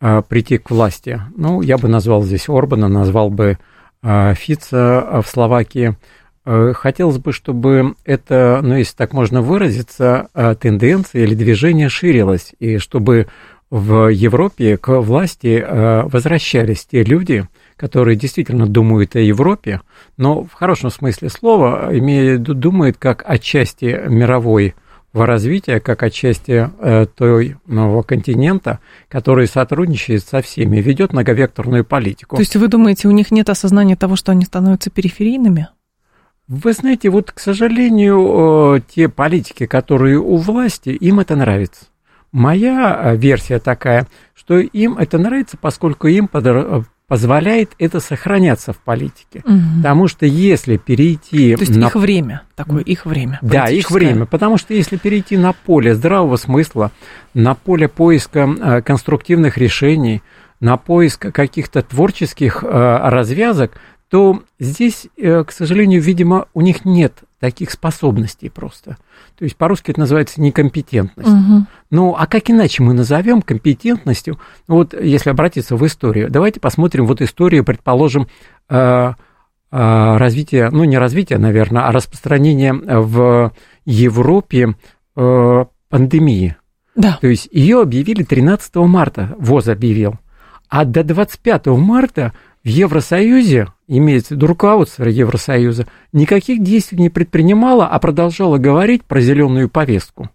а, 0.00 0.22
прийти 0.22 0.58
к 0.58 0.70
власти. 0.70 1.20
Ну, 1.36 1.62
я 1.62 1.78
бы 1.78 1.86
назвал 1.86 2.24
здесь 2.24 2.48
Орбана, 2.48 2.88
назвал 2.88 3.30
бы 3.30 3.56
а, 4.02 4.34
Фица 4.34 5.22
в 5.24 5.28
Словакии. 5.28 5.96
Хотелось 6.44 7.18
бы, 7.18 7.32
чтобы 7.32 7.94
это, 8.04 8.60
ну, 8.62 8.74
если 8.74 8.96
так 8.96 9.12
можно 9.12 9.42
выразиться, 9.42 10.28
тенденция 10.58 11.22
или 11.22 11.34
движение 11.34 11.90
ширилось, 11.90 12.54
и 12.58 12.78
чтобы 12.78 13.28
в 13.70 14.09
Европе 14.09 14.76
к 14.76 15.00
власти 15.00 15.64
э, 15.64 16.02
возвращались 16.02 16.87
те 16.87 17.04
люди, 17.04 17.46
которые 17.76 18.16
действительно 18.16 18.66
думают 18.66 19.14
о 19.14 19.20
Европе, 19.20 19.80
но 20.16 20.44
в 20.44 20.52
хорошем 20.52 20.90
смысле 20.90 21.30
слова, 21.30 21.88
имея 21.92 22.37
в 22.37 22.40
виду, 22.40 22.54
думают 22.54 22.96
как 22.98 23.24
о 23.26 23.38
части 23.38 24.00
мировой 24.09 24.74
развития, 25.12 25.80
как 25.80 26.02
о 26.02 26.11
части 26.11 26.68
э, 26.78 27.06
той 27.06 27.56
нового 27.66 28.02
континента, 28.02 28.80
который 29.09 29.46
сотрудничает 29.46 30.24
со 30.24 30.42
всеми, 30.42 30.78
ведет 30.78 31.12
многовекторную 31.12 31.85
политику. 31.85 32.37
То 32.37 32.42
есть 32.42 32.56
вы 32.56 32.68
думаете, 32.68 33.09
у 33.09 33.12
них 33.12 33.30
нет 33.30 33.48
осознания 33.48 33.96
того, 33.96 34.16
что 34.16 34.33
они 34.33 34.44
становятся 34.44 34.90
периферийными? 34.90 35.68
Вы 36.48 36.72
знаете, 36.72 37.11
вот, 37.11 37.30
к 37.30 37.38
сожалению, 37.38 38.76
э, 38.76 38.80
те 38.94 39.09
политики, 39.09 39.66
которые 39.66 40.18
у 40.18 40.37
власти, 40.37 40.88
им 40.90 41.20
это 41.20 41.37
нравится. 41.37 41.87
Моя 42.32 43.00
э, 43.02 43.16
версия 43.16 43.58
такая, 43.58 44.06
что 44.34 44.58
им 44.58 44.96
это 44.98 45.18
нравится, 45.18 45.56
поскольку 45.60 46.06
им 46.06 46.28
э, 46.32 46.82
позволяет 47.08 47.72
это 47.78 47.98
сохраняться 47.98 48.72
в 48.72 48.78
политике. 48.78 49.42
Угу. 49.44 49.58
Потому 49.78 50.06
что 50.06 50.26
если 50.26 50.76
перейти... 50.76 51.56
То 51.56 51.62
есть 51.62 51.76
на... 51.76 51.86
их 51.86 51.96
время, 51.96 52.42
такое 52.54 52.82
их 52.82 53.04
время. 53.04 53.40
Да, 53.42 53.66
их 53.66 53.90
время. 53.90 54.26
Потому 54.26 54.58
что 54.58 54.74
если 54.74 54.96
перейти 54.96 55.36
на 55.36 55.52
поле 55.52 55.94
здравого 55.94 56.36
смысла, 56.36 56.92
на 57.34 57.54
поле 57.54 57.88
поиска 57.88 58.48
э, 58.48 58.82
конструктивных 58.82 59.58
решений, 59.58 60.22
на 60.60 60.76
поиск 60.76 61.32
каких-то 61.32 61.82
творческих 61.82 62.62
развязок, 62.62 63.80
то 64.10 64.42
здесь, 64.58 65.06
к 65.16 65.46
сожалению, 65.52 66.02
видимо, 66.02 66.48
у 66.52 66.60
них 66.60 66.84
нет 66.84 67.14
таких 67.40 67.70
способностей 67.70 68.50
просто. 68.50 68.98
То 69.37 69.44
есть 69.44 69.57
по-русски 69.57 69.90
это 69.90 70.00
называется 70.00 70.40
некомпетентность. 70.40 71.29
Угу. 71.29 71.66
Ну, 71.90 72.14
а 72.16 72.26
как 72.26 72.50
иначе 72.50 72.83
мы 72.83 72.92
назовем 72.92 73.40
компетентностью? 73.40 74.38
Ну, 74.68 74.76
вот 74.76 74.94
если 74.94 75.31
обратиться 75.31 75.74
в 75.74 75.87
историю, 75.87 76.31
давайте 76.31 76.61
посмотрим 76.61 77.07
вот 77.07 77.22
историю, 77.22 77.64
предположим, 77.64 78.29
э, 78.68 78.76
э, 78.76 79.12
развития, 79.70 80.68
ну, 80.70 80.85
не 80.85 80.98
развития, 80.98 81.38
наверное, 81.38 81.87
а 81.87 81.92
распространения 81.92 82.74
в 82.74 83.53
Европе 83.87 84.74
э, 85.16 85.64
пандемии. 85.88 86.57
Да. 86.94 87.18
То 87.22 87.29
есть 87.29 87.48
ее 87.50 87.81
объявили 87.81 88.22
13 88.22 88.76
марта, 88.76 89.35
ВОЗ 89.38 89.68
объявил. 89.68 90.16
А 90.68 90.85
до 90.85 91.03
25 91.03 91.66
марта 91.68 92.33
в 92.62 92.68
Евросоюзе, 92.68 93.68
имеется 93.88 94.28
в 94.28 94.36
виду 94.36 94.46
руководство 94.46 95.04
Евросоюза, 95.04 95.86
никаких 96.12 96.62
действий 96.62 96.98
не 96.98 97.08
предпринимало, 97.08 97.86
а 97.86 97.98
продолжало 97.98 98.58
говорить 98.58 99.04
про 99.04 99.20
зеленую 99.20 99.68
повестку. 99.68 100.30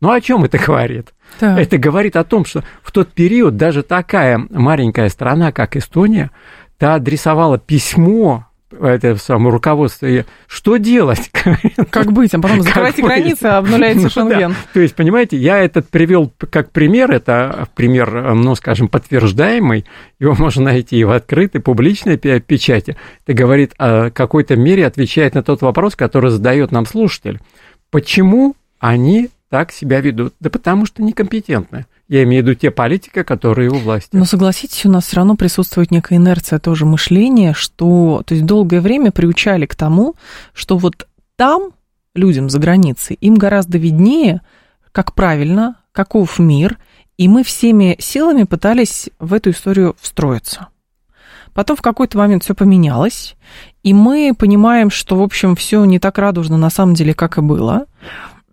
Ну 0.00 0.12
о 0.12 0.20
чем 0.20 0.44
это 0.44 0.58
говорит? 0.64 1.14
Так. 1.40 1.58
Это 1.58 1.78
говорит 1.78 2.16
о 2.16 2.24
том, 2.24 2.44
что 2.44 2.62
в 2.82 2.92
тот 2.92 3.12
период 3.12 3.56
даже 3.56 3.82
такая 3.82 4.38
маленькая 4.50 5.08
страна, 5.08 5.52
как 5.52 5.76
Эстония, 5.76 6.30
та 6.78 6.94
адресовала 6.94 7.58
письмо 7.58 8.45
это 8.70 9.16
самое 9.16 9.52
руководство, 9.52 10.08
что 10.46 10.76
делать? 10.76 11.30
Как 11.90 12.12
быть? 12.12 12.34
А 12.34 12.40
потом 12.40 12.62
закрывайте 12.62 13.02
границы, 13.02 13.44
обнуляйте 13.44 14.00
ну, 14.00 14.10
Шенген. 14.10 14.50
Да. 14.52 14.56
То 14.72 14.80
есть, 14.80 14.94
понимаете, 14.94 15.36
я 15.36 15.58
этот 15.58 15.88
привел 15.88 16.32
как 16.50 16.70
пример, 16.72 17.10
это 17.10 17.68
пример, 17.74 18.34
ну, 18.34 18.54
скажем, 18.54 18.88
подтверждаемый, 18.88 19.84
его 20.18 20.34
можно 20.34 20.64
найти 20.64 20.98
и 20.98 21.04
в 21.04 21.10
открытой, 21.10 21.60
публичной 21.60 22.16
печати. 22.16 22.96
Это 23.24 23.36
говорит 23.36 23.72
о 23.78 24.10
какой-то 24.10 24.56
мере 24.56 24.86
отвечает 24.86 25.34
на 25.34 25.42
тот 25.42 25.62
вопрос, 25.62 25.94
который 25.96 26.30
задает 26.30 26.72
нам 26.72 26.86
слушатель. 26.86 27.40
Почему 27.90 28.56
они 28.80 29.30
так 29.48 29.72
себя 29.72 30.00
ведут? 30.00 30.34
Да 30.40 30.50
потому 30.50 30.86
что 30.86 31.02
некомпетентны. 31.02 31.86
Я 32.08 32.22
имею 32.22 32.44
в 32.44 32.46
виду 32.46 32.58
те 32.58 32.70
политики, 32.70 33.22
которые 33.22 33.70
у 33.70 33.78
власти. 33.78 34.10
Но 34.12 34.24
согласитесь, 34.24 34.86
у 34.86 34.90
нас 34.90 35.06
все 35.06 35.16
равно 35.16 35.34
присутствует 35.34 35.90
некая 35.90 36.16
инерция 36.16 36.60
тоже 36.60 36.86
мышления, 36.86 37.52
что, 37.52 38.22
то 38.24 38.34
есть 38.34 38.46
долгое 38.46 38.80
время 38.80 39.10
приучали 39.10 39.66
к 39.66 39.74
тому, 39.74 40.14
что 40.52 40.78
вот 40.78 41.08
там 41.34 41.72
людям 42.14 42.48
за 42.48 42.60
границей 42.60 43.16
им 43.20 43.34
гораздо 43.34 43.78
виднее, 43.78 44.40
как 44.92 45.14
правильно, 45.14 45.76
каков 45.92 46.38
мир, 46.38 46.78
и 47.18 47.28
мы 47.28 47.42
всеми 47.42 47.96
силами 47.98 48.44
пытались 48.44 49.10
в 49.18 49.32
эту 49.34 49.50
историю 49.50 49.96
встроиться. 50.00 50.68
Потом 51.54 51.76
в 51.76 51.82
какой-то 51.82 52.18
момент 52.18 52.44
все 52.44 52.54
поменялось, 52.54 53.34
и 53.82 53.94
мы 53.94 54.32
понимаем, 54.38 54.90
что, 54.90 55.16
в 55.16 55.22
общем, 55.22 55.56
все 55.56 55.84
не 55.84 55.98
так 55.98 56.18
радужно 56.18 56.56
на 56.58 56.70
самом 56.70 56.94
деле, 56.94 57.14
как 57.14 57.38
и 57.38 57.40
было 57.40 57.86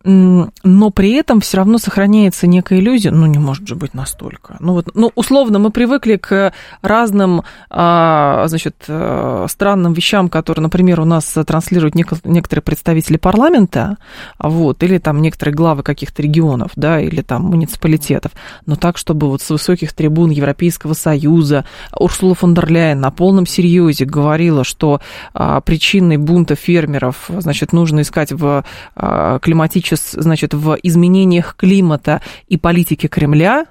но 0.06 0.90
при 0.90 1.14
этом 1.14 1.40
все 1.40 1.58
равно 1.58 1.78
сохраняется 1.78 2.46
некая 2.46 2.80
иллюзия, 2.80 3.12
ну, 3.12 3.26
не 3.26 3.40
может 3.40 3.66
же 3.68 3.76
быть 3.76 3.94
настолько. 3.94 4.58
Ну, 4.60 4.74
вот, 4.74 4.90
ну, 4.96 5.12
условно, 5.16 5.60
мы 5.60 5.72
привыкли 5.72 6.18
к 6.18 6.54
разным, 6.82 7.44
а, 7.70 8.46
значит, 8.48 8.76
э, 8.88 9.46
странным 9.50 9.94
вещам, 9.94 10.28
которые, 10.28 10.64
например, 10.64 11.00
у 11.00 11.06
нас 11.06 11.26
транслируют 11.48 11.96
некоторые 11.96 12.62
представители 12.62 13.16
парламента, 13.16 13.98
вот, 14.40 14.84
или 14.84 14.98
там 14.98 15.22
некоторые 15.22 15.56
главы 15.56 15.84
каких-то 15.84 16.22
регионов, 16.22 16.72
да, 16.76 17.00
или 17.00 17.22
там 17.22 17.44
муниципалитетов, 17.44 18.34
но 18.66 18.76
так, 18.76 18.98
чтобы 18.98 19.30
вот 19.30 19.42
с 19.42 19.50
высоких 19.50 19.94
трибун 19.94 20.32
Европейского 20.32 20.94
Союза 20.94 21.64
Урсула 21.98 22.36
фон 22.36 22.54
дер 22.54 22.70
Ляйен 22.70 23.00
на 23.00 23.12
полном 23.12 23.46
серьезе 23.46 24.04
говорила, 24.04 24.66
что 24.66 25.00
а, 25.34 25.62
причиной 25.62 26.18
бунта 26.18 26.56
фермеров, 26.56 27.30
значит, 27.30 27.72
нужно 27.72 28.02
искать 28.02 28.34
в 28.34 28.66
а, 28.96 29.40
климатическом 29.40 29.93
сейчас, 29.96 30.12
значит, 30.12 30.54
в 30.54 30.78
изменениях 30.84 31.56
климата 31.56 32.22
и 32.48 32.58
политике 32.58 33.08
Кремля 33.08 33.66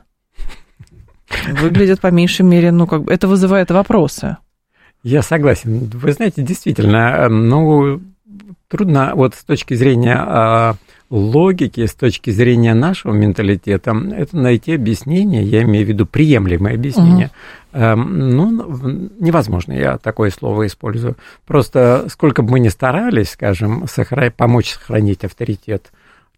выглядят 1.48 2.00
по 2.00 2.08
меньшей 2.08 2.42
мере, 2.42 2.72
ну, 2.72 2.86
как 2.86 3.04
бы 3.04 3.12
это 3.12 3.28
вызывает 3.28 3.70
вопросы. 3.70 4.36
Я 5.02 5.22
согласен. 5.22 5.90
Вы 5.92 6.12
знаете, 6.12 6.42
действительно, 6.42 7.28
ну, 7.28 8.00
трудно 8.68 9.12
вот 9.14 9.34
с 9.34 9.44
точки 9.44 9.74
зрения 9.74 10.16
а, 10.16 10.74
логики, 11.10 11.84
с 11.84 11.94
точки 11.94 12.30
зрения 12.30 12.72
нашего 12.74 13.12
менталитета, 13.12 13.94
это 14.16 14.36
найти 14.36 14.74
объяснение, 14.74 15.42
я 15.42 15.62
имею 15.62 15.84
в 15.84 15.88
виду 15.88 16.06
приемлемое 16.06 16.74
объяснение. 16.74 17.26
Угу. 17.26 17.32
Ну, 17.74 19.10
невозможно, 19.18 19.72
я 19.72 19.98
такое 19.98 20.30
слово 20.30 20.66
использую. 20.66 21.16
Просто 21.46 22.06
сколько 22.10 22.42
бы 22.42 22.52
мы 22.52 22.60
ни 22.60 22.68
старались, 22.68 23.30
скажем, 23.30 23.86
сохранить, 23.88 24.34
помочь 24.34 24.72
сохранить 24.72 25.24
авторитет 25.24 25.90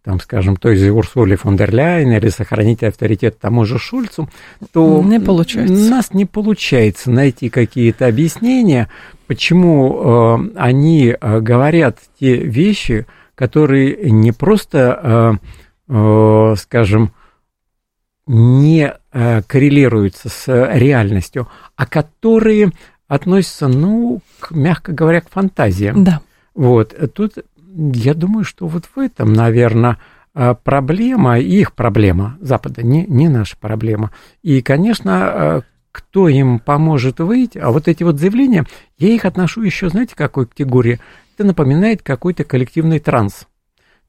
там, 0.04 0.20
скажем, 0.20 0.56
той 0.56 0.76
же 0.76 0.92
Урсуле 0.92 1.36
фон 1.36 1.56
дер 1.56 1.74
Ляйен 1.74 2.12
или 2.12 2.28
сохранить 2.28 2.82
авторитет 2.82 3.38
тому 3.38 3.64
же 3.64 3.78
Шульцу, 3.78 4.28
то 4.72 5.02
не 5.02 5.18
получается. 5.18 5.74
у 5.74 5.90
нас 5.90 6.12
не 6.12 6.26
получается 6.26 7.10
найти 7.10 7.48
какие-то 7.48 8.06
объяснения, 8.06 8.90
почему 9.26 10.44
э, 10.44 10.50
они 10.56 11.16
э, 11.18 11.40
говорят 11.40 11.98
те 12.20 12.36
вещи, 12.36 13.06
которые 13.34 14.10
не 14.10 14.32
просто, 14.32 15.40
э, 15.88 15.92
э, 16.52 16.54
скажем, 16.58 17.12
не 18.26 18.92
э, 19.12 19.42
коррелируются 19.42 20.28
с 20.28 20.68
реальностью, 20.76 21.48
а 21.76 21.86
которые 21.86 22.72
относятся, 23.08 23.68
ну, 23.68 24.20
к, 24.38 24.50
мягко 24.50 24.92
говоря, 24.92 25.22
к 25.22 25.30
фантазиям. 25.30 26.04
Да. 26.04 26.20
Вот, 26.54 26.94
тут 27.14 27.38
я 27.74 28.14
думаю, 28.14 28.44
что 28.44 28.66
вот 28.66 28.88
в 28.94 28.98
этом, 28.98 29.32
наверное, 29.32 29.98
э, 30.34 30.54
проблема, 30.62 31.38
их 31.38 31.72
проблема 31.72 32.38
Запада, 32.40 32.82
не, 32.82 33.04
не 33.06 33.28
наша 33.28 33.56
проблема. 33.56 34.12
И, 34.42 34.62
конечно, 34.62 35.32
э, 35.34 35.60
кто 35.92 36.28
им 36.28 36.58
поможет 36.58 37.20
выйти, 37.20 37.58
а 37.58 37.70
вот 37.70 37.88
эти 37.88 38.02
вот 38.02 38.18
заявления, 38.18 38.64
я 38.98 39.08
их 39.08 39.24
отношу 39.24 39.62
еще, 39.62 39.88
знаете, 39.88 40.14
к 40.14 40.18
какой 40.18 40.46
категории? 40.46 41.00
Это 41.36 41.46
напоминает 41.46 42.02
какой-то 42.02 42.44
коллективный 42.44 43.00
транс. 43.00 43.46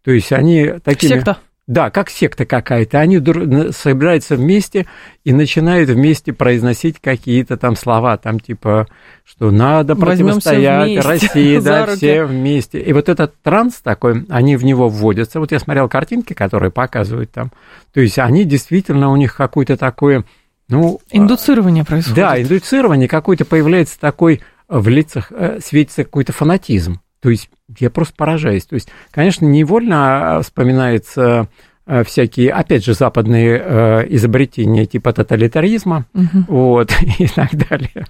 То 0.04 0.12
есть 0.12 0.32
они 0.32 0.73
такими... 0.84 1.13
Секта. 1.13 1.39
Да, 1.67 1.89
как 1.89 2.12
секта 2.12 2.45
какая-то. 2.45 2.99
Они 2.99 3.17
собираются 3.17 4.36
вместе 4.36 4.86
и 5.23 5.34
начинают 5.34 5.89
вместе 5.89 6.32
произносить 6.32 6.99
какие-то 7.01 7.58
там 7.58 7.75
слова, 7.75 8.17
там 8.17 8.39
типа, 8.39 8.88
что 9.23 9.49
надо 9.49 9.95
противостоять 9.95 11.04
России, 11.04 11.60
да, 11.63 11.88
все 11.88 12.25
вместе. 12.25 12.80
И 12.80 12.93
вот 12.93 13.10
этот 13.10 13.34
транс 13.41 13.82
такой, 13.82 14.25
они 14.30 14.58
в 14.58 14.63
него 14.63 14.89
вводятся. 14.89 15.39
Вот 15.39 15.51
я 15.51 15.60
смотрел 15.60 15.89
картинки, 15.89 16.34
которые 16.34 16.69
показывают 16.69 17.32
там. 17.32 17.51
То 17.93 17.99
есть 17.99 18.19
они 18.19 18.43
действительно, 18.43 19.10
у 19.10 19.15
них 19.15 19.36
какое-то 19.36 19.75
такое, 19.75 20.23
ну... 20.69 20.99
Индуцирование 21.10 21.84
происходит. 21.84 22.15
Да, 22.15 22.39
индуцирование, 22.39 23.08
какой-то 23.08 23.43
появляется 23.43 23.99
такой 23.99 24.41
в 24.67 24.88
лицах, 24.88 25.32
э, 25.32 25.60
светится 25.63 26.04
какой-то 26.04 26.32
фанатизм. 26.32 26.99
То 27.26 27.32
есть 27.32 27.50
я 27.80 27.90
просто 27.90 28.14
поражаюсь. 28.16 28.66
То 28.66 28.76
есть, 28.76 28.90
конечно, 29.10 29.48
невольно 29.48 30.42
вспоминается 30.44 31.48
э, 31.88 32.04
всякие, 32.04 32.52
опять 32.52 32.86
же, 32.86 32.94
западные 32.94 33.60
э, 33.60 34.06
изобретения 34.10 34.86
типа 34.86 35.12
тоталитаризма, 35.12 36.06
угу. 36.14 36.46
вот, 36.48 36.92
и 37.18 37.26
так 37.26 37.56
далее. 37.68 38.06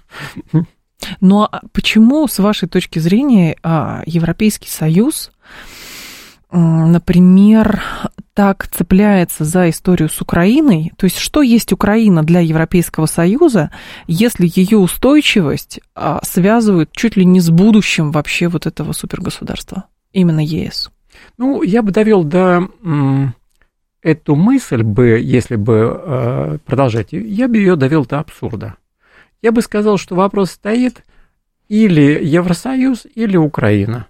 Но 1.22 1.48
почему, 1.72 2.28
с 2.28 2.38
вашей 2.38 2.68
точки 2.68 2.98
зрения, 2.98 3.56
а, 3.62 4.02
Европейский 4.04 4.68
Союз 4.68 5.32
например, 6.50 7.82
так 8.36 8.68
цепляется 8.68 9.44
за 9.44 9.70
историю 9.70 10.10
с 10.10 10.20
Украиной, 10.20 10.92
то 10.98 11.04
есть 11.04 11.16
что 11.16 11.40
есть 11.40 11.72
Украина 11.72 12.22
для 12.22 12.40
Европейского 12.40 13.06
Союза, 13.06 13.70
если 14.06 14.46
ее 14.46 14.76
устойчивость 14.76 15.80
а, 15.94 16.20
связывают 16.22 16.92
чуть 16.92 17.16
ли 17.16 17.24
не 17.24 17.40
с 17.40 17.48
будущим 17.48 18.10
вообще 18.10 18.48
вот 18.48 18.66
этого 18.66 18.92
супергосударства, 18.92 19.84
именно 20.12 20.40
ЕС? 20.40 20.90
Ну, 21.38 21.62
я 21.62 21.80
бы 21.80 21.92
довел 21.92 22.24
до 22.24 22.68
эту 24.02 24.36
мысль 24.36 24.82
бы, 24.82 25.18
если 25.18 25.56
бы 25.56 25.98
э, 25.98 26.58
продолжать, 26.66 27.08
я 27.12 27.48
бы 27.48 27.56
ее 27.56 27.74
довел 27.74 28.04
до 28.04 28.18
абсурда. 28.18 28.74
Я 29.40 29.50
бы 29.50 29.62
сказал, 29.62 29.96
что 29.96 30.14
вопрос 30.14 30.50
стоит 30.50 31.06
или 31.68 32.22
Евросоюз, 32.22 33.06
или 33.14 33.38
Украина. 33.38 34.08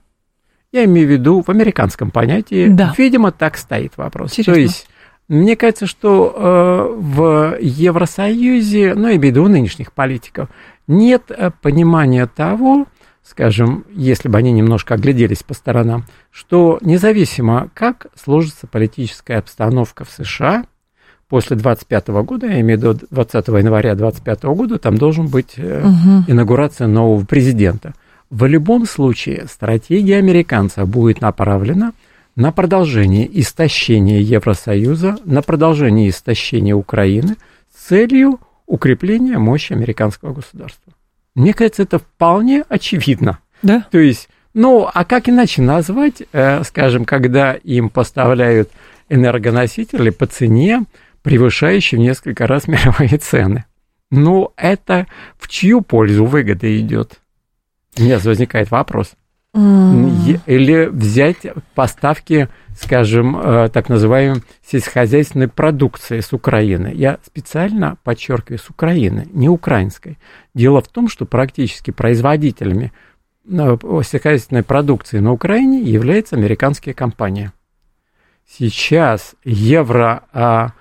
Я 0.72 0.84
имею 0.84 1.06
в 1.06 1.10
виду 1.10 1.42
в 1.42 1.48
американском 1.48 2.10
понятии. 2.10 2.68
Да. 2.68 2.94
Видимо, 2.96 3.32
так 3.32 3.56
стоит 3.56 3.96
вопрос. 3.96 4.32
Серьезно? 4.32 4.54
То 4.54 4.60
есть, 4.60 4.88
мне 5.28 5.56
кажется, 5.56 5.86
что 5.86 6.34
э, 6.36 6.94
в 7.00 7.56
Евросоюзе, 7.60 8.94
ну, 8.94 9.08
я 9.08 9.16
имею 9.16 9.20
в 9.20 9.24
виду 9.24 9.44
у 9.44 9.48
нынешних 9.48 9.92
политиков, 9.92 10.48
нет 10.86 11.30
э, 11.30 11.50
понимания 11.62 12.26
того, 12.26 12.86
скажем, 13.22 13.84
если 13.90 14.28
бы 14.28 14.38
они 14.38 14.52
немножко 14.52 14.94
огляделись 14.94 15.42
по 15.42 15.54
сторонам, 15.54 16.04
что 16.30 16.78
независимо, 16.80 17.68
как 17.74 18.08
сложится 18.14 18.66
политическая 18.66 19.38
обстановка 19.38 20.04
в 20.04 20.10
США, 20.10 20.64
после 21.28 21.56
25 21.56 22.08
года, 22.08 22.46
я 22.46 22.60
имею 22.60 22.78
в 22.78 22.82
виду 22.82 23.06
20 23.10 23.48
января 23.48 23.96
25 23.96 24.44
года, 24.44 24.78
там 24.78 24.96
должен 24.96 25.26
быть 25.26 25.58
угу. 25.58 26.24
инаугурация 26.28 26.86
нового 26.86 27.24
президента– 27.24 27.94
в 28.30 28.46
любом 28.46 28.86
случае 28.86 29.46
стратегия 29.48 30.18
американцев 30.18 30.88
будет 30.88 31.20
направлена 31.20 31.92
на 32.34 32.52
продолжение 32.52 33.28
истощения 33.40 34.20
Евросоюза, 34.20 35.18
на 35.24 35.42
продолжение 35.42 36.10
истощения 36.10 36.74
Украины 36.74 37.36
с 37.74 37.86
целью 37.88 38.40
укрепления 38.66 39.38
мощи 39.38 39.72
американского 39.72 40.34
государства. 40.34 40.92
Мне 41.34 41.54
кажется, 41.54 41.82
это 41.82 41.98
вполне 41.98 42.64
очевидно. 42.68 43.38
Да? 43.62 43.86
То 43.90 43.98
есть, 43.98 44.28
ну, 44.54 44.88
а 44.92 45.04
как 45.04 45.28
иначе 45.28 45.62
назвать, 45.62 46.22
э, 46.32 46.64
скажем, 46.64 47.04
когда 47.04 47.54
им 47.54 47.90
поставляют 47.90 48.70
энергоносители 49.08 50.10
по 50.10 50.26
цене, 50.26 50.84
превышающей 51.22 51.96
в 51.96 52.00
несколько 52.00 52.46
раз 52.46 52.66
мировые 52.68 53.18
цены? 53.18 53.64
Ну, 54.10 54.52
это 54.56 55.06
в 55.38 55.48
чью 55.48 55.80
пользу 55.80 56.24
выгода 56.24 56.78
идет? 56.78 57.20
У 57.98 58.02
меня 58.02 58.18
возникает 58.18 58.70
вопрос. 58.70 59.12
Mm. 59.54 60.40
Или 60.44 60.86
взять 60.86 61.46
поставки, 61.74 62.48
скажем, 62.78 63.38
э, 63.38 63.68
так 63.72 63.88
называемой 63.88 64.42
сельскохозяйственной 64.70 65.48
продукции 65.48 66.20
с 66.20 66.32
Украины. 66.34 66.92
Я 66.94 67.18
специально 67.24 67.96
подчеркиваю, 68.04 68.58
с 68.58 68.68
Украины, 68.68 69.26
не 69.32 69.48
украинской. 69.48 70.18
Дело 70.54 70.82
в 70.82 70.88
том, 70.88 71.08
что 71.08 71.24
практически 71.24 71.90
производителями 71.90 72.92
э, 73.48 73.76
сельскохозяйственной 73.80 74.62
продукции 74.62 75.20
на 75.20 75.32
Украине 75.32 75.80
является 75.80 76.36
американские 76.36 76.94
компании. 76.94 77.50
Сейчас 78.46 79.34
Евросоюз 79.44 80.72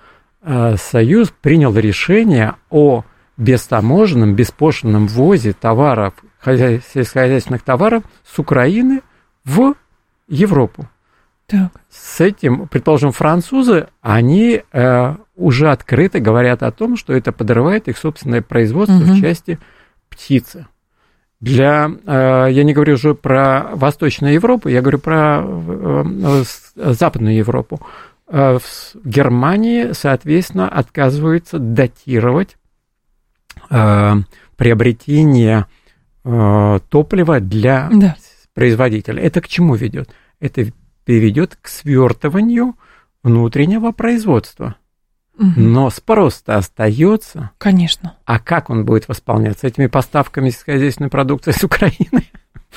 а, 0.42 1.34
принял 1.40 1.76
решение 1.76 2.54
о 2.70 3.04
бестаможенном, 3.36 4.34
беспошлинном 4.34 5.08
ввозе 5.08 5.52
товаров 5.52 6.14
сельскохозяйственных 6.46 7.62
товаров 7.62 8.04
с 8.24 8.38
Украины 8.38 9.02
в 9.44 9.74
Европу. 10.28 10.88
Так. 11.46 11.70
С 11.90 12.20
этим, 12.20 12.66
предположим, 12.66 13.12
французы, 13.12 13.86
они 14.00 14.62
э, 14.72 15.14
уже 15.36 15.70
открыто 15.70 16.18
говорят 16.18 16.62
о 16.62 16.72
том, 16.72 16.96
что 16.96 17.12
это 17.12 17.30
подрывает 17.30 17.86
их 17.88 17.98
собственное 17.98 18.42
производство 18.42 18.96
угу. 18.96 19.12
в 19.12 19.20
части 19.20 19.58
птицы. 20.08 20.66
Для, 21.38 21.88
э, 22.04 22.48
я 22.50 22.64
не 22.64 22.72
говорю 22.72 22.94
уже 22.94 23.14
про 23.14 23.68
Восточную 23.74 24.34
Европу, 24.34 24.68
я 24.68 24.80
говорю 24.80 24.98
про 24.98 25.42
э, 25.44 26.04
э, 26.74 26.92
Западную 26.92 27.36
Европу. 27.36 27.80
Э, 28.26 28.58
в 28.58 29.08
Германии, 29.08 29.92
соответственно, 29.92 30.68
отказываются 30.68 31.60
датировать 31.60 32.56
э, 33.70 34.14
приобретение 34.56 35.66
топлива 36.90 37.40
для 37.40 37.88
да. 37.92 38.16
производителя. 38.54 39.22
Это 39.22 39.40
к 39.40 39.48
чему 39.48 39.74
ведет? 39.74 40.10
Это 40.40 40.66
приведет 41.04 41.56
к 41.60 41.68
свертыванию 41.68 42.74
внутреннего 43.22 43.92
производства. 43.92 44.76
Угу. 45.38 45.52
Но 45.56 45.90
спрос-то 45.90 46.56
остается. 46.56 47.50
Конечно. 47.58 48.14
А 48.24 48.38
как 48.38 48.70
он 48.70 48.84
будет 48.84 49.08
восполняться 49.08 49.66
этими 49.66 49.86
поставками 49.86 50.50
сельскохозяйственной 50.50 51.10
продукции 51.10 51.52
с 51.52 51.62
Украины? 51.62 52.24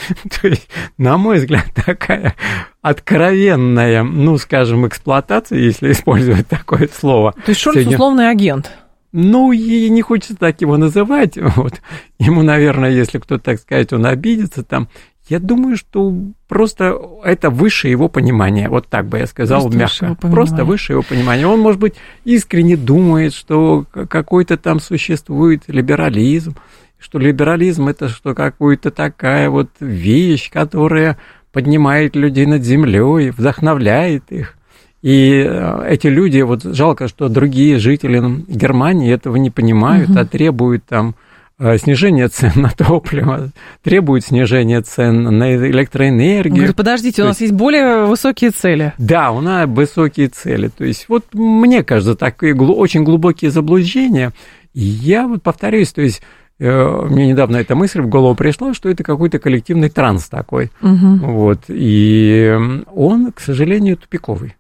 То 0.42 0.48
есть, 0.48 0.68
на 0.98 1.18
мой 1.18 1.38
взгляд, 1.40 1.66
такая 1.74 2.36
откровенная, 2.82 4.04
ну, 4.04 4.38
скажем, 4.38 4.88
эксплуатация, 4.88 5.60
если 5.60 5.92
использовать 5.92 6.48
такое 6.48 6.90
слово. 6.94 7.34
То 7.34 7.50
есть 7.50 7.62
Шольц 7.62 7.76
Сегодня... 7.76 7.96
условный 7.96 8.30
агент. 8.30 8.72
Ну, 9.12 9.52
и 9.52 9.90
не 9.90 10.02
хочется 10.02 10.36
так 10.36 10.62
его 10.62 10.78
называть. 10.78 11.38
Вот. 11.56 11.82
Ему, 12.20 12.42
наверное, 12.42 12.92
если 12.92 13.18
кто-то 13.18 13.44
так 13.44 13.60
сказать, 13.60 13.92
он 13.94 14.06
обидится 14.06 14.64
там. 14.64 14.88
Я 15.28 15.40
думаю, 15.40 15.78
что 15.78 16.12
просто 16.48 17.00
это 17.24 17.50
выше 17.52 17.88
его 17.88 18.10
понимания. 18.10 18.68
Вот 18.68 18.88
так 18.88 19.08
бы 19.08 19.20
я 19.20 19.28
сказал 19.28 19.62
просто 19.62 19.78
мягко. 19.78 20.18
Выше 20.22 20.34
просто 20.34 20.66
выше 20.66 20.94
его 20.94 21.04
понимания. 21.04 21.46
Он, 21.46 21.60
может 21.60 21.80
быть, 21.80 21.96
искренне 22.24 22.76
думает, 22.76 23.34
что 23.34 23.86
какой-то 23.92 24.58
там 24.58 24.80
существует 24.80 25.64
либерализм, 25.68 26.56
что 26.98 27.20
либерализм 27.20 27.88
это 27.88 28.10
что 28.10 28.34
какая-то 28.34 28.90
такая 28.90 29.50
вот 29.50 29.70
вещь, 29.80 30.50
которая 30.50 31.18
поднимает 31.52 32.16
людей 32.16 32.46
над 32.46 32.64
землей, 32.64 33.32
вдохновляет 33.32 34.32
их. 34.32 34.56
И 35.02 35.46
э, 35.48 35.88
эти 35.90 36.08
люди, 36.08 36.42
вот 36.42 36.64
жалко, 36.64 37.08
что 37.08 37.30
другие 37.30 37.80
жители 37.80 38.22
Германии 38.48 39.14
этого 39.14 39.38
не 39.38 39.50
понимают, 39.50 40.10
угу. 40.10 40.20
а 40.20 40.26
требуют 40.26 40.84
там 40.86 41.16
э, 41.58 41.78
снижение 41.78 42.28
цен 42.28 42.52
на 42.56 42.70
топливо, 42.70 43.52
требует 43.84 44.26
снижения 44.26 44.82
цен 44.82 45.24
на 45.24 45.56
электроэнергию. 45.56 46.56
Говорит, 46.56 46.76
подождите, 46.76 47.24
у 47.24 47.26
нас 47.26 47.40
есть 47.42 47.54
более 47.54 48.06
высокие 48.06 48.52
цели. 48.52 48.94
Да, 48.98 49.32
у 49.32 49.42
нас 49.42 49.68
высокие 49.70 50.28
цели. 50.28 50.70
То 50.70 50.84
есть 50.84 51.08
вот 51.08 51.26
мне 51.34 51.84
кажется, 51.84 52.16
такие 52.16 52.56
очень 52.56 53.04
глубокие 53.04 53.52
заблуждения. 53.52 54.34
И 54.74 54.82
я 54.82 55.28
вот 55.28 55.42
повторюсь, 55.44 55.92
то 55.94 56.02
есть 56.02 56.22
Э, 56.60 57.06
мне 57.10 57.28
недавно 57.28 57.58
эта 57.58 57.76
мысль 57.76 58.02
в 58.02 58.10
голову 58.10 58.36
пришла, 58.36 58.74
что 58.74 58.90
это 58.90 59.04
какой-то 59.04 59.40
коллективный 59.40 59.90
транс 59.90 60.28
такой. 60.28 60.72
Угу. 60.82 61.32
Вот. 61.32 61.60
И 61.70 62.54
он, 62.94 63.32
к 63.32 63.40
сожалению, 63.40 63.98
тупиковый. 63.98 64.56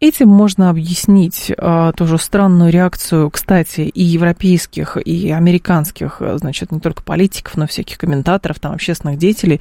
Этим 0.00 0.28
можно 0.28 0.68
объяснить 0.68 1.52
а, 1.56 1.92
тоже 1.92 2.18
странную 2.18 2.72
реакцию, 2.72 3.30
кстати, 3.30 3.82
и 3.82 4.02
европейских, 4.02 4.96
и 4.96 5.30
американских, 5.30 6.20
значит, 6.36 6.72
не 6.72 6.80
только 6.80 7.04
политиков, 7.04 7.56
но 7.56 7.68
всяких 7.68 7.98
комментаторов, 7.98 8.58
там, 8.58 8.72
общественных 8.72 9.16
деятелей 9.16 9.60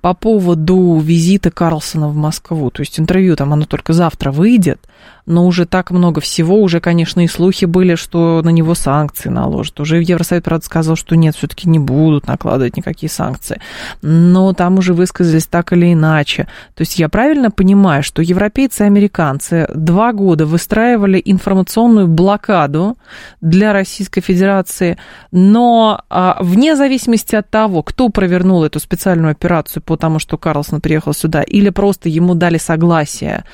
по 0.00 0.14
поводу 0.14 1.00
визита 1.00 1.50
Карлсона 1.50 2.08
в 2.08 2.14
Москву. 2.14 2.70
То 2.70 2.82
есть 2.82 3.00
интервью 3.00 3.34
там, 3.34 3.52
оно 3.52 3.64
только 3.64 3.92
завтра 3.92 4.30
выйдет, 4.30 4.78
но 5.26 5.46
уже 5.46 5.66
так 5.66 5.90
много 5.90 6.20
всего, 6.20 6.60
уже, 6.60 6.80
конечно, 6.80 7.20
и 7.20 7.28
слухи 7.28 7.64
были, 7.64 7.94
что 7.94 8.42
на 8.42 8.48
него 8.48 8.74
санкции 8.74 9.28
наложат. 9.28 9.78
Уже 9.80 10.02
Евросовет, 10.02 10.44
правда, 10.44 10.64
сказал, 10.64 10.96
что 10.96 11.16
нет, 11.16 11.36
все-таки 11.36 11.68
не 11.68 11.78
будут 11.78 12.26
накладывать 12.26 12.76
никакие 12.76 13.10
санкции. 13.10 13.60
Но 14.02 14.52
там 14.52 14.78
уже 14.78 14.94
высказались 14.94 15.46
так 15.46 15.72
или 15.72 15.92
иначе. 15.92 16.48
То 16.74 16.82
есть 16.82 16.98
я 16.98 17.08
правильно 17.08 17.50
понимаю, 17.50 18.02
что 18.02 18.22
европейцы 18.22 18.84
и 18.84 18.86
американцы 18.86 19.68
два 19.74 20.12
года 20.12 20.44
выстраивали 20.46 21.22
информационную 21.24 22.08
блокаду 22.08 22.96
для 23.40 23.72
Российской 23.72 24.20
Федерации, 24.20 24.98
но 25.30 26.02
а, 26.10 26.38
вне 26.40 26.76
зависимости 26.76 27.36
от 27.36 27.48
того, 27.48 27.82
кто 27.82 28.08
провернул 28.08 28.64
эту 28.64 28.80
специальную 28.80 29.32
операцию 29.32 29.82
по 29.82 29.96
тому, 29.96 30.18
что 30.18 30.36
Карлсон 30.36 30.80
приехал 30.80 31.14
сюда, 31.14 31.42
или 31.42 31.70
просто 31.70 32.08
ему 32.08 32.34
дали 32.34 32.58
согласие, 32.58 33.44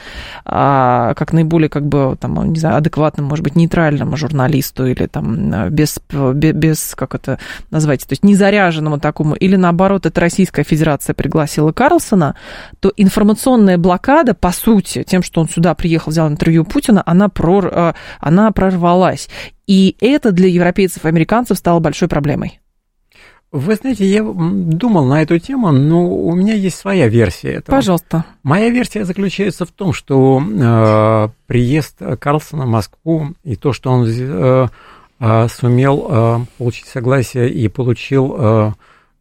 а, 0.44 1.14
как 1.14 1.32
наиболее, 1.39 1.68
как 1.68 1.86
бы, 1.86 2.16
там, 2.20 2.53
не 2.53 2.59
знаю, 2.59 2.76
адекватному, 2.76 3.28
может 3.28 3.45
быть, 3.45 3.57
нейтральному 3.57 4.16
журналисту 4.16 4.86
или 4.86 5.07
там 5.07 5.70
без, 5.70 5.99
без, 6.11 6.55
без 6.55 6.95
как 6.95 7.14
это 7.14 7.39
назвать, 7.70 8.01
то 8.01 8.12
есть 8.12 8.24
незаряженному 8.24 8.99
такому, 8.99 9.34
или 9.34 9.57
наоборот, 9.57 10.07
это 10.07 10.20
Российская 10.20 10.64
Федерация 10.64 11.14
пригласила 11.14 11.72
Карлсона, 11.72 12.34
то 12.80 12.93
информационная 12.97 13.78
блокада, 13.78 14.34
по 14.34 14.53
сути, 14.53 15.05
тем, 15.05 15.22
что 15.22 15.41
он 15.41 15.49
сюда 15.49 15.74
приехал, 15.74 16.11
взял 16.11 16.28
интервью 16.28 16.64
Путина, 16.64 17.03
она, 17.07 17.28
прор, 17.28 17.66
э, 17.72 17.93
она 18.20 18.51
прорвалась. 18.53 19.28
И 19.66 19.97
это 20.01 20.32
для 20.32 20.49
европейцев 20.49 21.05
и 21.05 21.09
американцев 21.09 21.59
стало 21.59 21.78
большой 21.78 22.09
проблемой. 22.09 22.61
Вы 23.51 23.76
знаете, 23.76 24.05
я 24.05 24.22
думал 24.22 25.07
на 25.07 25.22
эту 25.22 25.38
тему, 25.38 25.72
но 25.72 26.07
у 26.07 26.34
меня 26.34 26.53
есть 26.53 26.76
своя 26.76 27.09
версия 27.09 27.55
этого. 27.55 27.76
Пожалуйста. 27.76 28.26
Моя 28.42 28.68
версия 28.68 29.07
заключается 29.07 29.64
в 29.64 29.70
том, 29.70 29.94
что 29.94 30.42
э, 30.42 31.28
приезд 31.46 31.99
Карлсона 32.20 32.66
в 32.66 32.68
Москву 32.68 33.28
и 33.44 33.57
то, 33.57 33.72
что 33.72 33.90
он 33.90 34.07
э, 34.07 34.68
э, 35.20 35.49
сумел 35.49 36.07
э, 36.09 36.38
получить 36.59 36.86
согласие 36.86 37.49
и 37.49 37.68
получил 37.68 38.36
э, 38.38 38.72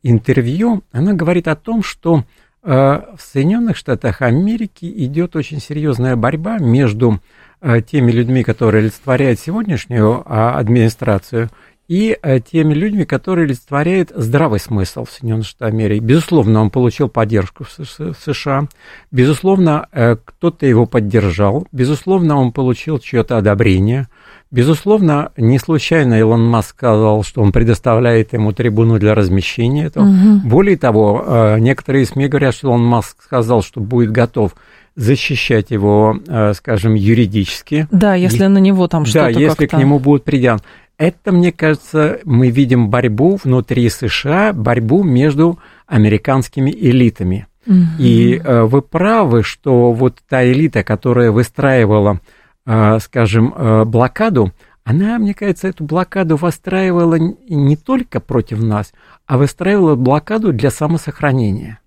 интервью, 0.04 0.84
она 0.92 1.14
говорит 1.14 1.48
о 1.48 1.56
том, 1.56 1.82
что 1.82 2.24
э, 2.64 2.72
в 2.72 3.22
Соединенных 3.22 3.78
Штатах 3.78 4.22
Америки 4.22 4.92
идет 5.06 5.36
очень 5.38 5.62
серьезная 5.62 6.18
борьба 6.18 6.58
между 6.58 7.22
э, 7.62 7.82
теми 7.82 8.12
людьми, 8.12 8.44
которые 8.44 8.82
олицетворяют 8.82 9.40
сегодняшнюю 9.40 10.24
э, 10.26 10.34
администрацию, 10.34 11.50
и 11.88 12.18
э, 12.22 12.40
теми 12.40 12.74
людьми, 12.74 13.06
которые 13.06 13.46
олицетворяют 13.46 14.12
здравый 14.14 14.60
смысл 14.60 15.06
в 15.06 15.12
Соединенных 15.12 15.48
Штатах 15.48 15.74
Америки. 15.74 16.04
Безусловно, 16.04 16.62
он 16.62 16.70
получил 16.70 17.08
поддержку 17.08 17.64
в 17.64 18.16
США, 18.26 18.68
безусловно, 19.12 19.88
э, 19.92 20.18
кто-то 20.24 20.66
его 20.66 20.86
поддержал, 20.86 21.66
безусловно, 21.72 22.38
он 22.38 22.52
получил 22.52 23.00
чье-то 23.00 23.38
одобрение, 23.38 24.10
безусловно, 24.52 25.32
не 25.38 25.60
случайно 25.60 26.20
Илон 26.20 26.46
Маск 26.46 26.72
сказал, 26.72 27.24
что 27.24 27.42
он 27.42 27.54
предоставляет 27.54 28.34
ему 28.34 28.52
трибуну 28.52 29.00
для 29.00 29.16
размещения 29.16 29.86
этого. 29.86 30.06
Угу. 30.06 30.48
Более 30.48 30.78
того, 30.78 31.24
э, 31.26 31.60
некоторые 31.60 32.06
СМИ 32.06 32.28
говорят, 32.28 32.54
что 32.54 32.68
Илон 32.68 32.84
Маск 32.84 33.24
сказал, 33.24 33.62
что 33.64 33.80
будет 33.80 34.12
готов 34.12 34.56
защищать 34.98 35.70
его, 35.70 36.20
скажем, 36.56 36.96
юридически. 36.96 37.88
Да, 37.92 38.16
если 38.16 38.46
и, 38.46 38.48
на 38.48 38.58
него 38.58 38.88
там 38.88 39.06
что-то 39.06 39.32
Да, 39.32 39.40
если 39.40 39.68
к 39.68 39.74
нему 39.74 40.00
будут 40.00 40.24
предъявлены. 40.24 40.64
Это, 40.98 41.32
мне 41.32 41.52
кажется, 41.52 42.20
мы 42.26 42.50
видим 42.50 42.90
борьбу 42.90 43.38
внутри 43.42 43.90
США, 43.90 44.52
борьбу 44.54 45.04
между 45.04 45.60
американскими 45.86 46.72
элитами. 46.72 47.48
Угу. 47.68 47.76
И 48.00 48.42
э, 48.44 48.64
вы 48.64 48.82
правы, 48.82 49.44
что 49.44 49.92
вот 49.92 50.18
та 50.28 50.44
элита, 50.50 50.84
которая 50.84 51.32
выстраивала, 51.32 52.20
э, 52.66 52.98
скажем, 53.00 53.54
э, 53.56 53.86
блокаду, 53.86 54.52
она, 54.84 55.20
мне 55.20 55.34
кажется, 55.34 55.68
эту 55.68 55.84
блокаду 55.84 56.38
выстраивала 56.38 57.16
не 57.16 57.76
только 57.76 58.20
против 58.20 58.64
нас, 58.64 58.94
а 59.26 59.38
выстраивала 59.38 59.96
блокаду 59.96 60.54
для 60.54 60.72
самосохранения. 60.72 61.80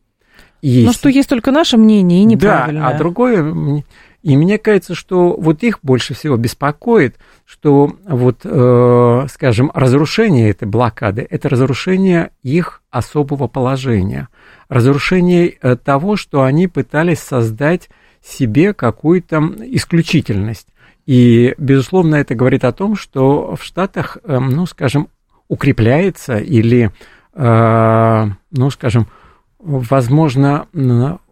Есть. 0.61 0.86
Но 0.86 0.92
что 0.92 1.08
есть 1.08 1.28
только 1.28 1.50
наше 1.50 1.78
мнение 1.78 2.20
и 2.20 2.24
неправильное. 2.24 2.82
Да, 2.82 2.88
а 2.90 2.98
другое 2.98 3.82
и 4.22 4.36
мне 4.36 4.58
кажется, 4.58 4.94
что 4.94 5.34
вот 5.34 5.62
их 5.62 5.78
больше 5.82 6.12
всего 6.14 6.36
беспокоит, 6.36 7.16
что 7.46 7.96
вот, 8.04 8.40
э, 8.44 9.26
скажем, 9.32 9.70
разрушение 9.74 10.50
этой 10.50 10.68
блокады– 10.68 11.26
это 11.30 11.48
разрушение 11.48 12.30
их 12.42 12.82
особого 12.90 13.48
положения, 13.48 14.28
разрушение 14.68 15.48
э, 15.48 15.76
того, 15.76 16.16
что 16.16 16.42
они 16.42 16.68
пытались 16.68 17.20
создать 17.20 17.88
себе 18.22 18.74
какую-то 18.74 19.54
исключительность. 19.60 20.68
И, 21.06 21.54
безусловно, 21.56 22.16
это 22.16 22.34
говорит 22.34 22.64
о 22.64 22.72
том, 22.72 22.96
что 22.96 23.56
в 23.56 23.64
Штатах, 23.64 24.18
э, 24.22 24.38
ну, 24.38 24.66
скажем, 24.66 25.08
укрепляется 25.48 26.36
или, 26.36 26.90
э, 27.32 28.26
ну, 28.50 28.70
скажем, 28.70 29.08
возможно, 29.58 30.66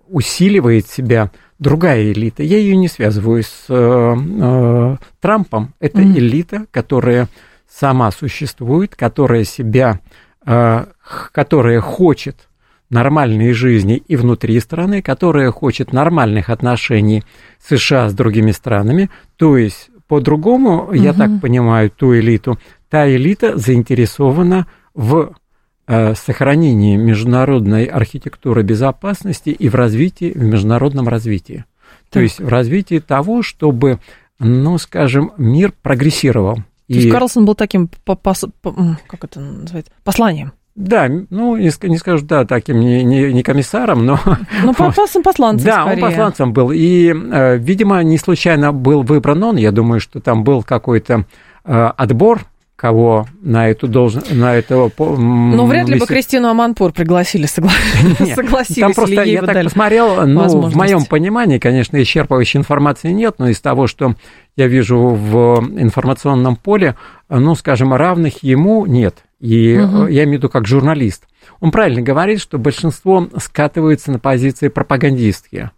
усиливает 0.09 0.89
себя 0.89 1.31
другая 1.59 2.13
элита. 2.13 2.43
Я 2.43 2.59
ее 2.59 2.77
не 2.77 2.89
связываю 2.89 3.43
с 3.43 3.67
э, 3.69 3.75
э, 3.75 4.97
Трампом. 5.21 5.75
Это 5.81 6.01
mm-hmm. 6.01 6.19
элита, 6.19 6.67
которая 6.71 7.29
сама 7.69 8.11
существует, 8.11 8.95
которая 8.97 9.45
себя, 9.45 10.01
э, 10.47 10.87
которая 11.33 11.81
хочет 11.81 12.49
нормальной 12.91 13.53
жизни 13.53 14.03
и 14.09 14.17
внутри 14.17 14.59
страны, 14.61 15.03
которая 15.03 15.51
хочет 15.51 15.93
нормальных 15.93 16.49
отношений 16.49 17.23
США 17.61 18.09
с 18.09 18.15
другими 18.15 18.53
странами. 18.53 19.11
То 19.37 19.57
есть, 19.57 19.91
по-другому, 20.07 20.85
угу. 20.85 20.95
я 20.95 21.13
так 21.13 21.41
понимаю, 21.41 21.91
ту 21.91 22.17
элиту, 22.17 22.59
та 22.89 23.09
элита 23.11 23.59
заинтересована 23.59 24.67
в 24.95 25.35
сохранении 25.89 26.97
международной 26.97 27.85
архитектуры 27.85 28.63
безопасности 28.63 29.51
и 29.51 29.69
в 29.69 29.75
развитии, 29.75 30.33
в 30.35 30.43
международном 30.43 31.09
развитии. 31.09 31.65
Так. 32.11 32.11
То 32.11 32.21
есть 32.21 32.41
в 32.41 32.49
развитии 32.49 32.99
того, 32.99 33.43
чтобы, 33.43 33.99
ну, 34.39 34.77
скажем, 34.79 35.33
мир 35.39 35.73
прогрессировал. 35.83 36.57
То 36.57 36.63
и... 36.89 36.95
есть 36.97 37.11
Карлсон 37.11 37.45
был 37.45 37.55
таким, 37.55 37.89
как 38.05 39.25
это 39.25 39.41
называется, 39.41 39.93
посланием? 40.05 40.53
Да, 40.79 41.11
ну, 41.31 41.57
не, 41.57 41.73
не 41.89 41.99
скажу, 41.99 42.25
да, 42.25 42.45
таким 42.45 42.79
не, 42.79 43.03
не, 43.03 43.33
не 43.33 43.43
комиссаром, 43.43 44.07
но... 44.07 44.21
Ну, 44.63 44.73
посланцем, 44.79 45.25
посланцем 45.25 45.67
Да, 45.67 45.83
скорее. 45.83 46.05
он 46.05 46.09
посланцем 46.09 46.53
был. 46.53 46.71
И, 46.71 47.13
э, 47.13 47.57
видимо, 47.57 48.01
не 48.05 48.17
случайно 48.17 48.73
был 48.73 49.03
выбран 49.03 49.43
он. 49.43 49.57
Я 49.57 49.73
думаю, 49.73 49.99
что 49.99 50.21
там 50.21 50.45
был 50.45 50.63
какой-то 50.63 51.25
э, 51.65 51.91
отбор 51.97 52.43
кого 52.79 53.27
на 53.43 53.69
эту 53.69 53.89
должность, 53.89 54.33
на 54.33 54.55
этого... 54.55 54.89
Ну, 54.99 55.67
вряд 55.67 55.89
ли 55.89 55.99
бы 55.99 56.07
Кристину 56.07 56.49
Аманпур 56.49 56.93
пригласили, 56.93 57.47
согла... 57.47 57.73
согласились 58.37 58.81
Там 58.81 58.95
просто, 58.95 59.25
я 59.25 59.43
так 59.43 59.65
посмотрел, 59.65 60.25
ну, 60.25 60.47
в 60.47 60.77
моем 60.77 61.05
понимании, 61.05 61.59
конечно, 61.59 62.01
исчерпывающей 62.01 62.57
информации 62.57 63.11
нет, 63.11 63.35
но 63.39 63.49
из 63.49 63.61
того, 63.61 63.89
что 63.89 64.15
я 64.55 64.69
вижу 64.69 64.97
в 64.97 65.59
информационном 65.77 66.55
поле, 66.55 66.95
ну, 67.29 67.57
скажем, 67.57 67.93
равных 67.93 68.45
ему 68.45 68.87
нет. 68.87 69.25
И 69.41 69.77
угу. 69.77 70.07
я 70.07 70.23
имею 70.23 70.29
в 70.29 70.33
виду 70.35 70.49
как 70.49 70.69
журналист. 70.69 71.27
Он 71.59 71.73
правильно 71.73 72.01
говорит, 72.01 72.41
что 72.41 72.59
большинство 72.59 73.27
скатывается 73.39 74.13
на 74.13 74.21
позиции 74.21 74.69
пропагандистские. 74.69 75.73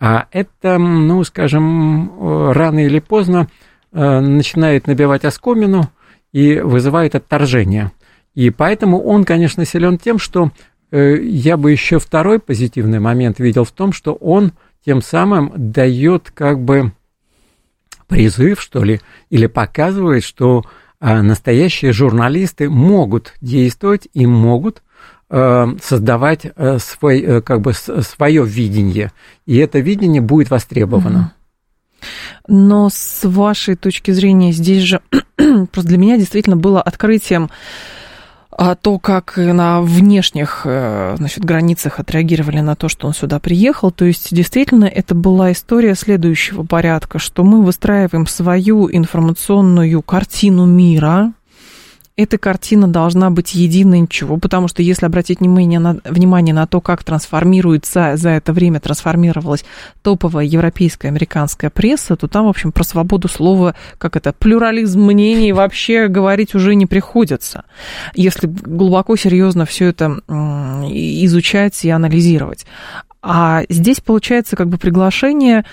А 0.00 0.26
это, 0.32 0.78
ну, 0.78 1.22
скажем, 1.22 2.10
э, 2.10 2.52
рано 2.52 2.84
или 2.84 2.98
поздно 2.98 3.46
э, 3.92 4.20
начинает 4.20 4.88
набивать 4.88 5.24
оскомину, 5.24 5.90
и 6.32 6.60
вызывает 6.60 7.14
отторжение. 7.14 7.92
И 8.34 8.50
поэтому 8.50 9.02
он, 9.02 9.24
конечно, 9.24 9.64
силен 9.64 9.98
тем, 9.98 10.18
что 10.18 10.52
э, 10.90 11.16
я 11.20 11.56
бы 11.56 11.72
еще 11.72 11.98
второй 11.98 12.38
позитивный 12.38 13.00
момент 13.00 13.38
видел 13.38 13.64
в 13.64 13.72
том, 13.72 13.92
что 13.92 14.14
он 14.14 14.52
тем 14.84 15.02
самым 15.02 15.52
дает 15.56 16.30
как 16.32 16.60
бы 16.60 16.92
призыв, 18.08 18.60
что 18.60 18.82
ли, 18.82 19.00
или 19.28 19.46
показывает, 19.46 20.24
что 20.24 20.64
настоящие 21.00 21.92
журналисты 21.92 22.68
могут 22.68 23.34
действовать 23.40 24.08
и 24.12 24.26
могут 24.26 24.82
создавать 25.28 26.46
свой, 26.78 27.40
как 27.42 27.60
бы 27.60 27.72
свое 27.72 28.44
видение, 28.44 29.12
и 29.46 29.56
это 29.58 29.78
видение 29.78 30.20
будет 30.20 30.50
востребовано. 30.50 31.34
Но 32.48 32.88
с 32.90 33.20
вашей 33.22 33.76
точки 33.76 34.10
зрения 34.10 34.52
здесь 34.52 34.82
же 34.82 35.00
просто 35.36 35.88
для 35.88 35.98
меня 35.98 36.16
действительно 36.16 36.56
было 36.56 36.82
открытием 36.82 37.50
а 38.60 38.74
то, 38.74 38.98
как 38.98 39.38
на 39.38 39.80
внешних 39.80 40.62
э, 40.66 41.14
значит, 41.16 41.42
границах 41.46 41.98
отреагировали 41.98 42.60
на 42.60 42.76
то, 42.76 42.90
что 42.90 43.06
он 43.06 43.14
сюда 43.14 43.38
приехал, 43.38 43.90
то 43.90 44.04
есть 44.04 44.34
действительно 44.34 44.84
это 44.84 45.14
была 45.14 45.52
история 45.52 45.94
следующего 45.94 46.62
порядка, 46.64 47.18
что 47.18 47.42
мы 47.42 47.62
выстраиваем 47.62 48.26
свою 48.26 48.90
информационную 48.90 50.02
картину 50.02 50.66
мира, 50.66 51.32
эта 52.16 52.38
картина 52.38 52.86
должна 52.86 53.30
быть 53.30 53.54
единой 53.54 54.00
ничего, 54.00 54.36
потому 54.36 54.68
что 54.68 54.82
если 54.82 55.06
обратить 55.06 55.40
внимание 55.40 55.78
на, 55.78 55.98
внимание 56.04 56.54
на 56.54 56.66
то, 56.66 56.80
как 56.80 57.02
трансформируется, 57.02 58.16
за 58.16 58.30
это 58.30 58.52
время 58.52 58.80
трансформировалась 58.80 59.64
топовая 60.02 60.44
европейская, 60.44 61.08
американская 61.08 61.70
пресса, 61.70 62.16
то 62.16 62.28
там, 62.28 62.46
в 62.46 62.48
общем, 62.48 62.72
про 62.72 62.84
свободу 62.84 63.28
слова, 63.28 63.74
как 63.98 64.16
это, 64.16 64.32
плюрализм 64.32 65.00
мнений 65.00 65.52
вообще 65.52 66.08
говорить 66.08 66.54
уже 66.54 66.74
не 66.74 66.86
приходится, 66.86 67.64
если 68.14 68.46
глубоко, 68.46 69.16
серьезно 69.16 69.64
все 69.64 69.86
это 69.86 70.20
изучать 70.28 71.84
и 71.84 71.90
анализировать. 71.90 72.66
А 73.22 73.62
здесь 73.68 74.00
получается 74.00 74.56
как 74.56 74.68
бы 74.68 74.78
приглашение 74.78 75.64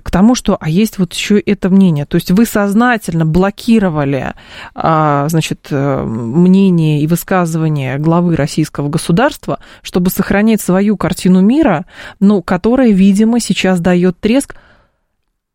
к 0.00 0.10
тому, 0.10 0.34
что, 0.34 0.56
а 0.60 0.68
есть 0.68 0.98
вот 0.98 1.12
еще 1.12 1.38
это 1.38 1.68
мнение. 1.68 2.06
То 2.06 2.16
есть 2.16 2.30
вы 2.30 2.46
сознательно 2.46 3.26
блокировали, 3.26 4.34
а, 4.74 5.28
значит, 5.28 5.68
э, 5.70 6.02
мнение 6.04 7.02
и 7.02 7.06
высказывание 7.06 7.98
главы 7.98 8.36
российского 8.36 8.88
государства, 8.88 9.58
чтобы 9.82 10.10
сохранять 10.10 10.60
свою 10.60 10.96
картину 10.96 11.40
мира, 11.40 11.86
ну, 12.20 12.42
которая, 12.42 12.90
видимо, 12.90 13.40
сейчас 13.40 13.80
дает 13.80 14.18
треск, 14.18 14.56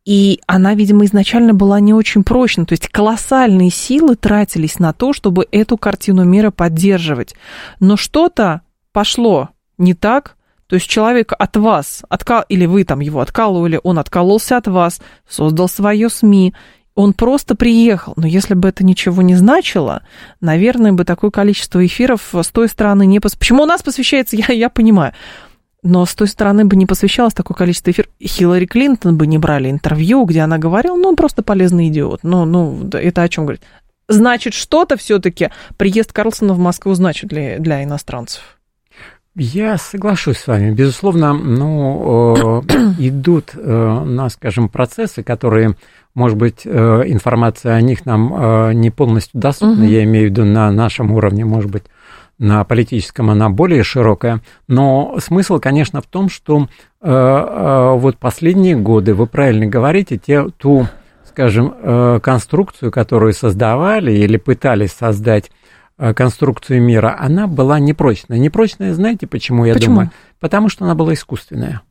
и 0.04 0.40
она, 0.46 0.74
видимо, 0.74 1.04
изначально 1.04 1.52
была 1.52 1.80
не 1.80 1.92
очень 1.92 2.24
прочна. 2.24 2.64
То 2.64 2.72
есть 2.72 2.88
колоссальные 2.88 3.70
силы 3.70 4.16
тратились 4.16 4.78
на 4.78 4.94
то, 4.94 5.12
чтобы 5.12 5.46
эту 5.52 5.76
картину 5.76 6.24
мира 6.24 6.50
поддерживать. 6.50 7.34
Но 7.78 7.98
что-то 7.98 8.62
пошло 8.92 9.50
не 9.76 9.92
так, 9.92 10.37
то 10.68 10.74
есть 10.74 10.86
человек 10.86 11.32
от 11.36 11.56
вас, 11.56 12.02
откал, 12.10 12.44
или 12.48 12.66
вы 12.66 12.84
там 12.84 13.00
его 13.00 13.20
откалывали, 13.20 13.80
он 13.82 13.98
откололся 13.98 14.58
от 14.58 14.66
вас, 14.66 15.00
создал 15.26 15.66
свое 15.66 16.10
СМИ, 16.10 16.54
он 16.94 17.14
просто 17.14 17.54
приехал. 17.54 18.12
Но 18.16 18.26
если 18.26 18.52
бы 18.52 18.68
это 18.68 18.84
ничего 18.84 19.22
не 19.22 19.34
значило, 19.34 20.02
наверное, 20.40 20.92
бы 20.92 21.04
такое 21.04 21.30
количество 21.30 21.84
эфиров 21.84 22.34
с 22.34 22.48
той 22.48 22.68
стороны 22.68 23.06
не... 23.06 23.18
Пос... 23.18 23.34
Почему 23.34 23.62
у 23.62 23.66
нас 23.66 23.82
посвящается, 23.82 24.36
я, 24.48 24.52
я 24.52 24.68
понимаю. 24.68 25.14
Но 25.82 26.04
с 26.04 26.14
той 26.14 26.28
стороны 26.28 26.66
бы 26.66 26.76
не 26.76 26.84
посвящалось 26.84 27.34
такое 27.34 27.56
количество 27.56 27.90
эфиров. 27.90 28.10
Хиллари 28.22 28.66
Клинтон 28.66 29.16
бы 29.16 29.26
не 29.26 29.38
брали 29.38 29.70
интервью, 29.70 30.24
где 30.24 30.40
она 30.40 30.58
говорила, 30.58 30.96
ну, 30.96 31.08
он 31.08 31.16
просто 31.16 31.42
полезный 31.42 31.88
идиот. 31.88 32.24
Ну, 32.24 32.44
ну, 32.44 32.90
это 32.92 33.22
о 33.22 33.28
чем 33.28 33.44
говорит? 33.44 33.62
Значит, 34.08 34.52
что-то 34.52 34.98
все-таки 34.98 35.50
приезд 35.78 36.12
Карлсона 36.12 36.52
в 36.52 36.58
Москву 36.58 36.92
значит 36.94 37.30
для, 37.30 37.58
для 37.58 37.84
иностранцев. 37.84 38.57
Я 39.40 39.78
соглашусь 39.78 40.38
с 40.38 40.48
вами. 40.48 40.72
Безусловно, 40.72 41.32
ну, 41.32 42.60
э, 42.66 42.94
идут 42.98 43.52
э, 43.54 44.02
на, 44.04 44.28
скажем, 44.30 44.68
процессы, 44.68 45.22
которые, 45.22 45.76
может 46.12 46.36
быть, 46.36 46.62
э, 46.64 47.02
информация 47.06 47.74
о 47.74 47.80
них 47.80 48.04
нам 48.04 48.72
не 48.80 48.90
полностью 48.90 49.40
доступна, 49.40 49.84
угу. 49.84 49.92
я 49.92 50.02
имею 50.02 50.26
в 50.26 50.30
виду 50.30 50.44
на 50.44 50.72
нашем 50.72 51.12
уровне, 51.12 51.44
может 51.44 51.70
быть, 51.70 51.84
на 52.40 52.64
политическом 52.64 53.30
она 53.30 53.48
более 53.48 53.84
широкая, 53.84 54.40
но 54.66 55.16
смысл, 55.20 55.58
конечно, 55.58 56.00
в 56.00 56.06
том, 56.06 56.28
что 56.28 56.68
вот 57.00 58.16
последние 58.18 58.76
годы, 58.76 59.14
вы 59.14 59.26
правильно 59.26 59.66
говорите, 59.66 60.18
те, 60.18 60.48
ту, 60.48 60.86
скажем, 61.28 62.20
конструкцию, 62.20 62.90
которую 62.90 63.32
создавали 63.32 64.12
или 64.12 64.36
пытались 64.36 64.92
создать 64.92 65.50
Э, 65.50 65.57
конструкцию 65.98 66.82
мира, 66.82 67.16
она 67.18 67.46
была 67.46 67.78
непрочная. 67.78 68.38
Непрочная, 68.38 68.94
знаете 68.94 69.26
почему, 69.26 69.64
я 69.64 69.74
почему? 69.74 69.94
думаю? 69.94 70.10
Потому 70.40 70.68
что 70.68 70.84
она 70.84 70.94
была 70.94 71.14
искусственная. 71.14 71.82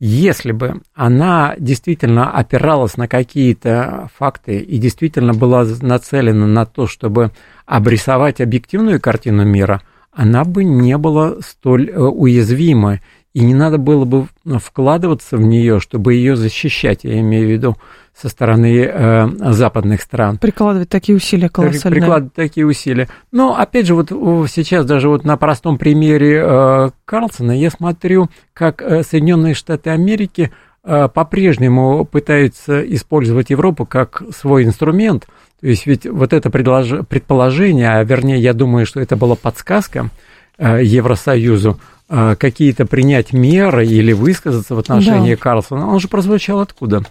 Если 0.00 0.52
бы 0.52 0.80
она 0.94 1.56
действительно 1.58 2.30
опиралась 2.30 2.96
на 2.96 3.08
какие-то 3.08 4.08
факты 4.16 4.58
и 4.58 4.78
действительно 4.78 5.34
была 5.34 5.64
нацелена 5.82 6.46
на 6.46 6.66
то, 6.66 6.86
чтобы 6.86 7.32
обрисовать 7.66 8.40
объективную 8.40 9.00
картину 9.00 9.44
мира, 9.44 9.82
она 10.12 10.44
бы 10.44 10.62
не 10.62 10.96
была 10.96 11.36
столь 11.40 11.90
э, 11.90 11.98
уязвима, 12.00 13.00
и 13.38 13.44
не 13.44 13.54
надо 13.54 13.78
было 13.78 14.04
бы 14.04 14.26
вкладываться 14.58 15.36
в 15.36 15.42
нее, 15.42 15.78
чтобы 15.78 16.14
ее 16.14 16.34
защищать, 16.34 17.04
я 17.04 17.20
имею 17.20 17.46
в 17.46 17.50
виду 17.52 17.76
со 18.12 18.28
стороны 18.28 18.84
э, 18.84 19.28
западных 19.52 20.02
стран. 20.02 20.38
Прикладывать 20.38 20.88
такие 20.88 21.14
усилия 21.14 21.48
колоссальные. 21.48 22.00
Прикладывать 22.00 22.34
такие 22.34 22.66
усилия. 22.66 23.08
Но, 23.30 23.56
опять 23.56 23.86
же, 23.86 23.94
вот 23.94 24.08
сейчас 24.50 24.84
даже 24.86 25.08
вот 25.08 25.22
на 25.22 25.36
простом 25.36 25.78
примере 25.78 26.42
э, 26.42 26.90
Карлсона 27.04 27.52
я 27.52 27.70
смотрю, 27.70 28.28
как 28.54 28.82
э, 28.82 29.04
Соединенные 29.04 29.54
Штаты 29.54 29.90
Америки 29.90 30.50
э, 30.82 31.08
по-прежнему 31.14 32.04
пытаются 32.04 32.82
использовать 32.92 33.50
Европу 33.50 33.86
как 33.86 34.20
свой 34.36 34.64
инструмент. 34.64 35.28
То 35.60 35.68
есть 35.68 35.86
ведь 35.86 36.06
вот 36.06 36.32
это 36.32 36.50
предположение, 36.50 37.88
а 37.90 38.02
вернее, 38.02 38.40
я 38.40 38.52
думаю, 38.52 38.84
что 38.84 38.98
это 38.98 39.14
была 39.14 39.36
подсказка 39.36 40.10
э, 40.56 40.80
Евросоюзу, 40.82 41.78
э, 41.78 41.97
какие-то 42.08 42.86
принять 42.86 43.32
меры 43.32 43.86
или 43.86 44.12
высказаться 44.12 44.74
в 44.74 44.78
отношении 44.78 45.34
да. 45.34 45.40
Карлсона, 45.40 45.88
он 45.88 46.00
же 46.00 46.08
прозвучал 46.08 46.60
откуда? 46.60 47.02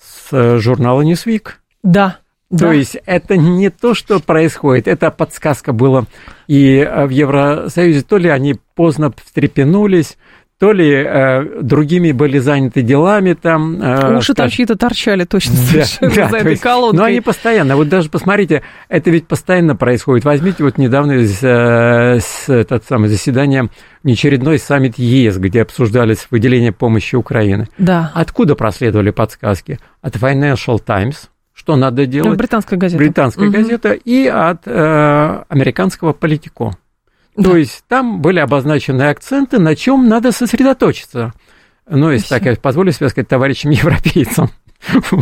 с 0.00 0.32
э, 0.32 0.58
журнала 0.58 1.02
Newsweek. 1.02 1.48
Да. 1.82 2.18
То 2.50 2.58
да. 2.58 2.72
есть 2.72 2.96
это 3.06 3.36
не 3.36 3.70
то, 3.70 3.94
что 3.94 4.20
происходит, 4.20 4.86
это 4.86 5.10
подсказка 5.10 5.72
была 5.72 6.06
и 6.46 6.78
э, 6.78 7.06
в 7.06 7.10
Евросоюзе, 7.10 8.02
то 8.02 8.18
ли 8.18 8.28
они 8.28 8.56
поздно 8.74 9.12
встрепенулись, 9.24 10.16
то 10.58 10.72
ли 10.72 10.90
э, 10.90 11.60
другими 11.62 12.12
были 12.12 12.38
заняты 12.38 12.80
делами 12.80 13.34
там. 13.34 13.80
Э, 13.82 14.16
Уши 14.16 14.32
там 14.32 14.48
чьи-то 14.48 14.76
торчали 14.76 15.24
точно 15.24 15.54
да, 15.74 15.84
да, 16.00 16.28
за 16.30 16.36
этой 16.38 16.56
колонкой. 16.56 16.98
Но 16.98 17.04
они 17.04 17.20
постоянно, 17.20 17.76
вот 17.76 17.88
даже 17.88 18.08
посмотрите, 18.08 18.62
это 18.88 19.10
ведь 19.10 19.26
постоянно 19.28 19.76
происходит. 19.76 20.24
Возьмите 20.24 20.64
вот 20.64 20.78
недавно 20.78 21.12
э, 21.12 22.20
с, 22.20 22.48
этот 22.48 22.84
самый 22.84 23.10
заседание, 23.10 23.68
очередной 24.02 24.58
саммит 24.58 24.98
ЕС, 24.98 25.36
где 25.36 25.62
обсуждались 25.62 26.26
выделение 26.30 26.72
помощи 26.72 27.16
Украины. 27.16 27.68
Да. 27.76 28.10
Откуда 28.14 28.54
проследовали 28.54 29.10
подсказки? 29.10 29.78
От 30.00 30.16
Financial 30.16 30.80
Times, 30.82 31.28
что 31.52 31.76
надо 31.76 32.06
делать. 32.06 32.38
Британская 32.38 32.76
газета. 32.76 32.98
Британская 32.98 33.48
угу. 33.48 33.56
газета 33.56 33.92
и 33.92 34.26
от 34.26 34.62
э, 34.66 35.42
американского 35.48 36.14
политико. 36.14 36.72
Да. 37.36 37.50
То 37.50 37.56
есть 37.56 37.84
там 37.88 38.20
были 38.20 38.38
обозначены 38.38 39.02
акценты, 39.02 39.58
на 39.58 39.76
чем 39.76 40.08
надо 40.08 40.32
сосредоточиться. 40.32 41.32
Ну, 41.88 42.10
если 42.10 42.28
так 42.28 42.44
я 42.44 42.56
позволю 42.56 42.92
себе 42.92 43.08
сказать, 43.08 43.28
товарищам 43.28 43.70
европейцам. 43.70 44.50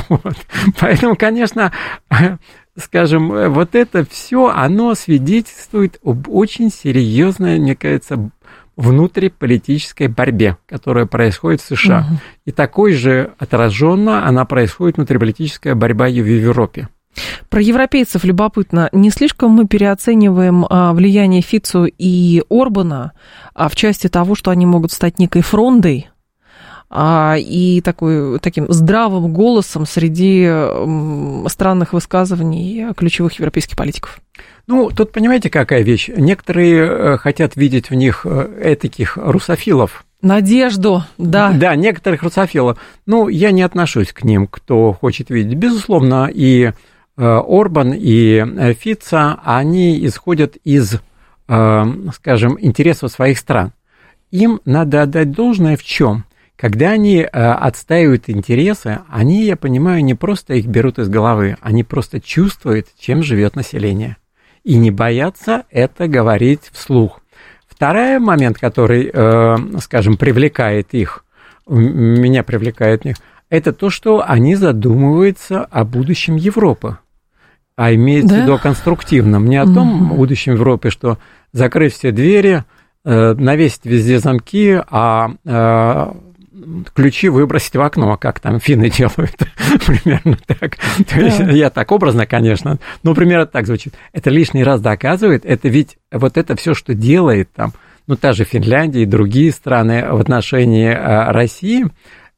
Вот. 0.09 0.37
Поэтому, 0.81 1.17
конечно, 1.17 1.73
скажем, 2.77 3.53
вот 3.53 3.75
это 3.75 4.05
все, 4.05 4.49
оно 4.49 4.95
свидетельствует 4.95 5.99
об 6.05 6.29
очень 6.29 6.71
серьезной, 6.71 7.59
мне 7.59 7.77
кажется, 7.77 8.31
внутриполитической 8.77 10.09
борьбе, 10.09 10.57
которая 10.67 11.07
происходит 11.07 11.61
в 11.61 11.77
США. 11.77 12.01
Угу. 12.01 12.19
И 12.47 12.51
такой 12.51 12.93
же 12.93 13.33
отраженно 13.39 14.27
она 14.27 14.45
происходит 14.45 14.97
внутриполитическая 14.97 15.75
борьба 15.75 16.09
и 16.09 16.21
в 16.21 16.27
Европе. 16.27 16.89
Про 17.49 17.61
европейцев 17.61 18.25
любопытно. 18.25 18.89
Не 18.93 19.11
слишком 19.11 19.53
мы 19.53 19.67
переоцениваем 19.67 20.67
а, 20.69 20.93
влияние 20.93 21.43
Фицу 21.43 21.87
и 21.87 22.43
Орбана 22.51 23.13
а, 23.55 23.69
в 23.69 23.77
части 23.77 24.09
того, 24.09 24.35
что 24.35 24.51
они 24.51 24.67
могут 24.67 24.93
стать 24.93 25.19
некой 25.19 25.43
фрондой 25.43 26.09
а, 26.91 27.37
и 27.39 27.81
такой, 27.81 28.39
таким 28.41 28.67
здравым 28.69 29.33
голосом 29.33 29.87
среди 29.87 30.49
странных 31.49 31.93
высказываний 31.93 32.93
ключевых 32.95 33.35
европейских 33.35 33.77
политиков? 33.77 34.21
Ну, 34.67 34.91
тут 34.91 35.13
понимаете, 35.13 35.51
какая 35.51 35.83
вещь? 35.83 36.09
Некоторые 36.17 36.87
э, 36.87 37.17
хотят 37.19 37.55
видеть 37.55 37.91
в 37.91 37.95
них 37.95 38.25
э, 38.25 38.77
таких 38.81 39.17
русофилов, 39.17 40.05
Надежду, 40.25 41.03
да. 41.19 41.53
Да, 41.53 41.77
некоторых 41.77 42.23
русофилов. 42.23 42.79
Ну, 43.05 43.29
я 43.29 43.51
не 43.51 43.61
отношусь 43.61 44.11
к 44.11 44.25
ним, 44.25 44.47
кто 44.47 44.95
хочет 44.95 45.29
видеть. 45.29 45.59
Безусловно, 45.59 46.31
и 46.33 46.73
Орбан 47.23 47.93
и 47.95 48.37
э, 48.37 48.75
Фица, 48.75 49.41
они 49.45 50.05
исходят 50.07 50.57
из, 50.65 51.01
э, 51.49 51.85
скажем, 52.15 52.59
интересов 52.61 53.13
своих 53.13 53.39
стран. 53.39 53.73
Им 54.31 54.61
надо 54.65 55.03
отдать 55.03 55.31
должное 55.31 55.77
в 55.77 55.83
чем? 55.85 56.25
когда 56.57 56.91
они 56.91 57.19
э, 57.19 57.27
отстаивают 57.27 58.31
интересы, 58.31 59.01
они, 59.09 59.45
я 59.45 59.57
понимаю, 59.57 60.05
не 60.05 60.15
просто 60.15 60.55
их 60.55 60.67
берут 60.67 60.99
из 60.99 61.09
головы, 61.09 61.57
они 61.61 61.83
просто 61.83 62.21
чувствуют, 62.21 62.87
чем 62.99 63.23
живет 63.23 63.57
население. 63.57 64.17
И 64.63 64.77
не 64.77 64.91
боятся 64.91 65.65
это 65.71 66.07
говорить 66.07 66.71
вслух. 66.73 67.21
Второй 67.67 68.19
момент, 68.19 68.59
который, 68.59 69.11
э, 69.13 69.57
скажем, 69.81 70.17
привлекает 70.17 70.95
их, 70.95 71.25
меня 71.67 72.43
привлекает 72.45 73.05
них, 73.05 73.17
это 73.51 73.73
то, 73.73 73.91
что 73.91 74.25
они 74.27 74.55
задумываются 74.55 75.65
о 75.65 75.85
будущем 75.85 76.37
Европы. 76.37 76.99
А 77.77 77.93
имеется 77.95 78.35
да? 78.35 78.41
в 78.41 78.43
виду 78.45 78.59
конструктивном, 78.59 79.47
не 79.47 79.57
о 79.57 79.65
том 79.65 80.07
угу. 80.07 80.15
будущем 80.17 80.53
Европы, 80.55 80.91
что 80.91 81.19
закрыть 81.53 81.95
все 81.95 82.13
двери, 82.13 82.65
э, 83.05 83.35
навесить 83.35 83.85
везде 83.85 84.19
замки, 84.19 84.81
а 84.91 86.15
ключи 86.95 87.29
выбросить 87.29 87.75
в 87.77 87.81
окно, 87.81 88.17
как 88.17 88.41
там 88.41 88.61
финны 88.61 88.91
делают, 88.91 89.37
примерно 89.87 90.39
так. 90.47 90.77
То 91.09 91.21
есть, 91.21 91.39
я 91.39 91.71
так 91.71 91.91
образно, 91.93 92.27
конечно, 92.27 92.79
но 93.03 93.15
примерно 93.15 93.47
так 93.47 93.67
звучит. 93.67 93.95
Это 94.13 94.31
лишний 94.31 94.65
раз 94.65 94.81
доказывает, 94.81 95.45
это 95.45 95.69
ведь 95.69 95.99
вот 96.11 96.37
это 96.37 96.57
все, 96.57 96.75
что 96.75 96.95
делает 96.95 97.51
там, 97.53 97.73
ну, 98.07 98.17
та 98.17 98.33
же 98.33 98.45
Финляндия 98.45 99.03
и 99.03 99.07
другие 99.07 99.51
страны 99.51 100.07
в 100.11 100.21
отношении 100.21 100.89
а, 100.89 101.33
России, 101.33 101.87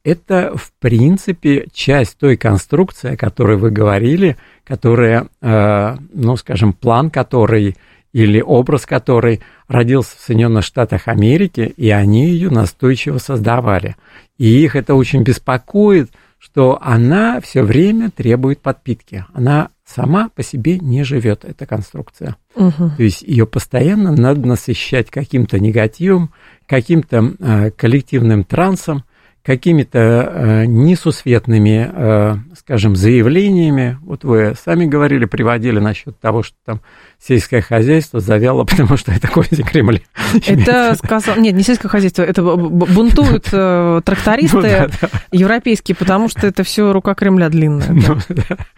это, 0.06 0.52
в 0.56 0.70
принципе, 0.78 1.66
часть 1.72 2.16
той 2.16 2.36
конструкции, 2.36 3.14
о 3.14 3.16
которой 3.16 3.56
вы 3.56 3.72
говорили, 3.72 4.36
которая, 4.64 5.26
а, 5.40 5.98
ну, 6.12 6.36
скажем, 6.36 6.72
план, 6.74 7.10
который 7.10 7.76
или 8.12 8.40
образ, 8.40 8.86
который 8.86 9.40
родился 9.66 10.16
в 10.16 10.20
Соединенных 10.20 10.64
Штатах 10.64 11.08
Америки, 11.08 11.74
и 11.76 11.90
они 11.90 12.28
ее 12.28 12.50
настойчиво 12.50 13.18
создавали. 13.18 13.96
И 14.38 14.46
их 14.46 14.76
это 14.76 14.94
очень 14.94 15.24
беспокоит, 15.24 16.12
что 16.38 16.78
она 16.80 17.40
все 17.40 17.62
время 17.62 18.10
требует 18.10 18.60
подпитки. 18.60 19.26
Она 19.34 19.70
сама 19.84 20.28
по 20.28 20.44
себе 20.44 20.78
не 20.78 21.02
живет, 21.02 21.44
эта 21.44 21.66
конструкция. 21.66 22.36
Угу. 22.54 22.92
То 22.96 23.02
есть 23.02 23.22
ее 23.22 23.44
постоянно 23.44 24.12
надо 24.12 24.46
насыщать 24.46 25.10
каким-то 25.10 25.58
негативом, 25.58 26.32
каким-то 26.66 27.34
э, 27.40 27.70
коллективным 27.72 28.44
трансом, 28.44 29.02
какими-то 29.46 29.98
э, 29.98 30.64
несусветными, 30.66 31.88
э, 31.92 32.36
скажем, 32.58 32.96
заявлениями. 32.96 33.96
Вот 34.02 34.24
вы 34.24 34.54
сами 34.60 34.86
говорили, 34.86 35.24
приводили 35.24 35.78
насчет 35.78 36.18
того, 36.18 36.42
что 36.42 36.56
там 36.64 36.80
сельское 37.20 37.60
хозяйство 37.62 38.18
завяло, 38.18 38.64
потому 38.68 38.96
что 38.96 39.12
это 39.12 39.28
козьи 39.28 39.62
Кремль. 39.62 40.00
Это 40.44 40.96
сказал... 40.96 41.36
Нет, 41.36 41.54
не 41.54 41.62
сельское 41.62 41.88
хозяйство, 41.88 42.22
это 42.22 42.42
бунтуют 42.42 43.48
э, 43.52 44.00
трактористы 44.04 44.90
ну 45.00 45.08
европейские, 45.30 45.94
потому 45.94 46.28
что 46.28 46.48
это 46.48 46.64
все 46.64 46.92
рука 46.92 47.14
Кремля 47.14 47.48
длинная. 47.48 47.86
Ну 48.06 48.18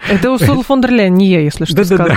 это 0.09 0.31
Урсула 0.31 0.63
фон 0.63 0.81
дер 0.81 0.93
Ляйен, 0.93 1.15
не 1.15 1.29
я, 1.29 1.41
если 1.41 1.65
что, 1.65 1.85
сказал. 1.85 2.09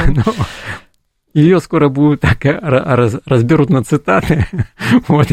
Ее 1.34 1.62
скоро 1.62 1.88
будут 1.88 2.22
так 2.22 2.40
раз, 2.44 3.16
разберут 3.26 3.70
на 3.70 3.84
цитаты. 3.84 4.48
вот, 5.08 5.28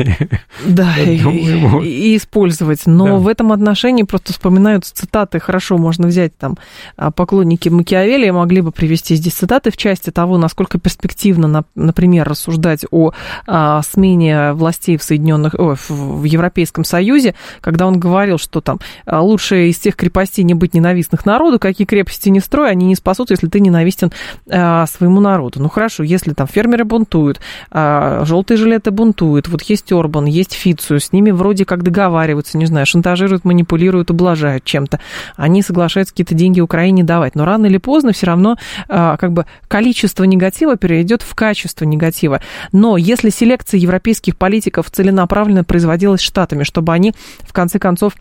да, 0.65 0.97
и, 0.97 1.19
думаю, 1.19 1.83
и 1.83 2.17
использовать. 2.17 2.87
Но 2.87 3.07
да. 3.07 3.15
в 3.17 3.27
этом 3.27 3.51
отношении 3.51 4.05
просто 4.05 4.33
вспоминаются 4.33 4.95
цитаты. 4.95 5.41
Хорошо, 5.41 5.77
можно 5.77 6.07
взять 6.07 6.37
там 6.37 6.57
а, 6.97 7.11
поклонники 7.11 7.69
Макиавелли 7.69 8.31
могли 8.31 8.61
бы 8.61 8.71
привести 8.71 9.17
здесь 9.17 9.35
цитаты 9.35 9.73
в 9.73 9.77
части 9.77 10.11
того, 10.11 10.39
насколько 10.39 10.79
перспективно, 10.79 11.65
например, 11.75 12.29
рассуждать 12.29 12.85
о, 12.93 13.09
о 13.09 13.13
а, 13.49 13.83
смене 13.83 14.53
властей 14.53 14.99
в 14.99 15.03
Соединенных, 15.03 15.55
о, 15.55 15.75
в 15.89 16.23
Европейском 16.23 16.85
Союзе, 16.85 17.35
когда 17.61 17.89
он 17.89 17.99
говорил, 17.99 18.39
что 18.39 18.61
там 18.61 18.79
а, 19.05 19.21
лучше 19.21 19.69
из 19.69 19.79
тех 19.79 19.97
крепостей 19.97 20.45
не 20.45 20.55
быть 20.55 20.75
ненавистных 20.75 21.27
народу, 21.27 21.59
какие 21.59 21.87
крепости 21.87 22.29
не 22.29 22.39
строй, 22.39 22.71
они 22.71 22.87
не 22.87 22.95
спасут, 22.95 23.31
если 23.31 23.49
ты 23.49 23.59
ненавистен 23.59 24.13
своему 24.47 25.21
народу. 25.21 25.61
Ну 25.61 25.69
хорошо 25.69 25.88
хорошо, 25.89 26.03
если 26.03 26.35
там 26.35 26.47
фермеры 26.47 26.85
бунтуют, 26.85 27.41
а, 27.71 28.23
желтые 28.27 28.59
жилеты 28.59 28.91
бунтуют, 28.91 29.49
вот 29.49 29.63
есть 29.63 29.91
Орбан, 29.91 30.27
есть 30.27 30.53
Фицию, 30.53 31.01
с 31.01 31.13
ними 31.13 31.31
вроде 31.31 31.65
как 31.65 31.83
договариваются, 31.83 32.59
не 32.59 32.67
знаю, 32.67 32.85
шантажируют, 32.85 33.47
манипулируют, 33.47 34.11
ублажают 34.11 34.65
чем-то, 34.65 35.01
они 35.37 35.63
соглашаются 35.63 36.13
какие-то 36.13 36.35
деньги 36.35 36.61
Украине 36.61 37.05
давать, 37.05 37.35
но 37.35 37.47
рано 37.47 37.67
или 37.67 37.79
поздно 37.79 38.13
все 38.13 38.27
равно 38.27 38.57
а, 38.89 39.17
как 39.17 39.33
бы 39.33 39.47
количество 39.67 40.25
негатива 40.25 40.77
перейдет 40.77 41.23
в 41.23 41.35
качество 41.35 41.87
негатива. 41.87 42.43
Но 42.73 42.99
если 42.99 43.31
селекция 43.31 43.81
европейских 43.81 44.37
политиков 44.37 44.91
целенаправленно 44.91 45.65
производилась 45.65 46.21
штатами, 46.21 46.65
чтобы 46.65 46.93
они 46.93 47.15
в 47.41 47.55
конце 47.55 47.79
концов 47.79 48.13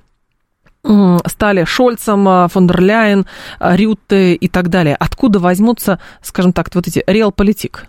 стали 1.26 1.66
Шольцем, 1.66 2.28
а, 2.28 2.48
фон 2.48 2.68
дер 2.68 2.82
Ляйен, 2.82 3.26
а, 3.60 3.76
Рютте 3.76 4.34
и 4.34 4.48
так 4.48 4.70
далее. 4.70 4.96
Откуда 4.96 5.40
возьмутся, 5.40 6.00
скажем 6.22 6.54
так, 6.54 6.74
вот 6.74 6.88
эти 6.88 7.04
реал-политик? 7.08 7.88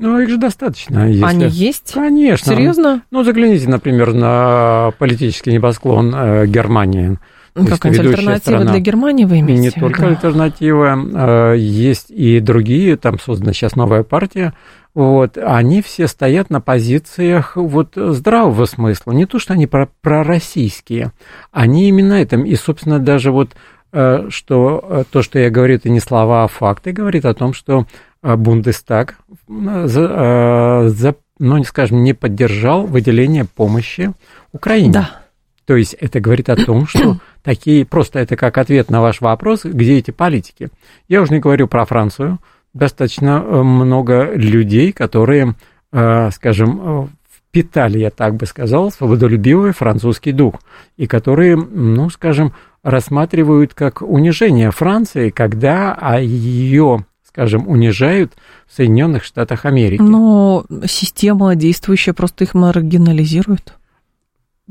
Ну, 0.00 0.18
их 0.18 0.30
же 0.30 0.38
достаточно. 0.38 1.06
Если... 1.08 1.24
Они 1.24 1.46
есть? 1.46 1.92
Конечно. 1.92 2.54
Серьезно? 2.54 3.02
Ну, 3.10 3.22
загляните, 3.22 3.68
например, 3.68 4.14
на 4.14 4.92
политический 4.98 5.52
небосклон 5.52 6.14
э, 6.14 6.46
Германии. 6.46 7.18
Какая-нибудь 7.52 8.06
альтернатива 8.06 8.38
страна. 8.38 8.72
для 8.72 8.80
Германии 8.80 9.24
вы 9.24 9.40
имеете 9.40 9.62
Не 9.62 9.70
только 9.70 10.06
альтернатива, 10.06 11.52
э, 11.52 11.58
есть 11.58 12.10
и 12.10 12.40
другие, 12.40 12.96
там 12.96 13.18
создана 13.18 13.52
сейчас 13.52 13.76
новая 13.76 14.02
партия, 14.02 14.54
вот, 14.94 15.38
они 15.38 15.82
все 15.82 16.08
стоят 16.08 16.50
на 16.50 16.60
позициях 16.60 17.56
вот 17.56 17.92
здравого 17.94 18.64
смысла. 18.64 19.12
Не 19.12 19.26
то, 19.26 19.38
что 19.38 19.54
они 19.54 19.66
про 19.66 19.88
пророссийские, 20.00 21.12
они 21.52 21.88
именно 21.88 22.14
этом. 22.14 22.44
И, 22.44 22.56
собственно, 22.56 22.98
даже 22.98 23.30
вот 23.30 23.50
э, 23.92 24.26
что 24.30 24.84
э, 24.84 25.04
то, 25.10 25.22
что 25.22 25.38
я 25.38 25.50
говорю, 25.50 25.76
это 25.76 25.88
не 25.90 26.00
слова, 26.00 26.44
а 26.44 26.48
факты, 26.48 26.92
говорит 26.92 27.24
о 27.24 27.34
том, 27.34 27.52
что 27.52 27.86
э, 28.22 28.34
Бундестаг, 28.34 29.16
за, 29.48 30.88
за, 30.88 31.14
ну, 31.38 31.56
не 31.56 31.64
скажем, 31.64 32.02
не 32.02 32.12
поддержал 32.12 32.84
выделение 32.86 33.44
помощи 33.44 34.12
Украине. 34.52 34.92
Да. 34.92 35.20
То 35.66 35.76
есть 35.76 35.94
это 35.94 36.18
говорит 36.18 36.48
о 36.48 36.56
том, 36.56 36.88
что 36.88 37.18
такие, 37.44 37.86
просто 37.86 38.18
это 38.18 38.34
как 38.34 38.58
ответ 38.58 38.90
на 38.90 39.00
ваш 39.00 39.20
вопрос, 39.20 39.64
где 39.64 39.98
эти 39.98 40.10
политики. 40.10 40.68
Я 41.06 41.22
уже 41.22 41.32
не 41.32 41.38
говорю 41.38 41.68
про 41.68 41.84
Францию, 41.84 42.38
достаточно 42.72 43.42
э, 43.44 43.62
много 43.62 44.32
людей, 44.34 44.92
которые, 44.92 45.54
э, 45.92 46.30
скажем, 46.30 46.80
э, 46.82 47.06
впитали, 47.48 47.98
я 47.98 48.10
так 48.10 48.36
бы 48.36 48.46
сказал, 48.46 48.92
свободолюбивый 48.92 49.72
французский 49.72 50.32
дух, 50.32 50.54
и 50.96 51.06
которые, 51.06 51.56
ну, 51.56 52.08
скажем, 52.10 52.52
рассматривают 52.82 53.74
как 53.74 54.02
унижение 54.02 54.70
Франции, 54.70 55.30
когда 55.30 56.16
ее, 56.18 57.04
скажем, 57.26 57.68
унижают 57.68 58.34
в 58.66 58.76
Соединенных 58.76 59.24
Штатах 59.24 59.64
Америки. 59.64 60.00
Но 60.00 60.64
система 60.86 61.54
действующая 61.56 62.12
просто 62.12 62.44
их 62.44 62.54
маргинализирует. 62.54 63.74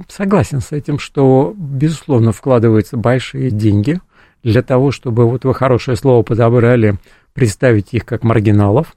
Согласен 0.08 0.62
с 0.62 0.72
этим, 0.72 0.97
что, 0.97 1.54
безусловно, 1.58 2.32
вкладываются 2.32 2.95
большие 2.95 3.52
деньги 3.52 4.00
для 4.43 4.62
того, 4.62 4.91
чтобы, 4.91 5.30
вот 5.30 5.43
вы 5.43 5.54
хорошее 5.54 5.97
слово 5.97 6.24
подобрали, 6.24 6.95
представить 7.34 7.93
их 7.93 8.05
как 8.05 8.23
маргиналов, 8.23 8.95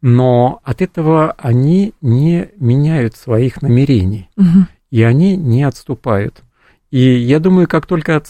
но 0.00 0.60
от 0.64 0.82
этого 0.82 1.32
они 1.38 1.94
не 2.00 2.50
меняют 2.58 3.16
своих 3.16 3.62
намерений, 3.62 4.28
угу. 4.36 4.66
и 4.90 5.02
они 5.02 5.36
не 5.36 5.62
отступают. 5.62 6.42
И 6.90 7.00
я 7.00 7.40
думаю, 7.40 7.66
как 7.66 7.86
только 7.86 8.22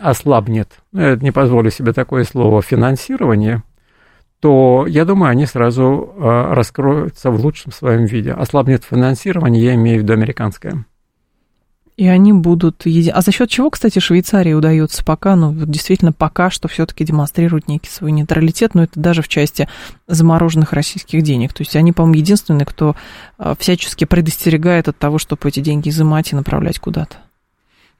ослабнет, 0.00 0.68
ну, 0.92 1.16
не 1.16 1.32
позволю 1.32 1.70
себе 1.70 1.92
такое 1.92 2.24
слово, 2.24 2.62
финансирование, 2.62 3.62
то 4.40 4.86
я 4.88 5.04
думаю, 5.04 5.30
они 5.30 5.46
сразу 5.46 6.14
а, 6.16 6.54
раскроются 6.54 7.30
в 7.30 7.40
лучшем 7.40 7.72
своем 7.72 8.04
виде. 8.04 8.32
Ослабнет 8.32 8.84
финансирование, 8.84 9.64
я 9.64 9.74
имею 9.74 9.98
в 9.98 10.02
виду 10.02 10.12
американское. 10.12 10.86
И 11.96 12.06
они 12.06 12.34
будут... 12.34 12.84
Еди... 12.84 13.08
А 13.08 13.22
за 13.22 13.32
счет 13.32 13.48
чего, 13.48 13.70
кстати, 13.70 13.98
Швейцарии 13.98 14.52
удается 14.52 15.02
пока, 15.02 15.34
ну, 15.34 15.54
действительно, 15.54 16.12
пока 16.12 16.50
что 16.50 16.68
все-таки 16.68 17.04
демонстрируют 17.04 17.68
некий 17.68 17.88
свой 17.88 18.12
нейтралитет, 18.12 18.74
но 18.74 18.82
это 18.82 19.00
даже 19.00 19.22
в 19.22 19.28
части 19.28 19.66
замороженных 20.06 20.74
российских 20.74 21.22
денег. 21.22 21.54
То 21.54 21.62
есть 21.62 21.74
они, 21.74 21.92
по-моему, 21.92 22.16
единственные, 22.16 22.66
кто 22.66 22.96
а, 23.38 23.56
всячески 23.58 24.04
предостерегает 24.04 24.88
от 24.88 24.98
того, 24.98 25.16
чтобы 25.16 25.48
эти 25.48 25.60
деньги 25.60 25.88
изымать 25.88 26.32
и 26.32 26.36
направлять 26.36 26.78
куда-то. 26.78 27.16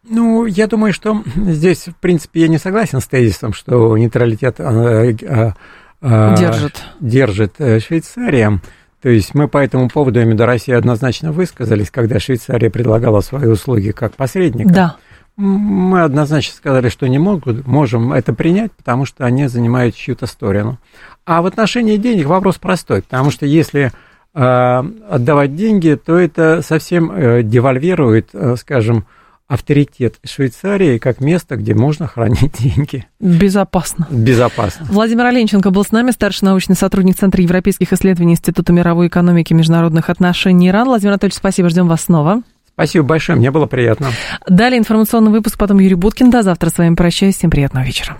Ну, 0.08 0.44
я 0.44 0.66
думаю, 0.66 0.92
что 0.92 1.22
здесь, 1.34 1.88
в 1.88 1.96
принципе, 1.96 2.42
я 2.42 2.48
не 2.48 2.58
согласен 2.58 3.00
с 3.00 3.06
тезисом, 3.06 3.54
что 3.54 3.96
нейтралитет 3.96 4.56
а, 4.60 5.54
а, 6.02 6.36
держит. 6.36 6.84
держит 7.00 7.54
э, 7.58 7.80
Швейцария. 7.80 8.60
То 9.06 9.10
есть 9.10 9.36
мы 9.36 9.46
по 9.46 9.58
этому 9.58 9.88
поводу 9.88 10.26
МИДа 10.26 10.46
России 10.46 10.74
однозначно 10.74 11.30
высказались, 11.30 11.92
когда 11.92 12.18
Швейцария 12.18 12.70
предлагала 12.70 13.20
свои 13.20 13.46
услуги 13.46 13.92
как 13.92 14.16
посредника. 14.16 14.68
Да. 14.68 14.96
Мы 15.36 16.02
однозначно 16.02 16.56
сказали, 16.56 16.88
что 16.88 17.06
не 17.06 17.20
могут, 17.20 17.68
можем 17.68 18.12
это 18.12 18.34
принять, 18.34 18.72
потому 18.72 19.04
что 19.04 19.24
они 19.24 19.46
занимают 19.46 19.94
чью-то 19.94 20.26
сторону. 20.26 20.80
А 21.24 21.40
в 21.40 21.46
отношении 21.46 21.98
денег 21.98 22.26
вопрос 22.26 22.56
простой, 22.58 23.02
потому 23.02 23.30
что 23.30 23.46
если 23.46 23.92
э, 24.34 24.82
отдавать 25.08 25.54
деньги, 25.54 25.96
то 26.04 26.18
это 26.18 26.60
совсем 26.62 27.12
э, 27.12 27.44
девальвирует, 27.44 28.30
э, 28.32 28.56
скажем, 28.58 29.06
авторитет 29.48 30.16
Швейцарии 30.24 30.98
как 30.98 31.20
место, 31.20 31.56
где 31.56 31.74
можно 31.74 32.06
хранить 32.06 32.52
деньги. 32.58 33.06
Безопасно. 33.20 34.06
Безопасно. 34.10 34.86
Владимир 34.90 35.26
Оленченко 35.26 35.70
был 35.70 35.84
с 35.84 35.92
нами, 35.92 36.10
старший 36.10 36.46
научный 36.46 36.76
сотрудник 36.76 37.16
Центра 37.16 37.42
европейских 37.42 37.92
исследований 37.92 38.32
Института 38.32 38.72
мировой 38.72 39.08
экономики 39.08 39.52
и 39.52 39.56
международных 39.56 40.10
отношений 40.10 40.68
ИРАН. 40.68 40.88
Владимир 40.88 41.12
Анатольевич, 41.12 41.36
спасибо, 41.36 41.68
ждем 41.68 41.88
вас 41.88 42.02
снова. 42.02 42.42
Спасибо 42.76 43.06
большое, 43.06 43.38
мне 43.38 43.50
было 43.50 43.64
приятно. 43.64 44.10
Далее 44.46 44.78
информационный 44.78 45.30
выпуск, 45.30 45.56
потом 45.58 45.78
Юрий 45.78 45.94
Буткин. 45.94 46.30
До 46.30 46.42
завтра 46.42 46.68
с 46.68 46.76
вами 46.76 46.94
прощаюсь. 46.94 47.36
Всем 47.36 47.50
приятного 47.50 47.84
вечера. 47.84 48.14